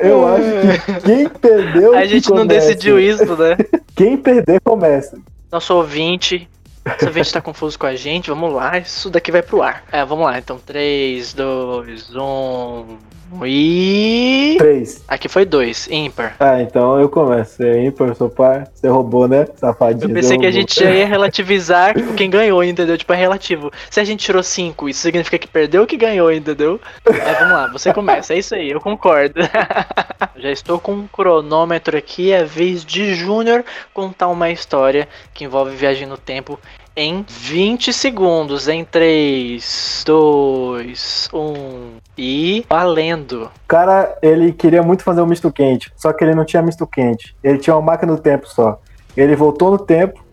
Eu 0.00 0.26
acho 0.28 0.86
que 0.86 1.00
quem 1.00 1.28
perdeu. 1.28 1.96
A 1.96 2.04
gente 2.04 2.30
não 2.30 2.46
decidiu 2.46 3.00
isso, 3.00 3.36
né? 3.36 3.56
Quem 3.94 4.16
perder 4.16 4.60
começa. 4.60 5.18
Nosso 5.52 5.74
ouvinte. 5.74 6.48
Nosso 6.84 7.06
ouvinte 7.06 7.32
tá 7.32 7.40
confuso 7.40 7.78
com 7.78 7.86
a 7.86 7.96
gente. 7.96 8.28
Vamos 8.28 8.52
lá, 8.52 8.78
isso 8.78 9.08
daqui 9.08 9.32
vai 9.32 9.42
pro 9.42 9.62
ar. 9.62 9.84
É, 9.90 10.04
vamos 10.04 10.26
lá. 10.26 10.38
Então, 10.38 10.58
3, 10.58 11.32
2, 11.32 12.14
1. 12.14 12.98
E. 13.44 14.56
3. 14.58 15.04
Aqui 15.08 15.28
foi 15.28 15.44
2, 15.44 15.88
ímpar. 15.90 16.36
Ah, 16.38 16.60
então 16.60 16.98
eu 17.00 17.08
começo. 17.08 17.56
Você 17.56 17.68
é 17.68 17.84
ímpar, 17.84 18.08
eu 18.08 18.14
sou 18.14 18.30
par. 18.30 18.68
Você 18.74 18.88
roubou, 18.88 19.26
né? 19.26 19.46
Safadinho. 19.56 20.10
Eu 20.10 20.14
pensei 20.14 20.38
que 20.38 20.46
a 20.46 20.50
gente 20.50 20.78
já 20.78 20.90
ia 20.90 21.06
relativizar 21.06 21.94
quem 22.16 22.30
ganhou, 22.30 22.62
entendeu? 22.62 22.96
Tipo, 22.96 23.12
é 23.12 23.16
relativo. 23.16 23.70
Se 23.90 24.00
a 24.00 24.04
gente 24.04 24.24
tirou 24.24 24.42
5, 24.42 24.88
isso 24.88 25.00
significa 25.00 25.38
que 25.38 25.48
perdeu 25.48 25.82
ou 25.82 25.86
que 25.86 25.96
ganhou, 25.96 26.32
entendeu? 26.32 26.80
Mas 27.04 27.38
vamos 27.38 27.52
lá, 27.52 27.66
você 27.72 27.92
começa. 27.92 28.34
É 28.34 28.38
isso 28.38 28.54
aí, 28.54 28.70
eu 28.70 28.80
concordo. 28.80 29.40
já 30.36 30.50
estou 30.50 30.78
com 30.78 30.92
um 30.92 31.06
cronômetro 31.06 31.96
aqui. 31.96 32.32
É 32.32 32.44
vez 32.44 32.84
de 32.84 33.14
Júnior 33.14 33.64
contar 33.92 34.28
uma 34.28 34.50
história 34.50 35.08
que 35.32 35.44
envolve 35.44 35.74
viagem 35.74 36.06
no 36.06 36.16
tempo 36.16 36.58
em 36.96 37.24
20 37.28 37.92
segundos. 37.92 38.68
Em 38.68 38.84
3, 38.84 40.02
2, 40.06 41.28
1 41.32 41.96
e. 42.16 42.64
Valendo. 42.68 43.44
O 43.44 43.68
cara, 43.68 44.16
ele 44.22 44.52
queria 44.52 44.82
muito 44.82 45.02
fazer 45.02 45.20
um 45.20 45.26
misto 45.26 45.52
quente, 45.52 45.92
só 45.96 46.12
que 46.12 46.24
ele 46.24 46.34
não 46.34 46.44
tinha 46.44 46.62
misto 46.62 46.86
quente. 46.86 47.36
Ele 47.42 47.58
tinha 47.58 47.74
uma 47.76 47.82
máquina 47.82 48.14
do 48.14 48.20
tempo 48.20 48.48
só. 48.48 48.80
Ele 49.16 49.36
voltou 49.36 49.70
no 49.70 49.78
tempo, 49.78 50.24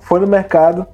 foi 0.00 0.20
no 0.20 0.26
mercado, 0.26 0.86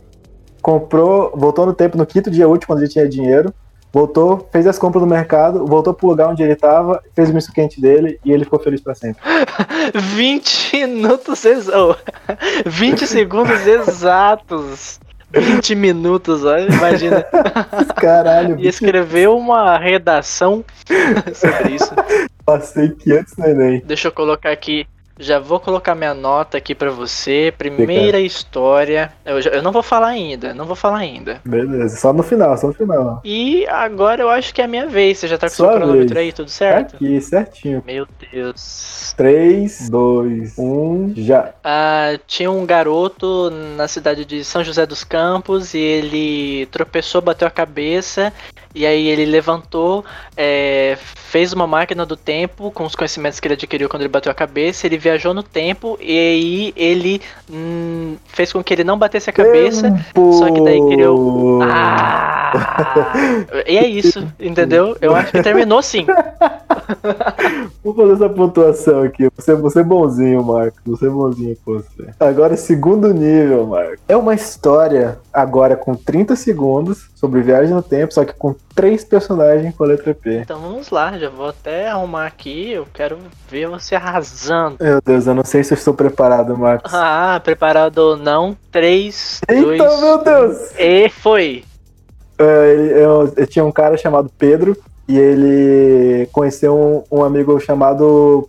comprou, 0.60 1.32
voltou 1.36 1.66
no 1.66 1.72
tempo 1.72 1.96
no 1.96 2.06
quinto 2.06 2.30
dia 2.30 2.48
útil, 2.48 2.66
quando 2.66 2.80
ele 2.80 2.88
tinha 2.88 3.08
dinheiro, 3.08 3.54
voltou, 3.92 4.48
fez 4.52 4.66
as 4.66 4.78
compras 4.78 5.02
no 5.02 5.08
mercado, 5.08 5.64
voltou 5.66 5.94
pro 5.94 6.08
lugar 6.08 6.28
onde 6.28 6.42
ele 6.42 6.54
tava, 6.54 7.02
fez 7.14 7.30
o 7.30 7.34
misto 7.34 7.52
quente 7.52 7.80
dele 7.80 8.18
e 8.24 8.32
ele 8.32 8.44
ficou 8.44 8.58
feliz 8.58 8.80
pra 8.80 8.94
sempre. 8.94 9.22
20 10.14 10.86
minutos 10.86 11.44
ex... 11.44 11.68
oh, 11.68 11.94
20 12.66 13.06
segundos 13.06 13.66
exatos. 13.66 15.00
20 15.32 15.74
minutos, 15.74 16.44
olha, 16.44 16.72
imagina. 16.72 17.24
Caralho, 17.96 18.58
E 18.60 18.68
escreveu 18.68 19.36
uma 19.36 19.76
redação 19.76 20.64
sobre 21.34 21.74
isso. 21.74 21.92
passei 22.44 22.90
500 22.90 23.36
neném. 23.38 23.82
Deixa 23.84 24.08
eu 24.08 24.12
colocar 24.12 24.52
aqui. 24.52 24.86
Já 25.18 25.38
vou 25.38 25.58
colocar 25.58 25.94
minha 25.94 26.12
nota 26.14 26.58
aqui 26.58 26.74
pra 26.74 26.90
você. 26.90 27.52
Primeira 27.56 28.20
história. 28.20 29.12
Eu, 29.24 29.40
já- 29.40 29.50
eu 29.50 29.62
não 29.62 29.72
vou 29.72 29.82
falar 29.82 30.08
ainda, 30.08 30.52
não 30.52 30.66
vou 30.66 30.76
falar 30.76 30.98
ainda. 30.98 31.40
Beleza, 31.44 31.96
só 31.96 32.12
no 32.12 32.22
final, 32.22 32.56
só 32.58 32.66
no 32.68 32.74
final. 32.74 33.20
E 33.24 33.66
agora 33.66 34.22
eu 34.22 34.28
acho 34.28 34.52
que 34.52 34.60
é 34.60 34.64
a 34.64 34.68
minha 34.68 34.86
vez. 34.86 35.18
Você 35.18 35.28
já 35.28 35.38
tá 35.38 35.46
com 35.48 35.52
o 35.52 35.56
seu 35.56 35.68
cronômetro 35.68 36.14
vez. 36.14 36.26
aí, 36.26 36.32
tudo 36.32 36.50
certo? 36.50 36.96
Aqui, 36.96 37.20
certinho. 37.20 37.82
Meu 37.86 38.06
Deus. 38.32 39.14
3, 39.16 39.88
2, 39.88 40.58
1, 40.58 41.14
já. 41.16 41.54
Ah, 41.64 42.18
tinha 42.26 42.50
um 42.50 42.66
garoto 42.66 43.50
na 43.76 43.88
cidade 43.88 44.24
de 44.26 44.44
São 44.44 44.62
José 44.62 44.84
dos 44.84 45.02
Campos 45.02 45.72
e 45.72 45.78
ele 45.78 46.66
tropeçou, 46.66 47.22
bateu 47.22 47.48
a 47.48 47.50
cabeça 47.50 48.32
e 48.76 48.84
aí 48.84 49.08
ele 49.08 49.24
levantou, 49.24 50.04
é, 50.36 50.98
fez 51.00 51.54
uma 51.54 51.66
máquina 51.66 52.04
do 52.04 52.14
tempo 52.14 52.70
com 52.70 52.84
os 52.84 52.94
conhecimentos 52.94 53.40
que 53.40 53.48
ele 53.48 53.54
adquiriu 53.54 53.88
quando 53.88 54.02
ele 54.02 54.10
bateu 54.10 54.30
a 54.30 54.34
cabeça. 54.34 54.86
Ele 54.86 54.98
viajou 54.98 55.32
no 55.32 55.42
tempo 55.42 55.96
e 55.98 56.18
aí 56.18 56.74
ele 56.76 57.22
hum, 57.50 58.16
fez 58.26 58.52
com 58.52 58.62
que 58.62 58.74
ele 58.74 58.84
não 58.84 58.98
batesse 58.98 59.30
a 59.30 59.32
cabeça. 59.32 59.90
Tempo. 59.90 60.32
só 60.34 60.52
que 60.52 60.60
daí 60.60 60.78
criou- 60.88 61.62
Ah! 61.62 62.52
e 63.66 63.78
é 63.78 63.86
isso, 63.86 64.26
entendeu? 64.38 64.94
Eu 65.00 65.16
acho 65.16 65.32
que 65.32 65.42
terminou 65.42 65.82
sim. 65.82 66.06
Vou 67.82 67.94
fazer 67.94 68.12
essa 68.12 68.28
pontuação 68.28 69.02
aqui. 69.04 69.28
Você, 69.36 69.54
você 69.54 69.80
é 69.80 69.84
bonzinho, 69.84 70.44
Marcos. 70.44 70.80
Você 70.84 71.06
é 71.06 71.10
bonzinho 71.10 71.56
com 71.64 71.74
você. 71.74 72.10
Agora, 72.20 72.56
segundo 72.58 73.12
nível, 73.14 73.66
Marcos. 73.66 74.00
É 74.06 74.16
uma 74.16 74.34
história 74.34 75.18
agora 75.32 75.76
com 75.76 75.94
30 75.94 76.36
segundos 76.36 77.08
sobre 77.14 77.40
viagem 77.40 77.74
no 77.74 77.82
tempo, 77.82 78.12
só 78.12 78.24
que 78.24 78.34
com 78.34 78.54
três 78.76 79.02
personagens 79.02 79.74
com 79.74 79.82
a 79.84 79.86
letra 79.86 80.14
P. 80.14 80.40
Então 80.40 80.60
vamos 80.60 80.90
lá, 80.90 81.18
já 81.18 81.30
vou 81.30 81.48
até 81.48 81.88
arrumar 81.88 82.26
aqui. 82.26 82.70
Eu 82.72 82.86
quero 82.92 83.18
ver 83.50 83.66
você 83.68 83.94
arrasando. 83.96 84.76
Meu 84.78 85.00
Deus, 85.00 85.26
eu 85.26 85.34
não 85.34 85.44
sei 85.44 85.64
se 85.64 85.72
eu 85.72 85.78
estou 85.78 85.94
preparado, 85.94 86.56
Marcos. 86.56 86.92
Ah, 86.94 87.40
preparado 87.42 87.98
ou 87.98 88.16
não? 88.16 88.54
3, 88.70 89.40
2, 89.48 89.66
Eita, 89.80 89.96
meu 89.98 90.18
Deus! 90.22 90.70
e 90.78 91.08
foi. 91.08 91.64
É, 92.38 92.72
ele- 92.72 92.92
eu, 93.02 93.32
eu 93.34 93.46
tinha 93.46 93.64
um 93.64 93.72
cara 93.72 93.96
chamado 93.96 94.30
Pedro 94.38 94.76
e 95.08 95.18
ele 95.18 96.28
conheceu 96.30 96.76
um, 97.10 97.18
um 97.20 97.24
amigo 97.24 97.58
chamado 97.58 98.46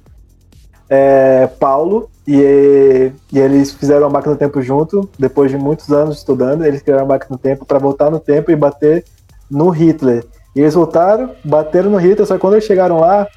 é, 0.90 1.48
Paulo 1.60 2.10
e, 2.28 3.12
e 3.32 3.40
eles 3.40 3.72
fizeram 3.74 4.08
a 4.08 4.10
máquina 4.10 4.36
do 4.36 4.38
tempo 4.38 4.62
junto. 4.62 5.10
Depois 5.18 5.50
de 5.50 5.58
muitos 5.58 5.90
anos 5.90 6.18
estudando, 6.18 6.66
eles 6.66 6.82
criaram 6.82 7.06
a 7.06 7.08
máquina 7.08 7.38
do 7.38 7.42
tempo 7.42 7.66
para 7.66 7.80
voltar 7.80 8.10
no 8.12 8.20
tempo 8.20 8.52
e 8.52 8.56
bater 8.58 9.06
no 9.50 9.70
Hitler. 9.70 10.26
E 10.56 10.62
eles 10.62 10.74
voltaram, 10.74 11.32
bateram 11.44 11.90
no 11.90 11.98
Hitler, 11.98 12.26
só 12.28 12.34
que 12.36 12.40
quando 12.42 12.54
eles 12.54 12.66
chegaram 12.66 13.00
lá, 13.00 13.28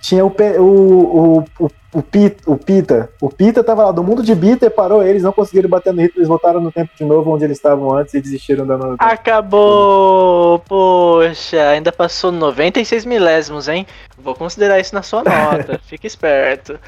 tinha 0.00 0.24
o, 0.24 0.30
Pe- 0.30 0.58
o, 0.58 0.64
o, 0.64 1.44
o, 1.64 1.70
o, 1.94 2.02
Pita, 2.02 2.50
o 2.50 2.56
Pita. 2.58 3.08
O 3.22 3.30
Pita 3.30 3.64
tava 3.64 3.84
lá 3.84 3.92
do 3.92 4.02
mundo 4.02 4.22
de 4.22 4.34
Bitter, 4.34 4.70
parou 4.70 5.02
eles, 5.02 5.22
não 5.22 5.32
conseguiram 5.32 5.70
bater 5.70 5.92
no 5.94 6.02
Hitler, 6.02 6.18
eles 6.18 6.28
voltaram 6.28 6.60
no 6.60 6.70
tempo 6.70 6.90
de 6.94 7.04
novo 7.04 7.30
onde 7.32 7.44
eles 7.44 7.56
estavam 7.56 7.94
antes 7.96 8.12
e 8.12 8.20
desistiram 8.20 8.66
da 8.66 8.76
nova. 8.76 8.96
Acabou! 8.98 10.58
Poxa, 10.68 11.68
ainda 11.68 11.90
passou 11.92 12.30
96 12.32 13.06
milésimos, 13.06 13.66
hein? 13.68 13.86
Vou 14.18 14.34
considerar 14.34 14.78
isso 14.80 14.94
na 14.94 15.02
sua 15.02 15.22
nota. 15.22 15.80
Fica 15.86 16.06
esperto. 16.06 16.78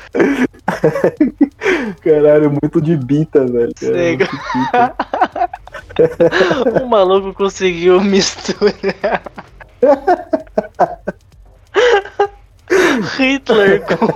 Caralho, 2.02 2.50
muito 2.50 2.80
de 2.80 2.96
bita, 2.96 3.46
velho. 3.46 3.72
Pita. 3.74 4.94
O 6.82 6.86
maluco 6.88 7.32
conseguiu 7.34 8.00
misturar. 8.00 9.22
Hitler 13.16 13.82
com. 13.82 14.06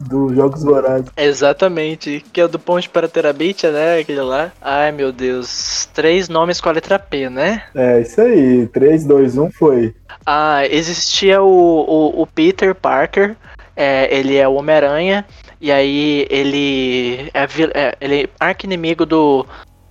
Dos 0.00 0.34
Jogos 0.34 0.62
Vorazes. 0.62 1.10
Exatamente, 1.16 2.24
que 2.32 2.40
é 2.40 2.44
o 2.44 2.48
do 2.48 2.58
Ponte 2.58 2.88
para 2.88 3.08
Terabithia, 3.08 3.70
né? 3.70 3.98
Aquele 4.00 4.20
lá. 4.20 4.52
Ai 4.60 4.92
meu 4.92 5.12
Deus. 5.12 5.88
Três 5.92 6.28
nomes 6.28 6.60
com 6.60 6.68
a 6.68 6.72
letra 6.72 6.98
P, 6.98 7.28
né? 7.28 7.62
É, 7.74 8.00
isso 8.00 8.20
aí. 8.20 8.66
3, 8.66 9.04
2, 9.04 9.38
1 9.38 9.50
foi. 9.50 9.94
Ah, 10.24 10.66
existia 10.66 11.42
o, 11.42 11.46
o, 11.46 12.22
o 12.22 12.26
Peter 12.26 12.74
Parker, 12.74 13.36
é, 13.76 14.14
ele 14.14 14.36
é 14.36 14.46
o 14.46 14.54
Homem-Aranha, 14.54 15.24
e 15.62 15.70
aí 15.70 16.26
ele 16.28 17.30
é, 17.32 17.44
é, 17.72 17.96
ele 18.00 18.24
é 18.24 18.28
arqui-inimigo 18.40 19.06
do, 19.06 19.46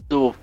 do 0.10 0.36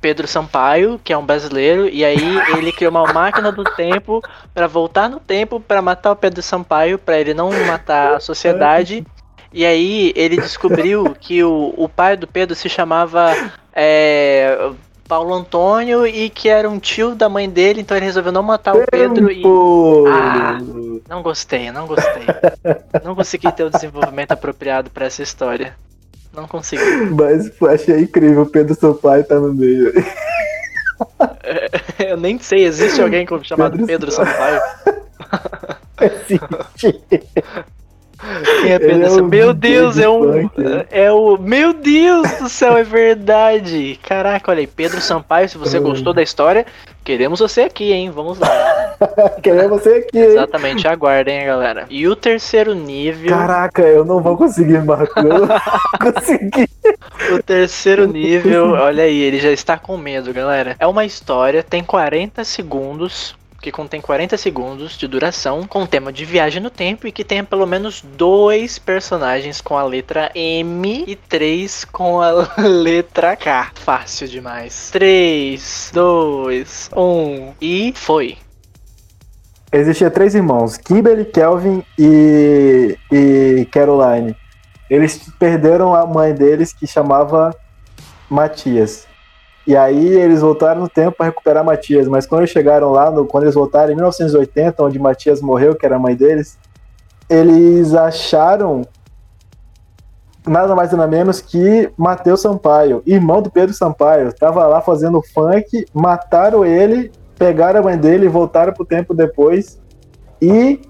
Pedro 0.00 0.28
Sampaio, 0.28 1.00
que 1.02 1.12
é 1.12 1.18
um 1.18 1.26
brasileiro, 1.26 1.88
e 1.88 2.04
aí 2.04 2.38
ele 2.56 2.70
criou 2.70 2.92
uma 2.92 3.12
máquina 3.12 3.50
do 3.50 3.64
tempo 3.64 4.22
pra 4.54 4.68
voltar 4.68 5.08
no 5.08 5.18
tempo 5.18 5.58
pra 5.58 5.82
matar 5.82 6.12
o 6.12 6.16
Pedro 6.16 6.40
Sampaio, 6.42 6.96
pra 6.96 7.18
ele 7.18 7.34
não 7.34 7.50
matar 7.66 8.14
a 8.14 8.20
sociedade. 8.20 9.04
E 9.52 9.66
aí 9.66 10.12
ele 10.14 10.36
descobriu 10.36 11.12
que 11.20 11.42
o, 11.42 11.74
o 11.76 11.88
pai 11.88 12.16
do 12.16 12.28
Pedro 12.28 12.54
se 12.54 12.68
chamava 12.68 13.34
é, 13.74 14.70
Paulo 15.06 15.34
Antônio 15.34 16.06
e 16.06 16.30
que 16.30 16.48
era 16.48 16.68
um 16.68 16.78
tio 16.78 17.14
da 17.14 17.28
mãe 17.28 17.48
dele, 17.48 17.80
então 17.80 17.96
ele 17.96 18.06
resolveu 18.06 18.32
não 18.32 18.42
matar 18.42 18.74
o 18.74 18.84
Pedro 18.90 19.30
e. 19.30 19.36
Tempo! 19.36 20.04
Ah. 20.08 20.58
Não 21.08 21.22
gostei, 21.22 21.70
não 21.70 21.86
gostei. 21.86 22.24
Não 23.04 23.14
consegui 23.14 23.50
ter 23.52 23.64
o 23.64 23.70
desenvolvimento 23.70 24.32
apropriado 24.32 24.90
pra 24.90 25.06
essa 25.06 25.22
história. 25.22 25.74
Não 26.32 26.48
consegui. 26.48 26.82
Mas 27.10 27.50
achei 27.68 28.00
incrível. 28.00 28.42
O 28.42 28.46
Pedro 28.46 28.74
Sampaio 28.74 29.24
tá 29.24 29.38
no 29.38 29.52
meio. 29.52 29.92
Eu 31.98 32.16
nem 32.16 32.38
sei, 32.38 32.64
existe 32.64 33.02
alguém 33.02 33.26
chamado 33.42 33.72
Pedro 33.72 33.86
Pedro 33.86 34.12
Sampaio? 34.12 34.60
Existe. 36.00 37.02
Quem 38.60 38.72
é 38.72 38.74
é 38.74 39.22
Meu 39.22 39.52
Deus, 39.52 39.94
de 39.96 40.02
é 40.02 40.08
um. 40.08 40.48
né? 40.56 40.86
É 40.90 41.12
o. 41.12 41.36
Meu 41.38 41.72
Deus 41.72 42.30
do 42.38 42.48
céu, 42.48 42.76
é 42.76 42.82
verdade. 42.82 43.98
Caraca, 44.02 44.50
olha 44.50 44.60
aí, 44.60 44.66
Pedro 44.66 45.00
Sampaio, 45.00 45.48
se 45.48 45.58
você 45.58 45.78
Hum. 45.78 45.82
gostou 45.84 46.12
da 46.12 46.22
história, 46.22 46.66
queremos 47.04 47.40
você 47.40 47.62
aqui, 47.62 47.92
hein? 47.92 48.10
Vamos 48.10 48.38
lá. 48.38 48.48
Querendo 49.42 49.70
você 49.70 49.94
aqui, 49.96 50.18
hein? 50.18 50.24
Exatamente, 50.24 50.86
aguardem, 50.86 51.44
galera. 51.44 51.86
E 51.90 52.06
o 52.06 52.14
terceiro 52.14 52.74
nível. 52.74 53.30
Caraca, 53.30 53.82
eu 53.82 54.04
não 54.04 54.20
vou 54.20 54.36
conseguir, 54.36 54.82
Marco. 54.84 55.18
Eu 55.18 55.24
não 55.24 55.46
vou 55.46 55.58
conseguir. 56.12 56.68
O 57.32 57.42
terceiro 57.42 58.06
nível, 58.06 58.70
olha 58.72 59.04
aí, 59.04 59.20
ele 59.20 59.38
já 59.40 59.50
está 59.50 59.76
com 59.78 59.96
medo, 59.96 60.32
galera. 60.32 60.76
É 60.78 60.86
uma 60.86 61.04
história, 61.04 61.62
tem 61.62 61.82
40 61.82 62.44
segundos. 62.44 63.34
Que 63.62 63.70
contém 63.70 64.00
40 64.00 64.36
segundos 64.36 64.98
de 64.98 65.06
duração, 65.06 65.64
com 65.68 65.86
tema 65.86 66.12
de 66.12 66.24
viagem 66.24 66.60
no 66.60 66.68
tempo 66.68 67.06
e 67.06 67.12
que 67.12 67.22
tenha 67.22 67.44
pelo 67.44 67.64
menos 67.64 68.02
dois 68.02 68.76
personagens 68.76 69.60
com 69.60 69.78
a 69.78 69.84
letra 69.84 70.32
M 70.34 71.04
e 71.06 71.14
três 71.14 71.84
com 71.84 72.20
a 72.20 72.48
letra 72.58 73.36
K. 73.36 73.70
Fácil 73.76 74.26
demais. 74.26 74.90
3, 74.90 75.92
2, 75.94 76.90
1 76.94 77.52
e 77.60 77.92
foi. 77.94 78.36
Existia 79.70 80.10
três 80.10 80.34
irmãos, 80.34 80.76
Kimberly, 80.76 81.24
Kelvin 81.26 81.84
e, 81.96 82.98
e 83.12 83.68
Caroline. 83.70 84.36
Eles 84.90 85.30
perderam 85.38 85.94
a 85.94 86.04
mãe 86.04 86.34
deles 86.34 86.72
que 86.72 86.84
chamava 86.84 87.56
Matias. 88.28 89.06
E 89.66 89.76
aí 89.76 90.08
eles 90.08 90.40
voltaram 90.40 90.80
no 90.80 90.88
tempo 90.88 91.16
para 91.16 91.26
recuperar 91.26 91.64
Matias, 91.64 92.08
mas 92.08 92.26
quando 92.26 92.40
eles 92.40 92.50
chegaram 92.50 92.90
lá, 92.90 93.10
no- 93.10 93.26
quando 93.26 93.44
eles 93.44 93.54
voltaram 93.54 93.92
em 93.92 93.94
1980, 93.94 94.82
onde 94.82 94.98
Matias 94.98 95.40
morreu, 95.40 95.74
que 95.76 95.86
era 95.86 95.96
a 95.96 95.98
mãe 96.00 96.16
deles, 96.16 96.58
eles 97.30 97.94
acharam 97.94 98.82
nada 100.44 100.74
mais 100.74 100.90
nada 100.90 101.06
menos 101.06 101.40
que 101.40 101.90
Matheus 101.96 102.42
Sampaio, 102.42 103.02
irmão 103.06 103.40
do 103.40 103.50
Pedro 103.50 103.72
Sampaio, 103.74 104.32
tava 104.34 104.66
lá 104.66 104.80
fazendo 104.80 105.22
funk, 105.32 105.86
mataram 105.94 106.64
ele, 106.64 107.12
pegaram 107.38 107.78
a 107.80 107.82
mãe 107.82 107.96
dele 107.96 108.26
e 108.26 108.28
voltaram 108.28 108.72
pro 108.72 108.84
tempo 108.84 109.14
depois. 109.14 109.80
E 110.40 110.80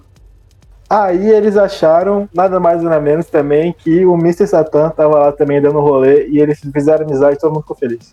aí 0.88 1.30
eles 1.30 1.58
acharam 1.58 2.26
nada 2.34 2.58
mais 2.58 2.82
nada 2.82 2.98
menos 3.00 3.26
também 3.26 3.74
que 3.76 4.06
o 4.06 4.14
Mr. 4.14 4.46
Satan 4.46 4.88
tava 4.90 5.18
lá 5.18 5.32
também 5.32 5.60
dando 5.60 5.80
rolê 5.80 6.28
e 6.28 6.38
eles 6.40 6.60
fizeram 6.72 7.04
amizade 7.04 7.36
e 7.36 7.38
todo 7.38 7.52
mundo 7.52 7.62
ficou 7.62 7.76
feliz. 7.76 8.12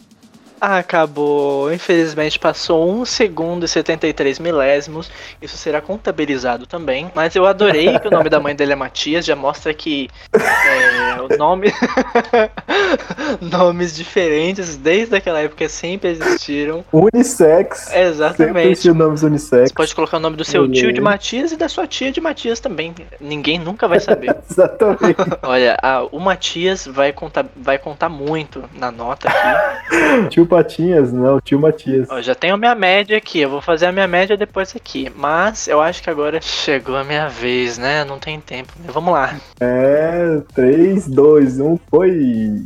Acabou. 0.60 1.72
Infelizmente 1.74 2.38
passou 2.40 2.90
1 3.02 3.06
segundo 3.06 3.66
e 3.66 3.68
73 3.68 4.40
milésimos. 4.40 5.10
Isso 5.42 5.58
será 5.58 5.82
contabilizado 5.82 6.66
também. 6.68 7.12
Mas 7.16 7.36
eu 7.36 7.46
adorei 7.46 7.98
que 8.00 8.08
o 8.08 8.12
nome 8.12 8.30
da 8.30 8.40
mãe 8.40 8.56
dele 8.56 8.74
é 8.74 8.76
Matias. 8.76 9.26
Já 9.26 9.36
mostra 9.36 9.74
que 9.74 10.10
é, 10.34 11.22
o 11.22 11.38
nome. 11.38 11.74
Nomes 13.42 13.96
diferentes 13.96 14.76
desde 14.78 15.16
aquela 15.16 15.40
época 15.40 15.68
sempre 15.70 16.10
existiram. 16.10 16.84
Unissex. 16.92 17.80
Sempre 17.80 18.02
Exatamente. 18.02 18.68
existiam 18.70 18.96
nomes 18.96 19.24
unissex. 19.24 19.70
Você 19.70 19.74
pode 19.74 19.96
colocar 19.96 20.18
o 20.18 20.20
nome 20.20 20.36
do 20.36 20.44
seu 20.44 20.64
Olha 20.64 20.72
tio 20.74 20.92
de 20.94 21.00
Matias 21.02 21.52
e 21.52 21.58
da 21.58 21.70
sua 21.70 21.88
tia 21.88 22.12
de 22.12 22.20
Matias 22.20 22.60
também. 22.60 22.94
Ninguém 23.20 23.60
nunca 23.60 23.88
vai 23.88 24.00
saber. 24.00 24.36
Exatamente. 24.50 25.16
Olha, 25.44 25.78
a- 25.82 26.04
o 26.12 26.20
Matias 26.20 26.86
vai 26.88 27.12
contar, 27.14 27.46
vai 27.56 27.78
contar 27.78 28.10
muito 28.10 28.64
na 28.74 28.92
nota 28.92 29.30
aqui. 29.30 30.28
tio 30.30 30.46
Patinhas, 30.50 31.14
não, 31.14 31.40
tio 31.40 31.60
Matias. 31.60 32.08
Ó, 32.10 32.20
já 32.22 32.34
tenho 32.34 32.56
a 32.56 32.58
minha 32.58 32.76
média 32.76 33.18
aqui, 33.18 33.40
eu 33.40 33.50
vou 33.50 33.62
fazer 33.62 33.86
a 33.86 33.92
minha 33.92 34.08
média 34.08 34.36
depois 34.36 34.76
aqui. 34.76 35.12
Mas 35.16 35.68
eu 35.68 35.80
acho 35.80 36.02
que 36.02 36.10
agora 36.10 36.42
chegou 36.42 36.98
a 36.98 37.04
minha 37.04 37.30
vez, 37.30 37.78
né? 37.78 38.04
Não 38.04 38.18
tem 38.20 38.40
tempo. 38.42 38.74
né? 38.80 38.90
Vamos 38.92 39.14
lá. 39.14 39.36
É, 39.60 40.42
3, 40.54 41.08
2, 41.08 41.60
1, 41.60 41.80
foi. 41.90 42.64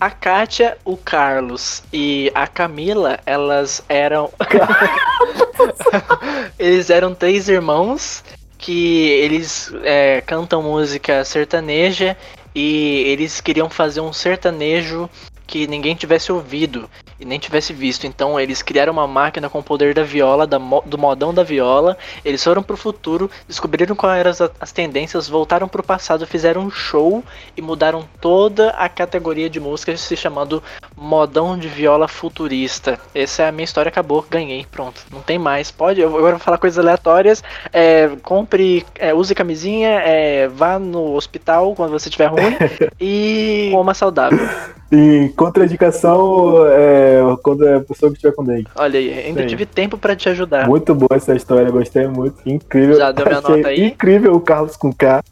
A 0.00 0.10
Kátia, 0.10 0.76
o 0.84 0.96
Carlos 0.96 1.84
e 1.92 2.30
a 2.34 2.46
Camila, 2.48 3.20
elas 3.24 3.84
eram. 3.88 4.30
eles 6.58 6.90
eram 6.90 7.14
três 7.14 7.48
irmãos 7.48 8.24
que 8.58 9.08
eles 9.08 9.72
é, 9.84 10.20
cantam 10.20 10.62
música 10.62 11.24
sertaneja 11.24 12.16
e 12.54 13.04
eles 13.06 13.40
queriam 13.40 13.70
fazer 13.70 14.00
um 14.00 14.12
sertanejo 14.12 15.08
que 15.52 15.66
ninguém 15.66 15.94
tivesse 15.94 16.32
ouvido 16.32 16.88
e 17.20 17.26
nem 17.26 17.38
tivesse 17.38 17.74
visto. 17.74 18.06
Então 18.06 18.40
eles 18.40 18.62
criaram 18.62 18.90
uma 18.94 19.06
máquina 19.06 19.50
com 19.50 19.58
o 19.58 19.62
poder 19.62 19.92
da 19.92 20.02
viola, 20.02 20.46
da 20.46 20.58
mo- 20.58 20.82
do 20.86 20.96
modão 20.96 21.34
da 21.34 21.42
viola. 21.42 21.98
Eles 22.24 22.42
foram 22.42 22.62
pro 22.62 22.74
futuro, 22.74 23.30
descobriram 23.46 23.94
quais 23.94 24.18
eram 24.18 24.30
as, 24.30 24.40
as 24.58 24.72
tendências, 24.72 25.28
voltaram 25.28 25.68
pro 25.68 25.82
passado, 25.82 26.26
fizeram 26.26 26.62
um 26.62 26.70
show 26.70 27.22
e 27.54 27.60
mudaram 27.60 28.08
toda 28.18 28.70
a 28.70 28.88
categoria 28.88 29.50
de 29.50 29.60
música 29.60 29.94
se 29.94 30.16
chamando 30.16 30.62
modão 30.96 31.58
de 31.58 31.68
viola 31.68 32.08
futurista. 32.08 32.98
Essa 33.14 33.42
é 33.42 33.48
a 33.48 33.52
minha 33.52 33.64
história, 33.64 33.90
acabou, 33.90 34.24
ganhei, 34.30 34.64
pronto. 34.70 35.02
Não 35.12 35.20
tem 35.20 35.38
mais. 35.38 35.70
Pode, 35.70 36.00
eu 36.00 36.08
agora 36.16 36.36
vou 36.36 36.40
falar 36.40 36.56
coisas 36.56 36.78
aleatórias. 36.78 37.44
É, 37.70 38.08
compre, 38.22 38.86
é, 38.94 39.12
use 39.12 39.34
camisinha, 39.34 40.00
é, 40.00 40.48
vá 40.48 40.78
no 40.78 41.14
hospital 41.14 41.74
quando 41.74 41.90
você 41.90 42.08
estiver 42.08 42.28
ruim 42.28 42.56
e 42.98 43.68
coma 43.70 43.92
saudável. 43.92 44.48
E 44.92 45.30
contraindicação 45.30 46.66
é 46.68 47.20
quando 47.42 47.66
é 47.66 47.76
a 47.76 47.80
pessoa 47.80 48.10
que 48.12 48.18
estiver 48.18 48.34
com 48.34 48.44
dengue. 48.44 48.68
Olha 48.76 48.98
aí, 48.98 49.24
ainda 49.26 49.40
Sim. 49.40 49.46
tive 49.46 49.64
tempo 49.64 49.96
pra 49.96 50.14
te 50.14 50.28
ajudar. 50.28 50.68
Muito 50.68 50.94
boa 50.94 51.16
essa 51.16 51.34
história, 51.34 51.70
gostei 51.70 52.06
muito. 52.06 52.36
Incrível. 52.44 52.96
Já 52.96 53.10
deu 53.10 53.24
minha 53.24 53.38
Achei 53.38 53.56
nota 53.56 53.68
aí? 53.68 53.86
Incrível 53.86 54.34
o 54.34 54.40
Carlos 54.40 54.76
com 54.76 54.92
K. 54.92 55.24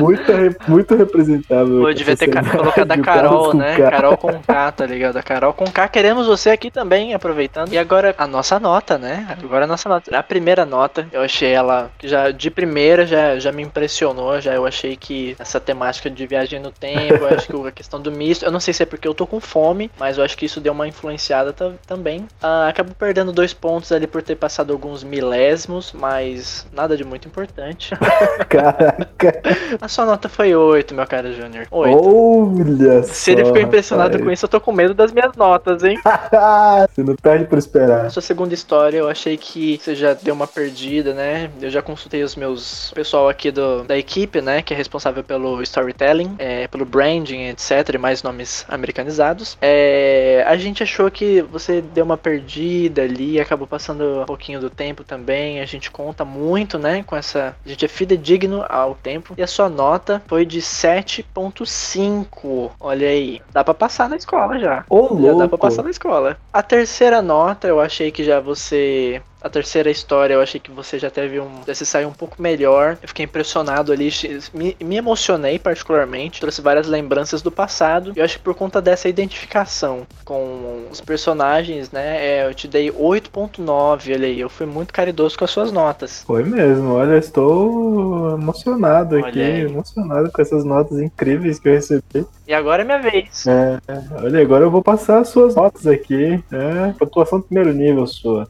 Muito, 0.00 0.32
muito 0.68 0.96
representável. 0.96 1.82
Pô, 1.82 1.92
devia 1.92 2.16
ter 2.16 2.28
colocado 2.28 2.90
a 2.90 2.98
Carol, 2.98 3.54
né? 3.54 3.76
Carol 3.76 4.16
com 4.16 4.32
K, 4.32 4.72
tá 4.72 4.86
ligado? 4.86 5.16
A 5.16 5.22
Carol 5.22 5.52
com 5.52 5.66
K. 5.66 5.88
Queremos 5.88 6.26
você 6.26 6.50
aqui 6.50 6.68
também, 6.68 7.14
aproveitando. 7.14 7.72
E 7.72 7.78
agora 7.78 8.12
a 8.18 8.26
nossa 8.26 8.58
nota, 8.58 8.98
né? 8.98 9.24
Agora 9.40 9.66
a 9.66 9.68
nossa 9.68 9.88
nota. 9.88 10.16
A 10.16 10.22
primeira 10.22 10.66
nota, 10.66 11.06
eu 11.12 11.22
achei 11.22 11.50
ela 11.52 11.90
já 12.02 12.32
de 12.32 12.50
primeira 12.50 13.06
já, 13.06 13.38
já 13.38 13.52
me 13.52 13.62
impressionou. 13.62 14.40
Já 14.40 14.52
eu 14.54 14.66
achei 14.66 14.96
que 14.96 15.36
essa 15.38 15.60
temática 15.60 16.10
de 16.10 16.26
viagem 16.26 16.58
no 16.58 16.72
tempo, 16.72 17.24
acho 17.26 17.46
que 17.46 17.68
a 17.68 17.72
questão 17.72 18.00
do 18.00 18.10
misto. 18.10 18.44
Eu 18.44 18.50
não 18.50 18.58
sei 18.58 18.74
se 18.74 18.79
é 18.82 18.86
porque 18.86 19.06
eu 19.06 19.14
tô 19.14 19.26
com 19.26 19.40
fome, 19.40 19.90
mas 19.98 20.18
eu 20.18 20.24
acho 20.24 20.36
que 20.36 20.46
isso 20.46 20.60
deu 20.60 20.72
uma 20.72 20.86
influenciada 20.88 21.52
ta- 21.52 21.72
também. 21.86 22.26
Ah, 22.42 22.68
acabo 22.68 22.94
perdendo 22.94 23.32
dois 23.32 23.52
pontos 23.52 23.90
ali 23.92 24.06
por 24.06 24.22
ter 24.22 24.36
passado 24.36 24.72
alguns 24.72 25.02
milésimos, 25.04 25.92
mas 25.92 26.66
nada 26.72 26.96
de 26.96 27.04
muito 27.04 27.26
importante. 27.28 27.94
Caraca. 28.48 29.42
a 29.80 29.88
sua 29.88 30.04
nota 30.06 30.28
foi 30.28 30.54
8, 30.54 30.94
meu 30.94 31.06
cara 31.06 31.32
Júnior. 31.32 31.66
8. 31.70 31.98
Olha 32.00 33.02
Se 33.04 33.32
ele 33.32 33.44
ficou 33.44 33.60
impressionado 33.60 34.18
com 34.18 34.30
isso, 34.30 34.44
eu 34.44 34.48
tô 34.48 34.60
com 34.60 34.72
medo 34.72 34.94
das 34.94 35.12
minhas 35.12 35.34
notas, 35.36 35.82
hein? 35.84 35.98
Você 36.94 37.02
não 37.02 37.14
perde 37.16 37.44
por 37.44 37.54
Na 37.54 37.58
esperar. 37.58 38.10
sua 38.10 38.22
segunda 38.22 38.54
história, 38.54 38.98
eu 38.98 39.08
achei 39.08 39.36
que 39.36 39.78
você 39.82 39.94
já 39.94 40.14
deu 40.14 40.34
uma 40.34 40.46
perdida, 40.46 41.12
né? 41.14 41.50
Eu 41.60 41.70
já 41.70 41.82
consultei 41.82 42.22
os 42.22 42.34
meus 42.36 42.90
pessoal 42.94 43.28
aqui 43.28 43.50
do, 43.50 43.84
da 43.84 43.96
equipe, 43.96 44.40
né? 44.40 44.62
Que 44.62 44.74
é 44.74 44.76
responsável 44.76 45.22
pelo 45.22 45.62
storytelling, 45.62 46.34
é, 46.38 46.66
pelo 46.68 46.84
branding, 46.84 47.48
etc. 47.48 47.94
E 47.94 47.98
mais 47.98 48.22
nomes 48.22 48.64
americanizados. 48.70 49.58
É, 49.60 50.42
a 50.46 50.56
gente 50.56 50.82
achou 50.82 51.10
que 51.10 51.42
você 51.42 51.82
deu 51.82 52.04
uma 52.04 52.16
perdida 52.16 53.02
ali, 53.02 53.38
acabou 53.40 53.66
passando 53.66 54.22
um 54.22 54.26
pouquinho 54.26 54.60
do 54.60 54.70
tempo 54.70 55.04
também. 55.04 55.60
A 55.60 55.66
gente 55.66 55.90
conta 55.90 56.24
muito, 56.24 56.78
né? 56.78 57.02
Com 57.06 57.16
essa. 57.16 57.54
A 57.64 57.68
gente 57.68 57.84
é 57.84 57.88
fidedigno 57.88 58.64
ao 58.68 58.94
tempo. 58.94 59.34
E 59.36 59.42
a 59.42 59.46
sua 59.46 59.68
nota 59.68 60.22
foi 60.26 60.46
de 60.46 60.60
7,5. 60.60 62.70
Olha 62.80 63.08
aí. 63.08 63.40
Dá 63.52 63.62
pra 63.64 63.74
passar 63.74 64.08
na 64.08 64.16
escola 64.16 64.58
já. 64.58 64.84
Ô, 64.88 65.08
Já 65.08 65.14
dá 65.14 65.18
pra 65.18 65.32
louco. 65.32 65.58
passar 65.58 65.82
na 65.82 65.90
escola. 65.90 66.36
A 66.52 66.62
terceira 66.62 67.20
nota, 67.20 67.66
eu 67.66 67.80
achei 67.80 68.10
que 68.10 68.24
já 68.24 68.40
você. 68.40 69.20
A 69.42 69.48
terceira 69.48 69.90
história, 69.90 70.34
eu 70.34 70.40
achei 70.40 70.60
que 70.60 70.70
você 70.70 70.98
já 70.98 71.10
teve 71.10 71.40
um. 71.40 71.48
Já 71.66 71.74
se 71.74 71.86
saiu 71.86 72.08
um 72.08 72.12
pouco 72.12 72.40
melhor. 72.40 72.98
Eu 73.02 73.08
fiquei 73.08 73.24
impressionado 73.24 73.92
ali. 73.92 74.10
Me, 74.52 74.76
me 74.80 74.96
emocionei 74.96 75.58
particularmente. 75.58 76.40
Trouxe 76.40 76.60
várias 76.60 76.86
lembranças 76.86 77.40
do 77.40 77.50
passado. 77.50 78.12
Eu 78.14 78.24
acho 78.24 78.38
que 78.38 78.44
por 78.44 78.54
conta 78.54 78.82
dessa 78.82 79.08
identificação 79.08 80.06
com 80.24 80.86
os 80.90 81.00
personagens, 81.00 81.90
né? 81.90 82.20
é, 82.20 82.46
eu 82.46 82.54
te 82.54 82.68
dei 82.68 82.90
8.9. 82.90 84.14
Olha 84.14 84.26
aí. 84.26 84.40
Eu 84.40 84.50
fui 84.50 84.66
muito 84.66 84.92
caridoso 84.92 85.38
com 85.38 85.44
as 85.44 85.50
suas 85.50 85.72
notas. 85.72 86.22
Foi 86.26 86.44
mesmo, 86.44 86.94
olha, 86.94 87.16
estou 87.16 88.34
emocionado 88.34 89.16
aqui, 89.16 89.38
Olha 89.40 89.46
aí. 89.46 89.60
emocionado 89.62 90.30
com 90.30 90.42
essas 90.42 90.64
notas 90.64 90.98
incríveis 90.98 91.58
que 91.58 91.68
eu 91.68 91.72
recebi. 91.72 92.26
E 92.46 92.52
agora 92.52 92.82
é 92.82 92.84
minha 92.84 92.98
vez. 92.98 93.46
É, 93.46 93.78
olha, 94.22 94.42
agora 94.42 94.64
eu 94.64 94.70
vou 94.70 94.82
passar 94.82 95.20
as 95.20 95.28
suas 95.28 95.54
notas 95.54 95.86
aqui. 95.86 96.42
É, 96.52 96.92
pontuação 96.98 97.38
do 97.40 97.46
primeiro 97.46 97.72
nível 97.72 98.06
sua. 98.06 98.48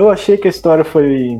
Eu 0.00 0.08
achei 0.08 0.38
que 0.38 0.48
a 0.48 0.50
história 0.50 0.82
foi. 0.82 1.38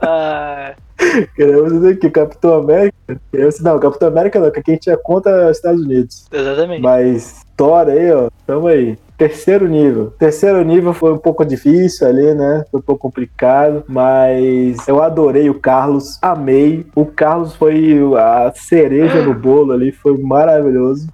Ah, 0.00 0.74
Queremos 1.34 1.72
você 1.72 1.88
aqui. 1.88 2.10
Capitão 2.10 2.54
América. 2.54 2.96
Queremos... 3.30 3.60
Não, 3.60 3.78
Capitão 3.78 4.08
América 4.08 4.40
não, 4.40 4.50
que 4.50 4.60
aqui 4.60 4.70
a 4.72 4.74
gente 4.74 4.90
é 4.90 4.96
contra 4.96 5.50
os 5.50 5.56
Estados 5.56 5.80
Unidos. 5.82 6.26
exatamente. 6.32 6.82
Mas 6.82 7.44
Thor 7.56 7.88
aí, 7.88 8.12
ó, 8.12 8.28
tamo 8.46 8.66
aí. 8.68 8.98
Terceiro 9.16 9.66
nível. 9.66 10.12
Terceiro 10.16 10.62
nível 10.62 10.94
foi 10.94 11.12
um 11.12 11.18
pouco 11.18 11.44
difícil 11.44 12.06
ali, 12.06 12.34
né? 12.34 12.64
Foi 12.70 12.78
um 12.78 12.82
pouco 12.82 13.02
complicado, 13.02 13.82
mas 13.88 14.86
eu 14.86 15.02
adorei 15.02 15.50
o 15.50 15.58
Carlos, 15.58 16.18
amei. 16.22 16.86
O 16.94 17.04
Carlos 17.04 17.56
foi 17.56 17.98
a 18.16 18.52
cereja 18.54 19.20
no 19.26 19.34
bolo 19.34 19.72
ali, 19.72 19.90
foi 19.90 20.16
maravilhoso. 20.16 21.08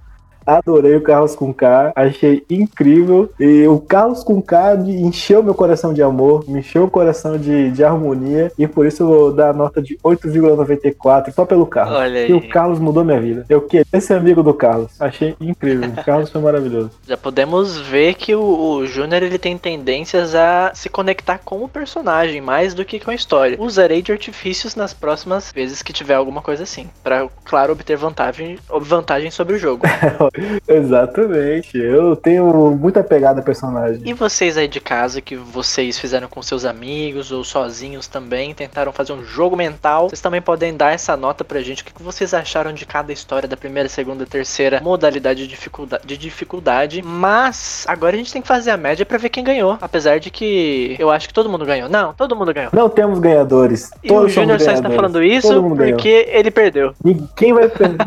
Adorei 0.45 0.95
o 0.95 1.01
Carlos 1.01 1.35
com 1.35 1.53
K, 1.53 1.91
achei 1.95 2.43
incrível. 2.49 3.29
E 3.39 3.67
o 3.67 3.79
Carlos 3.79 4.23
com 4.23 4.41
K 4.41 4.75
encheu 4.75 5.43
meu 5.43 5.53
coração 5.53 5.93
de 5.93 6.01
amor, 6.01 6.43
me 6.47 6.59
encheu 6.59 6.83
o 6.85 6.89
coração 6.89 7.37
de, 7.37 7.71
de 7.71 7.83
harmonia. 7.83 8.51
E 8.57 8.67
por 8.67 8.85
isso 8.85 9.03
eu 9.03 9.07
vou 9.07 9.33
dar 9.33 9.49
a 9.49 9.53
nota 9.53 9.81
de 9.81 9.97
8,94 10.03 11.31
só 11.33 11.45
pelo 11.45 11.65
Carlos. 11.65 11.97
Olha 11.97 12.27
E 12.27 12.33
o 12.33 12.37
aí. 12.37 12.47
Carlos 12.47 12.79
mudou 12.79 13.03
minha 13.03 13.19
vida. 13.19 13.45
Eu 13.49 13.61
queria 13.61 14.01
ser 14.01 14.13
amigo 14.13 14.43
do 14.43 14.53
Carlos. 14.53 14.91
Achei 14.99 15.35
incrível. 15.39 15.89
O 15.89 16.03
Carlos 16.03 16.29
foi 16.29 16.41
maravilhoso. 16.41 16.91
Já 17.07 17.17
podemos 17.17 17.79
ver 17.79 18.15
que 18.15 18.35
o, 18.35 18.41
o 18.41 18.85
Júnior 18.85 19.23
ele 19.23 19.37
tem 19.37 19.57
tendências 19.57 20.35
a 20.35 20.71
se 20.73 20.89
conectar 20.89 21.39
com 21.39 21.63
o 21.63 21.69
personagem 21.69 22.41
mais 22.41 22.73
do 22.73 22.85
que 22.85 22.99
com 22.99 23.11
a 23.11 23.15
história. 23.15 23.57
Usarei 23.59 24.01
de 24.01 24.11
artifícios 24.11 24.75
nas 24.75 24.93
próximas 24.93 25.51
vezes 25.51 25.81
que 25.81 25.93
tiver 25.93 26.15
alguma 26.15 26.41
coisa 26.41 26.63
assim, 26.63 26.89
Pra, 27.03 27.27
claro 27.43 27.73
obter 27.73 27.97
vantagem, 27.97 28.57
vantagem 28.81 29.31
sobre 29.31 29.55
o 29.55 29.59
jogo. 29.59 29.85
Exatamente. 30.67 31.77
Eu 31.77 32.15
tenho 32.15 32.45
muita 32.71 33.03
pegada 33.03 33.39
a 33.39 33.43
personagem. 33.43 34.01
E 34.05 34.13
vocês 34.13 34.57
aí 34.57 34.67
de 34.67 34.79
casa 34.79 35.21
que 35.21 35.35
vocês 35.35 35.97
fizeram 35.99 36.27
com 36.27 36.41
seus 36.41 36.65
amigos 36.65 37.31
ou 37.31 37.43
sozinhos 37.43 38.07
também, 38.07 38.53
tentaram 38.53 38.91
fazer 38.91 39.13
um 39.13 39.23
jogo 39.23 39.55
mental, 39.55 40.09
vocês 40.09 40.21
também 40.21 40.41
podem 40.41 40.75
dar 40.75 40.93
essa 40.93 41.15
nota 41.15 41.43
pra 41.43 41.61
gente. 41.61 41.81
O 41.81 41.85
que 41.85 42.03
vocês 42.03 42.33
acharam 42.33 42.73
de 42.73 42.85
cada 42.85 43.11
história 43.13 43.47
da 43.47 43.57
primeira, 43.57 43.89
segunda, 43.89 44.25
terceira 44.25 44.79
modalidade 44.81 45.41
de 45.43 45.47
dificuldade, 45.47 46.05
de 46.05 46.17
dificuldade? 46.17 47.01
Mas 47.01 47.85
agora 47.87 48.15
a 48.15 48.17
gente 48.17 48.31
tem 48.31 48.41
que 48.41 48.47
fazer 48.47 48.71
a 48.71 48.77
média 48.77 49.05
pra 49.05 49.17
ver 49.17 49.29
quem 49.29 49.43
ganhou. 49.43 49.77
Apesar 49.81 50.19
de 50.19 50.29
que 50.29 50.95
eu 50.99 51.09
acho 51.11 51.27
que 51.27 51.33
todo 51.33 51.49
mundo 51.49 51.65
ganhou. 51.65 51.89
Não, 51.89 52.13
todo 52.13 52.35
mundo 52.35 52.53
ganhou. 52.53 52.71
Não 52.73 52.89
temos 52.89 53.19
ganhadores. 53.19 53.91
E 54.03 54.07
o 54.07 54.15
Todos 54.15 54.33
Júnior 54.33 54.59
somos 54.59 54.63
só 54.63 54.71
está 54.71 54.89
falando 54.89 55.23
isso 55.23 55.61
mundo 55.61 55.75
ganhou. 55.75 55.93
porque 55.93 56.27
ele 56.29 56.51
perdeu. 56.51 56.93
Ninguém 57.03 57.53
vai 57.53 57.67
perder. 57.69 57.97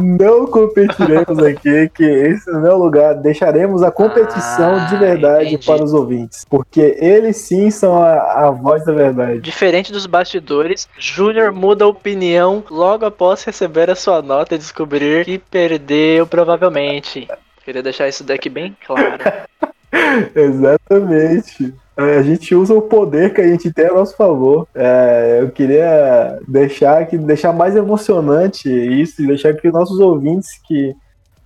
Não 0.00 0.46
competiremos 0.46 1.38
aqui, 1.38 1.88
que 1.94 2.04
esse 2.04 2.50
não 2.50 2.66
é 2.66 2.74
o 2.74 2.78
lugar. 2.78 3.14
Deixaremos 3.14 3.82
a 3.82 3.90
competição 3.90 4.76
Ah, 4.76 4.86
de 4.86 4.96
verdade 4.96 5.46
entendi. 5.54 5.66
para 5.66 5.84
os 5.84 5.92
ouvintes. 5.92 6.44
Porque 6.48 6.96
eles 7.00 7.36
sim 7.36 7.70
são 7.70 8.02
a, 8.02 8.46
a 8.46 8.50
voz 8.50 8.84
da 8.84 8.92
verdade. 8.92 9.40
Diferente 9.40 9.92
dos 9.92 10.06
bastidores, 10.06 10.88
Júnior 10.98 11.52
muda 11.52 11.84
a 11.84 11.88
opinião 11.88 12.62
logo 12.70 13.04
após 13.06 13.44
receber 13.44 13.90
a 13.90 13.94
sua 13.94 14.20
nota 14.22 14.54
e 14.54 14.58
descobrir 14.58 15.24
que 15.24 15.38
perdeu 15.38 16.26
provavelmente. 16.26 17.28
Queria 17.64 17.82
deixar 17.82 18.08
isso 18.08 18.24
daqui 18.24 18.48
bem 18.48 18.76
claro. 18.86 19.18
Exatamente. 20.34 21.74
É, 21.96 22.18
A 22.18 22.22
gente 22.22 22.54
usa 22.54 22.74
o 22.74 22.82
poder 22.82 23.32
que 23.32 23.40
a 23.40 23.46
gente 23.46 23.72
tem 23.72 23.86
a 23.86 23.94
nosso 23.94 24.16
favor. 24.16 24.66
É, 24.74 25.38
eu 25.40 25.50
queria 25.50 26.38
deixar, 26.46 27.06
que, 27.06 27.16
deixar 27.16 27.52
mais 27.52 27.76
emocionante 27.76 28.68
isso 28.68 29.22
e 29.22 29.26
deixar 29.26 29.54
que 29.54 29.70
nossos 29.70 30.00
ouvintes 30.00 30.60
que, 30.66 30.94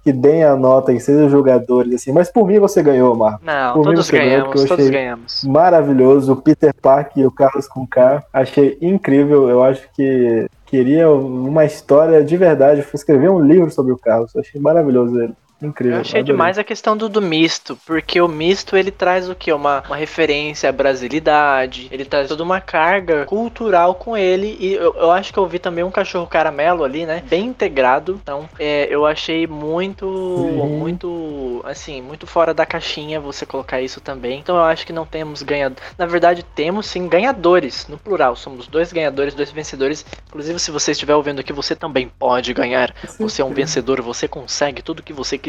que 0.03 0.12
deem 0.12 0.44
a 0.44 0.57
nota, 0.57 0.92
que 0.92 1.01
sejam 1.01 1.28
jogadores, 1.28 1.94
assim. 1.94 2.12
Mas 2.12 2.30
por 2.30 2.46
mim 2.46 2.59
você 2.59 2.82
ganhou, 2.82 3.14
Marco. 3.14 3.44
Não, 3.44 3.74
Por 3.74 3.84
todos 3.84 4.11
ganhou, 4.11 4.26
ganhamos, 4.26 4.62
eu 4.62 4.68
todos 4.68 4.90
ganhamos. 4.90 5.44
Maravilhoso. 5.44 6.32
O 6.32 6.36
Peter 6.36 6.74
Parker 6.74 7.22
e 7.22 7.26
o 7.26 7.30
Carlos 7.30 7.68
com 7.68 7.86
K. 7.86 8.24
Achei 8.32 8.78
incrível. 8.80 9.49
Eu 9.49 9.62
acho 9.62 9.86
que 9.94 10.49
queria 10.66 11.11
uma 11.11 11.64
história 11.64 12.24
de 12.24 12.36
verdade. 12.36 12.82
Fui 12.82 12.96
escrever 12.96 13.30
um 13.30 13.40
livro 13.40 13.70
sobre 13.70 13.92
o 13.92 13.99
Carlos. 13.99 14.34
Achei 14.34 14.61
maravilhoso 14.61 15.20
ele. 15.20 15.34
Incrível. 15.61 15.96
Eu 15.96 16.00
achei 16.00 16.20
adorei. 16.20 16.34
demais 16.34 16.59
a 16.59 16.64
questão 16.64 16.96
do, 16.96 17.09
do 17.09 17.20
misto, 17.20 17.76
porque 17.84 18.20
o 18.20 18.28
misto 18.28 18.76
ele 18.76 18.90
traz 18.90 19.28
o 19.28 19.34
que? 19.34 19.52
Uma, 19.52 19.82
uma 19.86 19.96
referência 19.96 20.68
à 20.68 20.72
brasilidade, 20.72 21.88
ele 21.90 22.04
traz 22.04 22.28
toda 22.28 22.42
uma 22.42 22.61
carga 22.61 23.24
cultural 23.24 23.94
com 23.94 24.16
ele, 24.16 24.56
e 24.61 24.74
eu, 24.74 24.94
eu 24.94 25.11
acho 25.11 25.32
que 25.32 25.38
eu 25.38 25.46
vi 25.46 25.59
também 25.59 25.82
um 25.82 25.90
cachorro 25.90 26.26
caramelo 26.26 26.84
ali, 26.84 27.04
né? 27.04 27.22
Bem 27.28 27.46
integrado, 27.46 28.20
então 28.22 28.48
é, 28.59 28.86
eu 28.90 29.04
achei 29.04 29.46
muito, 29.46 30.06
Sim. 30.06 30.78
muito, 30.78 31.61
assim, 31.64 32.00
muito 32.00 32.26
fora 32.26 32.54
da 32.54 32.64
caixinha 32.64 33.20
você 33.20 33.44
colocar 33.44 33.80
isso 33.80 34.00
também. 34.00 34.38
Então 34.38 34.56
eu 34.56 34.62
acho 34.62 34.86
que 34.86 34.92
não 34.92 35.04
temos 35.04 35.42
ganhadores. 35.42 35.82
Na 35.98 36.06
verdade, 36.06 36.44
temos 36.54 36.86
sim 36.86 37.09
ganhadores, 37.09 37.86
no 37.88 37.98
plural, 37.98 38.36
somos 38.36 38.66
dois 38.68 38.92
ganhadores, 38.92 39.34
dois 39.34 39.50
vencedores. 39.50 40.06
Inclusive, 40.28 40.59
se 40.59 40.70
você 40.70 40.92
estiver 40.92 41.14
ouvindo 41.14 41.40
aqui, 41.40 41.52
você 41.52 41.74
também 41.74 42.09
pode 42.18 42.54
ganhar. 42.54 42.94
Você 43.18 43.42
é 43.42 43.44
um 43.44 43.52
vencedor, 43.52 44.00
você 44.00 44.28
consegue 44.28 44.82
tudo 44.82 45.02
que 45.02 45.12
você 45.12 45.36
quiser, 45.36 45.47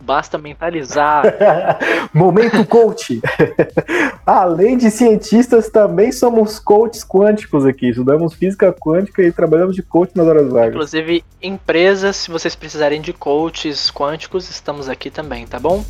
basta 0.00 0.38
mentalizar. 0.38 1.24
Momento 2.12 2.64
coach. 2.66 3.20
Além 4.26 4.76
de 4.76 4.90
cientistas, 4.90 5.68
também 5.68 6.12
somos 6.12 6.58
coaches 6.58 7.04
quânticos 7.04 7.66
aqui. 7.66 7.88
Estudamos 7.90 8.34
física 8.34 8.72
quântica 8.72 9.22
e 9.22 9.32
trabalhamos 9.32 9.74
de 9.74 9.82
coach 9.82 10.12
nas 10.16 10.26
horas 10.26 10.48
vagas. 10.48 10.74
Inclusive, 10.74 11.24
empresas, 11.42 12.16
se 12.16 12.30
vocês 12.30 12.54
precisarem 12.54 13.00
de 13.00 13.12
coaches 13.12 13.90
quânticos, 13.90 14.48
estamos 14.50 14.88
aqui 14.88 15.10
também, 15.10 15.46
tá 15.46 15.58
bom? 15.58 15.84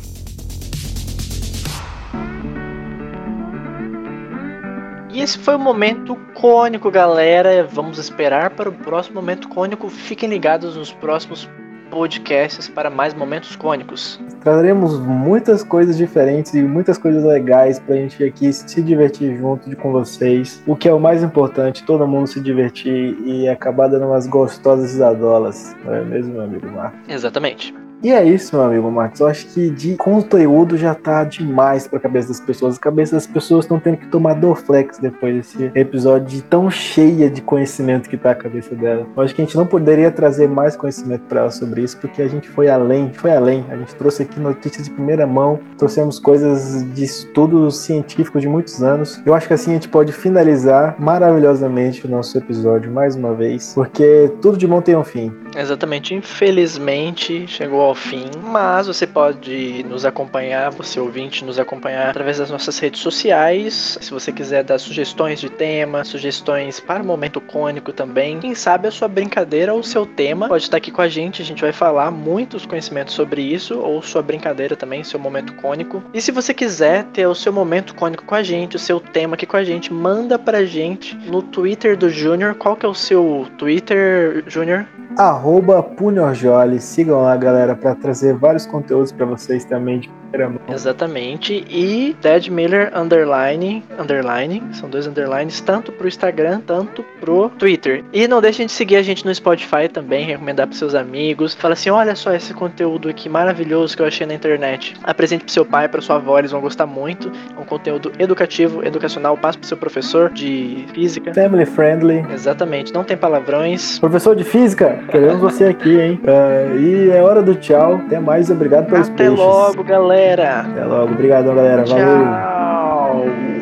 E 5.13 5.21
esse 5.21 5.37
foi 5.37 5.55
o 5.55 5.59
momento 5.59 6.15
cônico, 6.33 6.89
galera. 6.89 7.63
Vamos 7.71 7.99
esperar 7.99 8.49
para 8.49 8.67
o 8.67 8.73
próximo 8.73 9.15
momento 9.15 9.47
cônico. 9.47 9.87
Fiquem 9.87 10.27
ligados 10.27 10.75
nos 10.75 10.91
próximos 10.91 11.47
podcasts 11.93 12.67
para 12.67 12.89
mais 12.89 13.13
momentos 13.13 13.55
cônicos. 13.55 14.19
Traremos 14.41 14.99
muitas 14.99 15.63
coisas 15.63 15.95
diferentes 15.95 16.53
e 16.55 16.61
muitas 16.63 16.97
coisas 16.97 17.23
legais 17.23 17.79
pra 17.79 17.95
gente 17.95 18.23
aqui 18.23 18.51
se 18.51 18.81
divertir 18.81 19.37
junto 19.37 19.73
com 19.77 19.91
vocês. 19.91 20.61
O 20.65 20.75
que 20.75 20.89
é 20.89 20.93
o 20.93 20.99
mais 20.99 21.21
importante, 21.21 21.83
todo 21.83 22.07
mundo 22.07 22.25
se 22.25 22.41
divertir 22.41 23.15
e 23.23 23.47
acabar 23.47 23.87
dando 23.87 24.07
umas 24.07 24.25
gostosas 24.25 24.93
risadolas. 24.93 25.75
Não 25.85 25.93
é 25.93 26.03
mesmo, 26.03 26.33
meu 26.33 26.41
amigo 26.41 26.67
Marco? 26.71 26.97
Exatamente. 27.07 27.82
E 28.03 28.11
é 28.11 28.21
isso, 28.21 28.53
meu 28.53 28.65
amigo 28.65 28.91
Max. 28.91 29.21
Eu 29.21 29.27
acho 29.27 29.47
que 29.47 29.69
de 29.69 29.95
conteúdo 29.95 30.75
já 30.75 30.93
tá 30.93 31.23
demais 31.23 31.87
pra 31.87 32.01
cabeça 32.01 32.27
das 32.27 32.41
pessoas. 32.41 32.75
A 32.75 32.79
cabeça 32.79 33.15
das 33.15 33.25
pessoas 33.25 33.63
estão 33.63 33.79
tendo 33.79 33.95
que 33.95 34.07
tomar 34.07 34.33
Dorflex 34.33 34.99
depois 34.99 35.33
desse 35.33 35.71
episódio 35.73 36.41
tão 36.49 36.69
cheia 36.69 37.29
de 37.29 37.41
conhecimento 37.41 38.09
que 38.09 38.17
tá 38.17 38.31
a 38.31 38.35
cabeça 38.35 38.75
dela. 38.75 39.07
Eu 39.15 39.23
acho 39.23 39.33
que 39.33 39.41
a 39.41 39.45
gente 39.45 39.55
não 39.55 39.65
poderia 39.65 40.11
trazer 40.11 40.49
mais 40.49 40.75
conhecimento 40.75 41.21
para 41.29 41.41
ela 41.41 41.49
sobre 41.49 41.81
isso, 41.81 41.97
porque 41.97 42.21
a 42.21 42.27
gente 42.27 42.49
foi 42.49 42.67
além, 42.67 43.09
foi 43.13 43.31
além. 43.31 43.63
A 43.69 43.77
gente 43.77 43.95
trouxe 43.95 44.23
aqui 44.23 44.37
notícias 44.37 44.85
de 44.85 44.91
primeira 44.91 45.25
mão, 45.25 45.57
trouxemos 45.77 46.19
coisas 46.19 46.83
de 46.93 47.05
estudos 47.05 47.77
científicos 47.77 48.41
de 48.41 48.49
muitos 48.49 48.83
anos. 48.83 49.21
Eu 49.25 49.33
acho 49.33 49.47
que 49.47 49.53
assim 49.53 49.71
a 49.71 49.75
gente 49.75 49.87
pode 49.87 50.11
finalizar 50.11 50.97
maravilhosamente 50.99 52.05
o 52.05 52.09
nosso 52.09 52.37
episódio 52.37 52.91
mais 52.91 53.15
uma 53.15 53.33
vez, 53.33 53.71
porque 53.73 54.29
tudo 54.41 54.57
de 54.57 54.67
bom 54.67 54.81
tem 54.81 54.97
um 54.97 55.05
fim. 55.05 55.31
Exatamente. 55.55 56.13
Infelizmente 56.13 57.47
chegou 57.47 57.81
ao 57.81 57.95
fim, 57.95 58.25
mas 58.41 58.87
você 58.87 59.05
pode 59.05 59.83
nos 59.83 60.05
acompanhar, 60.05 60.71
você 60.71 60.99
ouvinte, 60.99 61.45
nos 61.45 61.59
acompanhar 61.59 62.09
através 62.09 62.37
das 62.37 62.49
nossas 62.49 62.77
redes 62.79 63.01
sociais. 63.01 63.97
Se 64.01 64.11
você 64.11 64.31
quiser 64.31 64.63
dar 64.63 64.79
sugestões 64.79 65.39
de 65.39 65.49
tema, 65.49 66.03
sugestões 66.03 66.79
para 66.79 67.03
o 67.03 67.05
momento 67.05 67.39
cônico 67.39 67.91
também, 67.91 68.39
quem 68.39 68.55
sabe 68.55 68.87
a 68.87 68.91
sua 68.91 69.07
brincadeira 69.07 69.73
ou 69.73 69.79
o 69.79 69.83
seu 69.83 70.05
tema 70.05 70.47
pode 70.47 70.63
estar 70.63 70.77
aqui 70.77 70.91
com 70.91 71.01
a 71.01 71.07
gente. 71.07 71.41
A 71.41 71.45
gente 71.45 71.61
vai 71.61 71.71
falar 71.71 72.11
muitos 72.11 72.65
conhecimentos 72.65 73.13
sobre 73.13 73.41
isso, 73.41 73.79
ou 73.79 74.01
sua 74.01 74.21
brincadeira 74.21 74.75
também, 74.75 75.03
seu 75.03 75.19
momento 75.19 75.53
cônico. 75.55 76.03
E 76.13 76.21
se 76.21 76.31
você 76.31 76.53
quiser 76.53 77.05
ter 77.05 77.27
o 77.27 77.35
seu 77.35 77.53
momento 77.53 77.95
cônico 77.95 78.25
com 78.25 78.35
a 78.35 78.43
gente, 78.43 78.75
o 78.75 78.79
seu 78.79 78.99
tema 78.99 79.35
aqui 79.35 79.45
com 79.45 79.57
a 79.57 79.63
gente, 79.63 79.93
manda 79.93 80.37
pra 80.37 80.65
gente 80.65 81.15
no 81.15 81.41
Twitter 81.41 81.97
do 81.97 82.09
Júnior. 82.09 82.55
Qual 82.55 82.75
que 82.75 82.85
é 82.85 82.89
o 82.89 82.93
seu 82.93 83.47
Twitter, 83.57 84.43
Júnior? 84.47 84.87
Arroba 85.17 85.81
Punhorjoli. 85.83 86.79
Sigam 86.79 87.21
lá, 87.21 87.35
galera, 87.37 87.75
para 87.75 87.95
trazer 87.95 88.33
vários 88.35 88.65
conteúdos 88.65 89.11
para 89.11 89.25
vocês 89.25 89.65
também 89.65 89.99
de 89.99 90.09
primeira 90.33 90.49
mão. 90.49 90.59
Exatamente. 90.67 91.63
E 91.69 92.15
Dead 92.21 92.47
Miller 92.47 92.91
underline, 92.95 93.83
underline, 93.97 94.63
são 94.73 94.89
dois 94.89 95.05
underlines, 95.05 95.61
tanto 95.61 95.91
pro 95.91 96.07
Instagram, 96.07 96.61
tanto 96.65 97.03
pro 97.19 97.49
Twitter. 97.49 98.03
E 98.11 98.27
não 98.27 98.41
deixem 98.41 98.65
de 98.65 98.71
seguir 98.71 98.95
a 98.97 99.03
gente 99.03 99.25
no 99.25 99.33
Spotify 99.33 99.87
também, 99.91 100.25
recomendar 100.25 100.67
pros 100.67 100.79
seus 100.79 100.95
amigos. 100.95 101.53
Fala 101.53 101.73
assim, 101.73 101.89
olha 101.89 102.15
só 102.15 102.33
esse 102.33 102.53
conteúdo 102.53 103.07
aqui 103.07 103.29
maravilhoso 103.29 103.95
que 103.95 104.01
eu 104.01 104.07
achei 104.07 104.25
na 104.25 104.33
internet. 104.33 104.95
Apresente 105.03 105.43
pro 105.45 105.53
seu 105.53 105.65
pai, 105.65 105.87
pra 105.87 106.01
sua 106.01 106.15
avó, 106.15 106.39
eles 106.39 106.51
vão 106.51 106.61
gostar 106.61 106.87
muito. 106.87 107.31
É 107.55 107.59
um 107.59 107.65
conteúdo 107.65 108.11
educativo, 108.17 108.83
educacional, 108.85 109.37
passa 109.37 109.59
pro 109.59 109.67
seu 109.67 109.77
professor 109.77 110.31
de 110.31 110.85
física. 110.93 111.33
Family 111.33 111.65
friendly. 111.65 112.25
Exatamente, 112.33 112.93
não 112.93 113.03
tem 113.03 113.15
palavrões. 113.15 113.99
Professor 113.99 114.35
de 114.35 114.43
física, 114.43 114.99
queremos 115.09 115.39
você 115.39 115.65
aqui, 115.65 115.99
hein? 115.99 116.19
Uh, 116.23 116.79
e 116.79 117.09
é 117.11 117.21
hora 117.21 117.41
do 117.41 117.55
tchau. 117.55 117.95
Até 118.05 118.19
mais, 118.19 118.49
obrigado 118.49 118.87
pelos 118.87 119.07
Até 119.07 119.25
peixes. 119.25 119.37
logo, 119.37 119.83
galera. 119.83 120.22
Até 120.61 120.85
logo, 120.85 121.13
obrigadão, 121.13 121.55
galera. 121.55 121.83
Valeu. 121.85 122.05
Tchau. 122.05 123.52